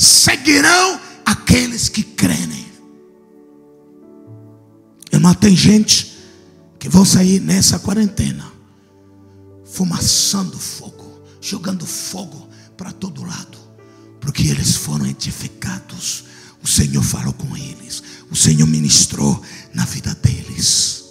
seguirão 0.00 0.98
aqueles 1.26 1.90
que 1.90 2.02
creem. 2.02 2.66
Irmão, 5.12 5.34
tem 5.34 5.54
gente 5.54 6.18
que 6.78 6.88
vão 6.88 7.04
sair 7.04 7.38
nessa 7.38 7.78
quarentena 7.78 8.50
fumaçando 9.62 10.58
fogo, 10.58 11.22
jogando 11.38 11.84
fogo 11.84 12.48
para 12.78 12.92
todo 12.92 13.22
lado, 13.22 13.58
porque 14.20 14.48
eles 14.48 14.74
foram 14.74 15.06
edificados. 15.06 16.24
O 16.62 16.66
Senhor 16.66 17.02
falou 17.02 17.34
com 17.34 17.54
eles, 17.54 18.02
o 18.30 18.36
Senhor 18.36 18.66
ministrou 18.66 19.42
na 19.74 19.84
vida 19.84 20.14
deles. 20.14 21.04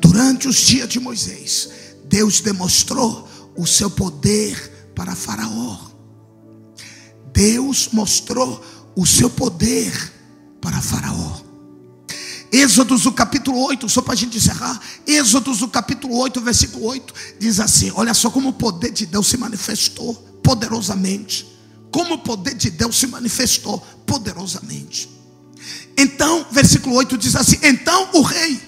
Durante 0.00 0.48
os 0.48 0.56
dias 0.56 0.88
de 0.88 0.98
Moisés, 0.98 1.70
Deus 2.06 2.40
demonstrou 2.40 3.28
o 3.56 3.64
seu 3.64 3.88
poder 3.88 4.90
para 4.92 5.14
Faraó. 5.14 5.93
Deus 7.34 7.88
mostrou 7.92 8.64
o 8.94 9.04
seu 9.04 9.28
poder 9.28 9.92
para 10.60 10.80
Faraó. 10.80 11.40
Êxodos, 12.52 13.04
o 13.04 13.12
capítulo 13.12 13.60
8, 13.64 13.88
só 13.88 14.00
para 14.00 14.12
a 14.12 14.16
gente 14.16 14.36
encerrar. 14.36 14.80
Êxodos, 15.04 15.60
o 15.60 15.66
capítulo 15.66 16.16
8, 16.16 16.40
versículo 16.40 16.86
8, 16.86 17.12
diz 17.40 17.58
assim: 17.58 17.90
Olha 17.96 18.14
só 18.14 18.30
como 18.30 18.50
o 18.50 18.52
poder 18.52 18.92
de 18.92 19.04
Deus 19.04 19.26
se 19.26 19.36
manifestou 19.36 20.14
poderosamente. 20.40 21.52
Como 21.90 22.14
o 22.14 22.18
poder 22.18 22.54
de 22.54 22.70
Deus 22.70 22.96
se 22.96 23.08
manifestou 23.08 23.80
poderosamente. 24.06 25.10
Então, 25.98 26.46
versículo 26.52 26.94
8 26.94 27.18
diz 27.18 27.34
assim: 27.34 27.58
Então 27.64 28.10
o 28.14 28.22
rei 28.22 28.60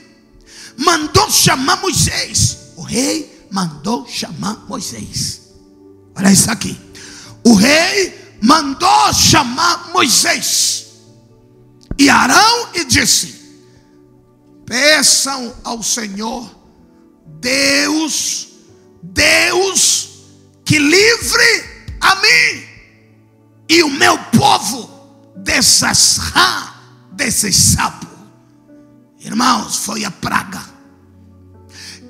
mandou 0.76 1.30
chamar 1.30 1.80
Moisés. 1.80 2.56
O 2.76 2.82
rei 2.82 3.46
mandou 3.52 4.04
chamar 4.08 4.66
Moisés. 4.68 5.42
Olha 6.16 6.32
isso 6.32 6.50
aqui. 6.50 6.76
O 7.44 7.54
rei 7.54 8.25
mandou 8.42 9.12
chamar 9.14 9.90
Moisés 9.92 10.86
e 11.98 12.08
Arão 12.08 12.68
e 12.74 12.84
disse: 12.84 13.34
Peçam 14.66 15.54
ao 15.64 15.82
Senhor, 15.82 16.50
Deus, 17.40 18.48
Deus, 19.02 20.08
que 20.64 20.78
livre 20.78 21.64
a 22.00 22.14
mim 22.16 22.64
e 23.68 23.82
o 23.82 23.90
meu 23.90 24.18
povo 24.18 24.90
dessas 25.36 26.18
rã, 26.18 26.74
desse 27.12 27.52
sapo. 27.52 28.06
Irmãos, 29.20 29.76
foi 29.76 30.04
a 30.04 30.10
praga. 30.10 30.62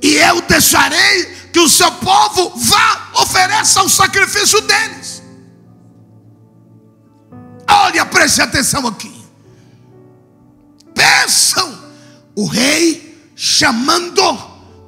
E 0.02 0.16
eu 0.16 0.42
deixarei 0.42 1.24
que 1.52 1.60
o 1.60 1.68
seu 1.68 1.90
povo 1.92 2.52
vá 2.56 3.12
ofereça 3.22 3.82
o 3.82 3.88
sacrifício 3.88 4.60
deles. 4.62 5.15
Olha, 7.78 8.06
preste 8.06 8.40
atenção 8.40 8.86
aqui. 8.86 9.12
Peçam 10.94 11.78
o 12.34 12.46
rei 12.46 13.30
chamando 13.36 14.22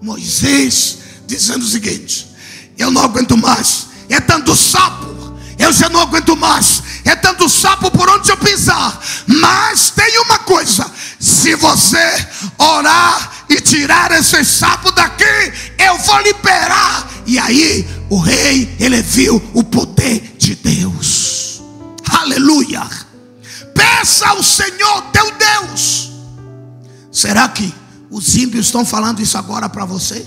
Moisés, 0.00 0.98
dizendo 1.26 1.64
o 1.64 1.68
seguinte: 1.68 2.26
Eu 2.78 2.90
não 2.90 3.02
aguento 3.02 3.36
mais, 3.36 3.88
é 4.08 4.18
tanto 4.20 4.56
sapo, 4.56 5.36
eu 5.58 5.70
já 5.70 5.90
não 5.90 6.00
aguento 6.00 6.34
mais, 6.34 6.82
é 7.04 7.14
tanto 7.14 7.46
sapo 7.46 7.90
por 7.90 8.08
onde 8.08 8.30
eu 8.30 8.38
pisar. 8.38 8.98
Mas 9.26 9.90
tem 9.90 10.18
uma 10.20 10.38
coisa: 10.38 10.90
se 11.20 11.54
você 11.56 12.26
orar 12.56 13.44
e 13.50 13.60
tirar 13.60 14.12
esse 14.12 14.42
sapo 14.46 14.90
daqui, 14.92 15.52
eu 15.78 15.98
vou 15.98 16.20
liberar. 16.22 17.06
E 17.26 17.38
aí 17.38 17.86
o 18.08 18.18
rei, 18.18 18.74
ele 18.80 19.02
viu 19.02 19.42
o 19.52 19.62
poder 19.62 20.36
de 20.38 20.54
Deus. 20.54 21.27
Aleluia. 22.10 22.88
Peça 23.74 24.28
ao 24.28 24.42
Senhor 24.42 25.02
teu 25.12 25.30
Deus. 25.32 26.10
Será 27.10 27.48
que 27.48 27.74
os 28.10 28.36
ímpios 28.36 28.66
estão 28.66 28.84
falando 28.84 29.20
isso 29.20 29.36
agora 29.36 29.68
para 29.68 29.84
você? 29.84 30.26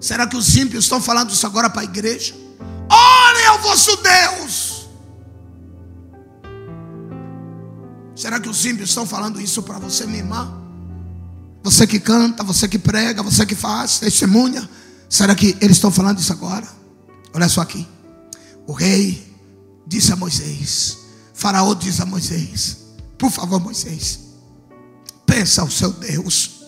Será 0.00 0.26
que 0.26 0.36
os 0.36 0.56
ímpios 0.56 0.84
estão 0.84 1.00
falando 1.00 1.30
isso 1.30 1.46
agora 1.46 1.70
para 1.70 1.82
a 1.82 1.84
igreja? 1.84 2.34
Ore 2.90 3.44
ao 3.46 3.58
vosso 3.60 3.96
Deus. 3.96 4.88
Será 8.14 8.38
que 8.38 8.48
os 8.48 8.64
ímpios 8.64 8.90
estão 8.90 9.06
falando 9.06 9.40
isso 9.40 9.62
para 9.62 9.78
você, 9.78 10.06
minha 10.06 10.18
irmã? 10.18 10.60
Você 11.62 11.86
que 11.86 12.00
canta, 12.00 12.42
você 12.42 12.68
que 12.68 12.78
prega, 12.78 13.22
você 13.22 13.46
que 13.46 13.54
faz, 13.54 13.98
testemunha. 13.98 14.68
Será 15.08 15.34
que 15.34 15.56
eles 15.60 15.76
estão 15.76 15.90
falando 15.90 16.18
isso 16.18 16.32
agora? 16.32 16.66
Olha 17.34 17.48
só 17.48 17.60
aqui. 17.60 17.86
O 18.66 18.72
rei 18.72 19.31
disse 19.86 20.12
a 20.12 20.16
Moisés: 20.16 20.98
Faraó 21.34 21.74
diz 21.74 22.00
a 22.00 22.06
Moisés: 22.06 22.78
Por 23.18 23.30
favor, 23.30 23.60
Moisés, 23.60 24.20
peça 25.26 25.62
ao 25.62 25.70
seu 25.70 25.92
Deus, 25.92 26.62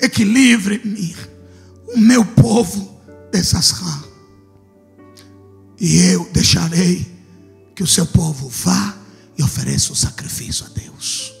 equilibre-me, 0.00 1.16
o 1.94 1.98
meu 1.98 2.24
povo 2.24 3.00
dessas 3.30 3.70
rãs, 3.70 4.04
e 5.80 5.98
eu 5.98 6.28
deixarei 6.32 7.18
que 7.74 7.82
o 7.82 7.86
seu 7.86 8.06
povo 8.06 8.48
vá 8.48 8.96
e 9.36 9.42
ofereça 9.42 9.92
o 9.92 9.96
sacrifício 9.96 10.66
a 10.66 10.68
Deus. 10.70 11.32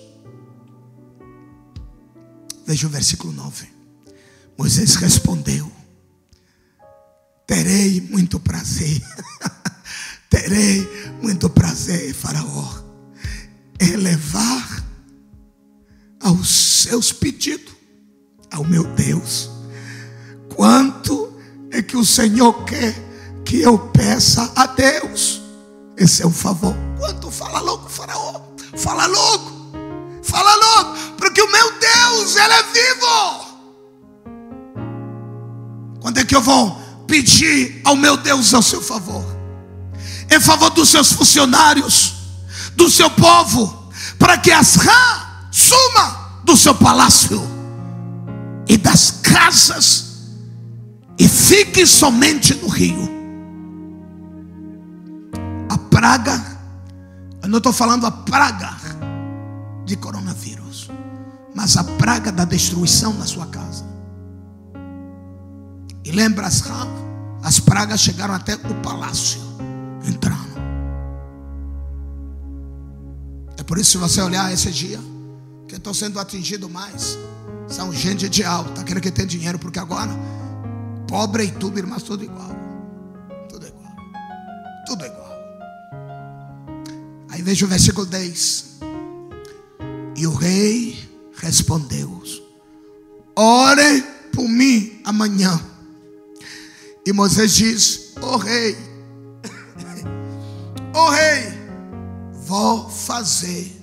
Veja 2.64 2.86
o 2.86 2.90
versículo 2.90 3.32
9. 3.32 3.66
Moisés 4.56 4.94
respondeu: 4.96 5.72
Terei 7.46 8.00
muito 8.00 8.38
prazer, 8.38 9.02
terei 10.28 11.16
muito 11.22 11.48
prazer, 11.48 12.14
Faraó, 12.14 12.82
em 13.80 13.96
levar 13.96 14.84
aos 16.22 16.48
seus 16.48 17.12
pedidos 17.12 17.74
ao 18.52 18.64
meu 18.64 18.84
Deus. 18.94 19.50
Quanto 20.54 21.32
é 21.70 21.82
que 21.82 21.96
o 21.96 22.04
Senhor 22.04 22.64
quer 22.64 22.94
que 23.44 23.60
eu 23.60 23.78
peça 23.78 24.52
a 24.56 24.66
Deus? 24.66 25.40
Esse 25.96 26.22
é 26.22 26.26
o 26.26 26.30
favor. 26.30 26.74
Quanto 26.98 27.30
fala 27.30 27.60
logo, 27.60 27.88
Faraó? 27.88 28.48
Fala 28.76 29.06
logo, 29.06 29.72
fala 30.22 30.54
logo, 30.54 30.96
porque 31.16 31.42
o 31.42 31.50
meu 31.50 31.72
Deus, 31.78 32.36
Ele 32.36 32.54
é 32.54 32.62
vivo. 32.62 33.48
Quando 36.00 36.18
é 36.18 36.24
que 36.24 36.36
eu 36.36 36.42
vou 36.42 36.76
pedir 37.06 37.80
ao 37.84 37.96
meu 37.96 38.16
Deus 38.16 38.54
ao 38.54 38.62
seu 38.62 38.80
favor? 38.80 39.37
Em 40.30 40.40
favor 40.40 40.70
dos 40.70 40.88
seus 40.88 41.12
funcionários, 41.12 42.14
do 42.76 42.90
seu 42.90 43.10
povo, 43.10 43.90
para 44.18 44.38
que 44.38 44.50
as 44.50 44.76
rãs 44.76 45.26
suma 45.50 46.40
do 46.44 46.56
seu 46.56 46.74
palácio 46.74 47.40
e 48.68 48.76
das 48.76 49.10
casas 49.22 50.08
e 51.18 51.26
fique 51.28 51.84
somente 51.86 52.54
no 52.54 52.68
rio. 52.68 53.08
A 55.68 55.76
praga, 55.76 56.40
eu 57.42 57.48
não 57.48 57.58
estou 57.58 57.72
falando 57.72 58.06
a 58.06 58.10
praga 58.10 58.76
de 59.84 59.96
coronavírus, 59.96 60.88
mas 61.54 61.76
a 61.76 61.82
praga 61.82 62.30
da 62.30 62.44
destruição 62.44 63.12
na 63.14 63.26
sua 63.26 63.46
casa. 63.46 63.84
E 66.04 66.12
lembra 66.12 66.46
as 66.46 66.62
as 67.42 67.60
pragas 67.60 68.00
chegaram 68.00 68.34
até 68.34 68.54
o 68.54 68.74
palácio, 68.82 69.40
entrando. 70.08 70.58
É 73.56 73.62
por 73.62 73.78
isso 73.78 73.92
que 73.92 73.98
você 73.98 74.20
olhar 74.20 74.52
esse 74.52 74.70
dia, 74.70 74.98
que 75.66 75.76
estão 75.76 75.92
sendo 75.92 76.18
atingidos 76.18 76.70
mais, 76.70 77.18
são 77.66 77.92
gente 77.92 78.28
de 78.28 78.42
alta, 78.42 78.80
aquele 78.80 79.00
que 79.00 79.10
tem 79.10 79.26
dinheiro, 79.26 79.58
porque 79.58 79.78
agora, 79.78 80.10
pobre 81.06 81.44
e 81.44 81.50
tudo, 81.50 81.78
irmãos, 81.78 82.02
tudo 82.02 82.24
igual. 82.24 82.50
Tudo 83.48 83.66
igual. 83.66 83.92
Tudo 84.86 85.04
igual. 85.04 85.28
Aí 87.28 87.42
veja 87.42 87.66
o 87.66 87.68
versículo 87.68 88.06
10. 88.06 88.78
E 90.16 90.26
o 90.26 90.34
rei 90.34 90.98
respondeu: 91.34 92.22
Ore 93.36 94.02
por 94.32 94.48
mim 94.48 95.00
amanhã. 95.04 95.60
E 97.06 97.12
Moisés 97.12 97.54
diz: 97.54 98.14
Ó 98.20 98.34
oh, 98.34 98.36
rei, 98.38 98.76
ó 100.98 101.06
oh, 101.06 101.10
rei, 101.10 101.52
vou 102.44 102.90
fazer 102.90 103.80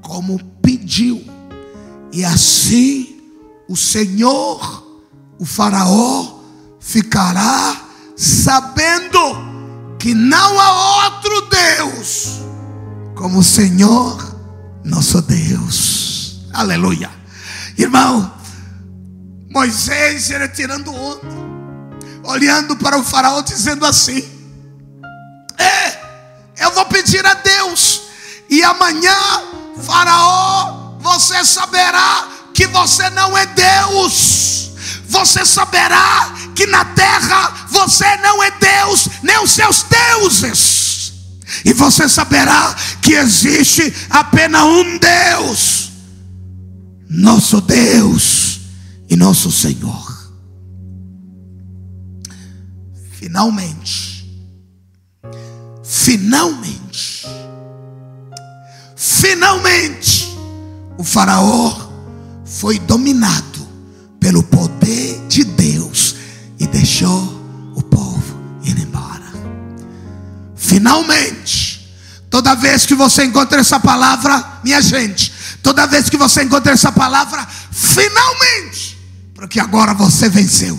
como 0.00 0.42
pediu. 0.60 1.24
E 2.12 2.24
assim 2.24 3.20
o 3.68 3.76
Senhor, 3.76 5.00
o 5.38 5.44
Faraó, 5.44 6.40
ficará 6.80 7.82
sabendo 8.16 9.18
que 9.98 10.14
não 10.14 10.60
há 10.60 11.04
outro 11.06 11.48
Deus 11.48 12.40
como 13.14 13.38
o 13.38 13.44
Senhor, 13.44 14.36
nosso 14.84 15.20
Deus. 15.22 16.46
Aleluia. 16.52 17.10
Irmão, 17.76 18.32
Moisés 19.50 20.30
era 20.30 20.48
tirando 20.48 20.92
onda, 20.92 21.26
olhando 22.24 22.76
para 22.76 22.98
o 22.98 23.02
Faraó, 23.02 23.40
dizendo 23.40 23.84
assim: 23.84 24.22
É, 25.58 26.05
eu 26.58 26.72
vou 26.72 26.84
pedir 26.86 27.24
a 27.24 27.34
Deus, 27.34 28.02
e 28.48 28.62
amanhã 28.62 29.16
Faraó, 29.82 30.96
você 31.00 31.44
saberá 31.44 32.28
que 32.54 32.66
você 32.66 33.08
não 33.10 33.36
é 33.36 33.46
Deus. 33.46 34.70
Você 35.08 35.44
saberá 35.44 36.34
que 36.54 36.66
na 36.66 36.84
terra 36.84 37.66
você 37.68 38.16
não 38.16 38.42
é 38.42 38.50
Deus, 38.50 39.08
nem 39.22 39.38
os 39.42 39.50
seus 39.50 39.84
deuses. 39.84 41.12
E 41.64 41.72
você 41.72 42.08
saberá 42.08 42.74
que 43.00 43.12
existe 43.12 43.94
apenas 44.10 44.62
um 44.62 44.98
Deus, 44.98 45.90
nosso 47.08 47.60
Deus 47.60 48.60
e 49.08 49.16
nosso 49.16 49.52
Senhor. 49.52 50.32
Finalmente, 53.12 54.15
finalmente, 56.04 57.26
Finalmente, 58.96 60.36
o 60.96 61.04
Faraó 61.04 61.90
foi 62.44 62.78
dominado 62.78 63.68
pelo 64.18 64.42
poder 64.42 65.26
de 65.28 65.44
Deus 65.44 66.16
e 66.58 66.66
deixou 66.66 67.72
o 67.74 67.82
povo 67.82 68.38
ir 68.62 68.78
embora. 68.78 69.24
Finalmente, 70.56 71.94
toda 72.30 72.54
vez 72.54 72.86
que 72.86 72.94
você 72.94 73.24
encontra 73.24 73.60
essa 73.60 73.78
palavra, 73.78 74.60
minha 74.64 74.80
gente, 74.80 75.32
toda 75.62 75.86
vez 75.86 76.08
que 76.08 76.16
você 76.16 76.42
encontra 76.42 76.72
essa 76.72 76.90
palavra, 76.90 77.46
finalmente, 77.70 78.98
porque 79.34 79.60
agora 79.60 79.92
você 79.92 80.28
venceu. 80.28 80.78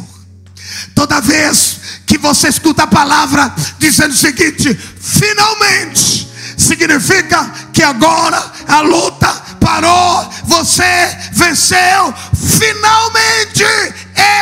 Toda 0.96 1.22
vez 1.22 1.77
que 2.18 2.24
você 2.24 2.50
escuta 2.50 2.84
a 2.84 2.88
palavra 2.88 3.54
dizendo 3.78 4.12
o 4.12 4.18
seguinte: 4.18 4.74
finalmente, 5.00 6.28
significa 6.58 7.50
que 7.72 7.84
agora 7.84 8.44
a 8.68 8.82
luta 8.82 9.28
parou, 9.62 10.30
você 10.46 11.18
venceu. 11.34 12.14
Finalmente 12.36 13.64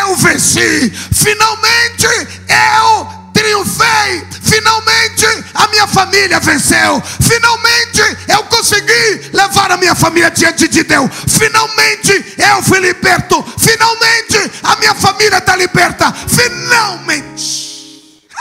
eu 0.02 0.16
venci, 0.16 0.92
finalmente 1.14 2.06
eu 2.48 3.26
triunfei, 3.36 4.26
finalmente 4.42 5.26
a 5.54 5.68
minha 5.68 5.86
família 5.88 6.40
venceu, 6.40 7.04
finalmente 7.20 8.18
eu 8.30 8.44
consegui 8.44 9.30
levar 9.34 9.72
a 9.72 9.78
minha 9.78 9.94
família 9.94 10.32
diante 10.32 10.70
de 10.70 10.84
Deus, 10.84 11.10
finalmente 11.28 12.36
eu 12.38 12.64
fui 12.64 12.80
liberto, 12.80 13.44
finalmente 13.60 14.52
a 14.64 14.76
minha 14.78 14.96
família 14.96 15.38
está 15.38 15.56
liberta, 15.58 16.14
finalmente, 16.28 17.65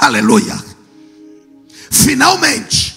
aleluia, 0.01 0.63
finalmente 1.91 2.95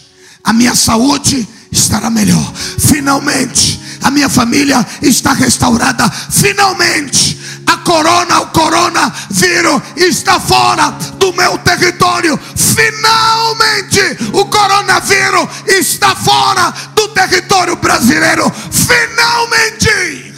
a 0.48 0.54
minha 0.54 0.74
saúde 0.74 1.46
estará 1.70 2.10
melhor. 2.10 2.54
Finalmente, 2.80 3.78
a 4.02 4.10
minha 4.10 4.30
família 4.30 4.86
está 5.02 5.34
restaurada. 5.34 6.10
Finalmente, 6.10 7.38
a 7.66 7.76
corona, 7.80 8.40
o 8.40 8.48
coronavírus 8.48 9.82
está 9.98 10.40
fora 10.40 10.92
do 11.20 11.34
meu 11.34 11.58
território. 11.58 12.40
Finalmente, 12.56 14.00
o 14.32 14.46
coronavírus 14.46 15.50
está 15.68 16.16
fora 16.16 16.74
do 16.96 17.10
território 17.10 17.76
brasileiro. 17.76 18.50
Finalmente, 18.72 20.34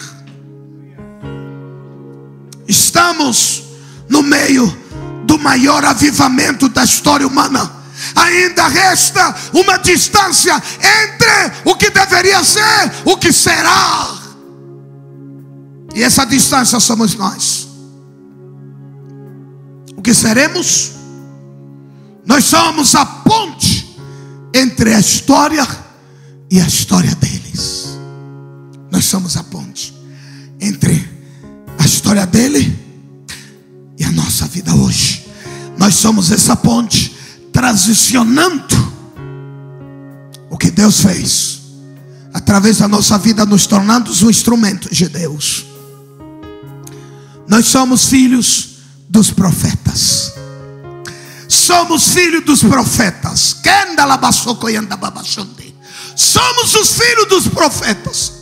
estamos 2.67 3.61
no 4.09 4.23
meio 4.23 4.88
do 5.29 5.37
maior 5.37 5.85
avivamento 5.85 6.67
da 6.67 6.83
história 6.83 7.27
humana 7.27 7.71
ainda 8.15 8.67
resta 8.67 9.35
uma 9.53 9.77
distância 9.77 10.55
entre 10.55 11.51
o 11.65 11.75
que 11.75 11.91
deveria 11.91 12.43
ser, 12.43 12.91
o 13.05 13.15
que 13.15 13.31
será. 13.31 14.17
E 15.93 16.01
essa 16.01 16.25
distância 16.25 16.79
somos 16.79 17.13
nós. 17.13 17.67
O 19.95 20.01
que 20.01 20.15
seremos? 20.15 20.93
Nós 22.25 22.45
somos 22.45 22.95
a 22.95 23.05
ponte 23.05 23.99
entre 24.51 24.95
a 24.95 24.99
história 24.99 25.67
e 26.49 26.59
a 26.59 26.65
história 26.65 27.13
deles. 27.15 27.99
Nós 28.89 29.05
somos 29.05 29.37
a 29.37 29.43
ponte 29.43 29.93
entre 30.59 31.19
história 31.89 32.25
dele 32.25 32.75
e 33.97 34.03
a 34.03 34.11
nossa 34.11 34.47
vida 34.47 34.73
hoje. 34.73 35.18
Nós 35.79 35.95
somos 35.95 36.29
essa 36.29 36.57
ponte 36.57 37.15
transicionando 37.53 38.93
o 40.49 40.57
que 40.57 40.69
Deus 40.69 40.99
fez 40.99 41.61
através 42.33 42.79
da 42.79 42.87
nossa 42.87 43.17
vida, 43.17 43.45
nos 43.45 43.65
tornando 43.65 44.11
um 44.11 44.29
instrumento 44.29 44.93
de 44.93 45.07
Deus. 45.07 45.65
Nós 47.47 47.65
somos 47.67 48.09
filhos 48.09 48.71
dos 49.07 49.31
profetas. 49.31 50.33
Somos 51.47 52.09
filhos 52.13 52.43
dos 52.43 52.61
profetas. 52.61 53.55
Somos 56.13 56.75
os 56.75 56.91
filhos 56.91 57.27
dos 57.29 57.47
profetas. 57.47 58.33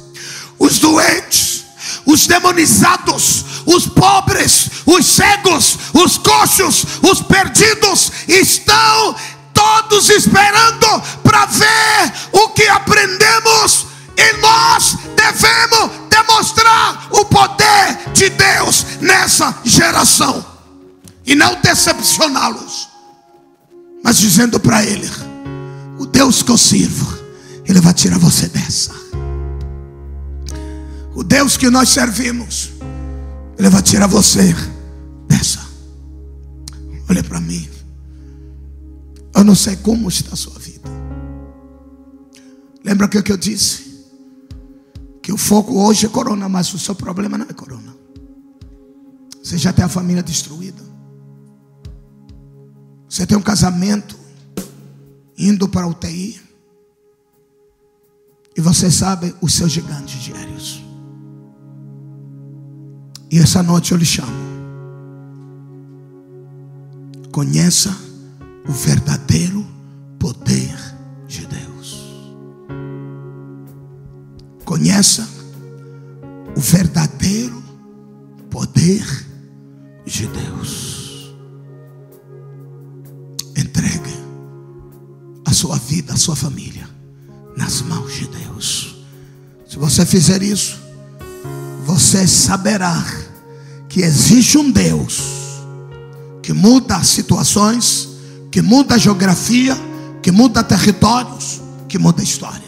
Os 0.57 0.79
doentes, 0.79 1.65
os 2.03 2.25
demonizados, 2.25 3.45
os 3.67 3.85
pobres, 3.85 4.69
os 4.85 5.05
cegos, 5.05 5.77
os 5.93 6.17
coxos, 6.17 6.85
os 7.03 7.21
perdidos 7.21 8.11
estão 8.27 9.15
todos 9.53 10.09
esperando 10.09 11.01
para 11.23 11.45
ver 11.45 12.13
o 12.31 12.49
que 12.49 12.67
aprendemos 12.67 13.85
e 14.17 14.33
nós 14.37 14.97
devemos 15.15 15.91
demonstrar 16.09 17.07
o 17.11 17.25
poder 17.25 18.11
de 18.13 18.29
Deus 18.29 18.85
nessa 19.01 19.55
geração 19.63 20.43
e 21.25 21.35
não 21.35 21.55
decepcioná-los, 21.61 22.87
mas 24.03 24.17
dizendo 24.17 24.59
para 24.59 24.83
ele: 24.83 25.09
o 25.99 26.05
Deus 26.05 26.41
que 26.41 26.51
eu 26.51 26.57
sirvo, 26.57 27.17
Ele 27.65 27.81
vai 27.81 27.93
tirar 27.93 28.17
você 28.19 28.47
dessa. 28.47 28.91
O 31.15 31.23
Deus 31.23 31.57
que 31.57 31.69
nós 31.69 31.89
servimos, 31.89 32.69
Ele 33.57 33.69
vai 33.69 33.81
tirar 33.81 34.07
você 34.07 34.53
dessa. 35.27 35.65
Olha 37.09 37.23
para 37.23 37.39
mim. 37.39 37.67
Eu 39.35 39.43
não 39.43 39.55
sei 39.55 39.75
como 39.75 40.09
está 40.09 40.33
a 40.33 40.37
sua 40.37 40.57
vida. 40.59 40.89
Lembra 42.83 43.07
o 43.07 43.09
que 43.09 43.31
eu 43.31 43.37
disse? 43.37 44.05
Que 45.21 45.31
o 45.31 45.37
foco 45.37 45.73
hoje 45.79 46.05
é 46.05 46.09
corona, 46.09 46.47
mas 46.47 46.73
o 46.73 46.79
seu 46.79 46.95
problema 46.95 47.37
não 47.37 47.45
é 47.49 47.53
corona. 47.53 47.95
Você 49.43 49.57
já 49.57 49.73
tem 49.73 49.83
a 49.83 49.89
família 49.89 50.23
destruída. 50.23 50.81
Você 53.09 53.25
tem 53.25 53.37
um 53.37 53.41
casamento 53.41 54.17
indo 55.37 55.67
para 55.67 55.85
a 55.85 55.87
UTI. 55.87 56.41
E 58.55 58.61
você 58.61 58.89
sabe 58.89 59.35
os 59.41 59.53
seus 59.53 59.71
gigantes 59.71 60.21
diários. 60.21 60.86
E 63.29 63.39
essa 63.39 63.61
noite 63.61 63.91
eu 63.91 63.97
lhe 63.97 64.05
chamo. 64.05 64.47
Conheça 67.31 67.95
o 68.67 68.71
verdadeiro 68.71 69.65
poder 70.17 70.75
de 71.27 71.45
Deus. 71.45 72.03
Conheça 74.65 75.27
o 76.55 76.59
verdadeiro 76.59 77.61
poder 78.49 79.05
de 80.05 80.27
Deus. 80.27 81.35
Entregue 83.55 84.15
a 85.45 85.53
sua 85.53 85.77
vida, 85.77 86.13
a 86.13 86.17
sua 86.17 86.35
família 86.35 86.87
nas 87.55 87.81
mãos 87.81 88.13
de 88.13 88.27
Deus. 88.27 88.95
Se 89.67 89.77
você 89.77 90.05
fizer 90.05 90.41
isso, 90.41 90.76
você 91.87 92.27
saberá 92.27 93.01
que 93.87 94.01
existe 94.01 94.57
um 94.57 94.69
Deus 94.69 95.21
que 96.43 96.51
muda 96.51 97.01
situações, 97.01 98.09
que 98.51 98.61
muda 98.61 98.95
a 98.95 98.97
geografia, 98.97 99.75
que 100.21 100.29
muda 100.29 100.61
territórios, 100.61 101.61
que 101.87 101.97
muda 101.97 102.19
a 102.19 102.23
história. 102.25 102.67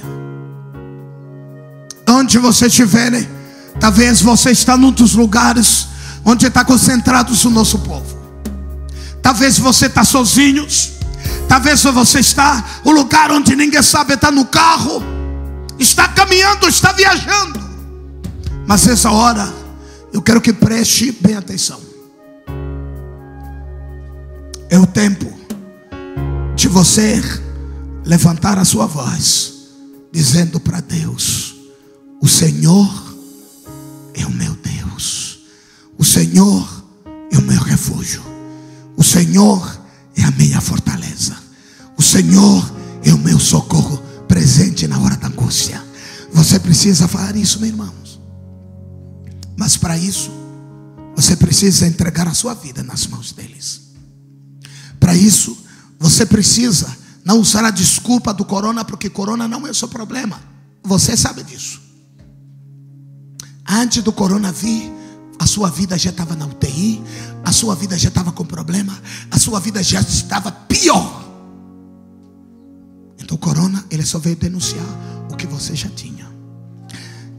Onde 2.08 2.38
você 2.38 2.68
estiver, 2.68 3.28
talvez 3.78 4.22
você 4.22 4.52
está 4.52 4.78
num 4.78 4.92
dos 4.92 5.16
lugares 5.16 5.88
onde 6.24 6.48
está 6.48 6.64
concentrado 6.64 7.34
o 7.34 7.50
nosso 7.50 7.80
povo. 7.80 8.18
Talvez 9.22 9.60
você 9.60 9.88
está 9.88 10.06
sozinho. 10.06 10.66
Talvez 11.46 11.84
você 11.84 12.20
está 12.20 12.64
o 12.86 12.92
lugar 12.92 13.32
onde 13.32 13.54
ninguém 13.54 13.84
sabe, 13.84 14.14
está 14.14 14.32
no 14.32 14.46
carro, 14.46 15.04
está 15.78 16.08
caminhando, 16.08 16.70
está 16.70 16.94
viajando. 16.94 17.69
Mas 18.70 18.86
essa 18.86 19.10
hora, 19.10 19.52
eu 20.14 20.22
quero 20.22 20.40
que 20.40 20.54
preste 20.54 21.12
bem 21.12 21.36
atenção. 21.36 21.82
É 24.70 24.78
o 24.78 24.86
tempo 24.86 25.26
de 26.56 26.68
você 26.68 27.20
levantar 28.06 28.60
a 28.60 28.64
sua 28.64 28.86
voz, 28.86 29.54
dizendo 30.12 30.60
para 30.60 30.82
Deus: 30.82 31.56
O 32.22 32.28
Senhor 32.28 32.88
é 34.14 34.24
o 34.28 34.30
meu 34.30 34.54
Deus, 34.54 35.40
o 35.98 36.06
Senhor 36.06 36.86
é 37.32 37.40
o 37.40 37.42
meu 37.42 37.62
refúgio, 37.64 38.22
o 38.96 39.04
Senhor 39.04 39.82
é 40.16 40.24
a 40.24 40.32
minha 40.34 40.62
fortaleza, 40.62 41.36
o 41.98 42.04
Senhor 42.04 42.72
é 43.04 43.12
o 43.12 43.18
meu 43.18 43.40
socorro 43.40 43.98
presente 44.28 44.88
na 44.88 45.00
hora 45.00 45.18
da 45.18 45.26
angústia. 45.26 45.84
Você 46.32 46.60
precisa 46.60 47.08
falar 47.08 47.36
isso, 47.36 47.60
meus 47.60 47.72
irmãos. 47.72 48.09
Mas 49.60 49.76
para 49.76 49.98
isso, 49.98 50.32
você 51.18 51.36
precisa 51.36 51.86
entregar 51.86 52.26
a 52.30 52.34
sua 52.34 52.54
vida 52.54 52.82
nas 52.82 53.06
mãos 53.08 53.34
deles. 53.34 53.92
Para 54.98 55.14
isso, 55.14 55.66
você 56.00 56.26
precisa 56.26 56.98
não 57.26 57.42
usar 57.42 57.66
a 57.66 57.70
desculpa 57.70 58.34
do 58.34 58.46
corona, 58.46 58.86
porque 58.86 59.10
corona 59.10 59.50
não 59.50 59.68
é 59.68 59.72
o 59.72 59.76
seu 59.76 59.90
problema. 59.90 60.40
Você 60.82 61.18
sabe 61.18 61.44
disso. 61.44 61.82
Antes 63.68 64.02
do 64.02 64.14
corona 64.14 64.50
vir, 64.50 64.94
a 65.38 65.46
sua 65.46 65.70
vida 65.70 65.98
já 65.98 66.12
estava 66.12 66.38
na 66.38 66.46
UTI, 66.46 67.04
a 67.44 67.52
sua 67.52 67.76
vida 67.76 67.98
já 67.98 68.08
estava 68.08 68.32
com 68.32 68.46
problema, 68.46 68.98
a 69.30 69.38
sua 69.38 69.60
vida 69.60 69.84
já 69.84 70.00
estava 70.00 70.54
pior. 70.54 71.22
Então 73.22 73.36
o 73.36 73.38
corona, 73.38 73.84
ele 73.92 74.06
só 74.06 74.20
veio 74.20 74.38
denunciar 74.38 74.88
o 75.30 75.36
que 75.36 75.46
você 75.46 75.76
já 75.76 75.90
tinha. 75.90 76.32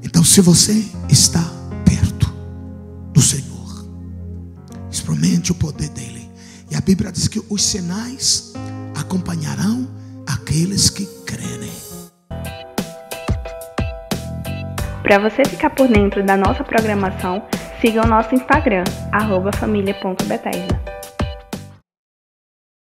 Então 0.03 0.23
se 0.23 0.43
você 0.43 0.87
está 1.09 1.60
do 3.21 3.23
Senhor, 3.23 3.85
experimente 4.91 5.53
o 5.53 5.55
poder 5.55 5.91
dele. 5.91 6.31
E 6.71 6.75
a 6.75 6.81
Bíblia 6.81 7.13
diz 7.13 7.29
que 7.29 7.39
os 7.51 7.63
sinais 7.63 8.55
acompanharão 8.99 9.87
aqueles 10.27 10.89
que 10.89 11.05
creem. 11.27 11.71
Para 15.03 15.19
você 15.19 15.45
ficar 15.45 15.69
por 15.69 15.87
dentro 15.87 16.25
da 16.25 16.35
nossa 16.35 16.65
programação, 16.65 17.43
siga 17.83 18.03
o 18.03 18.09
nosso 18.09 18.35
Instagram, 18.35 18.85
família.bethesda. 19.53 21.00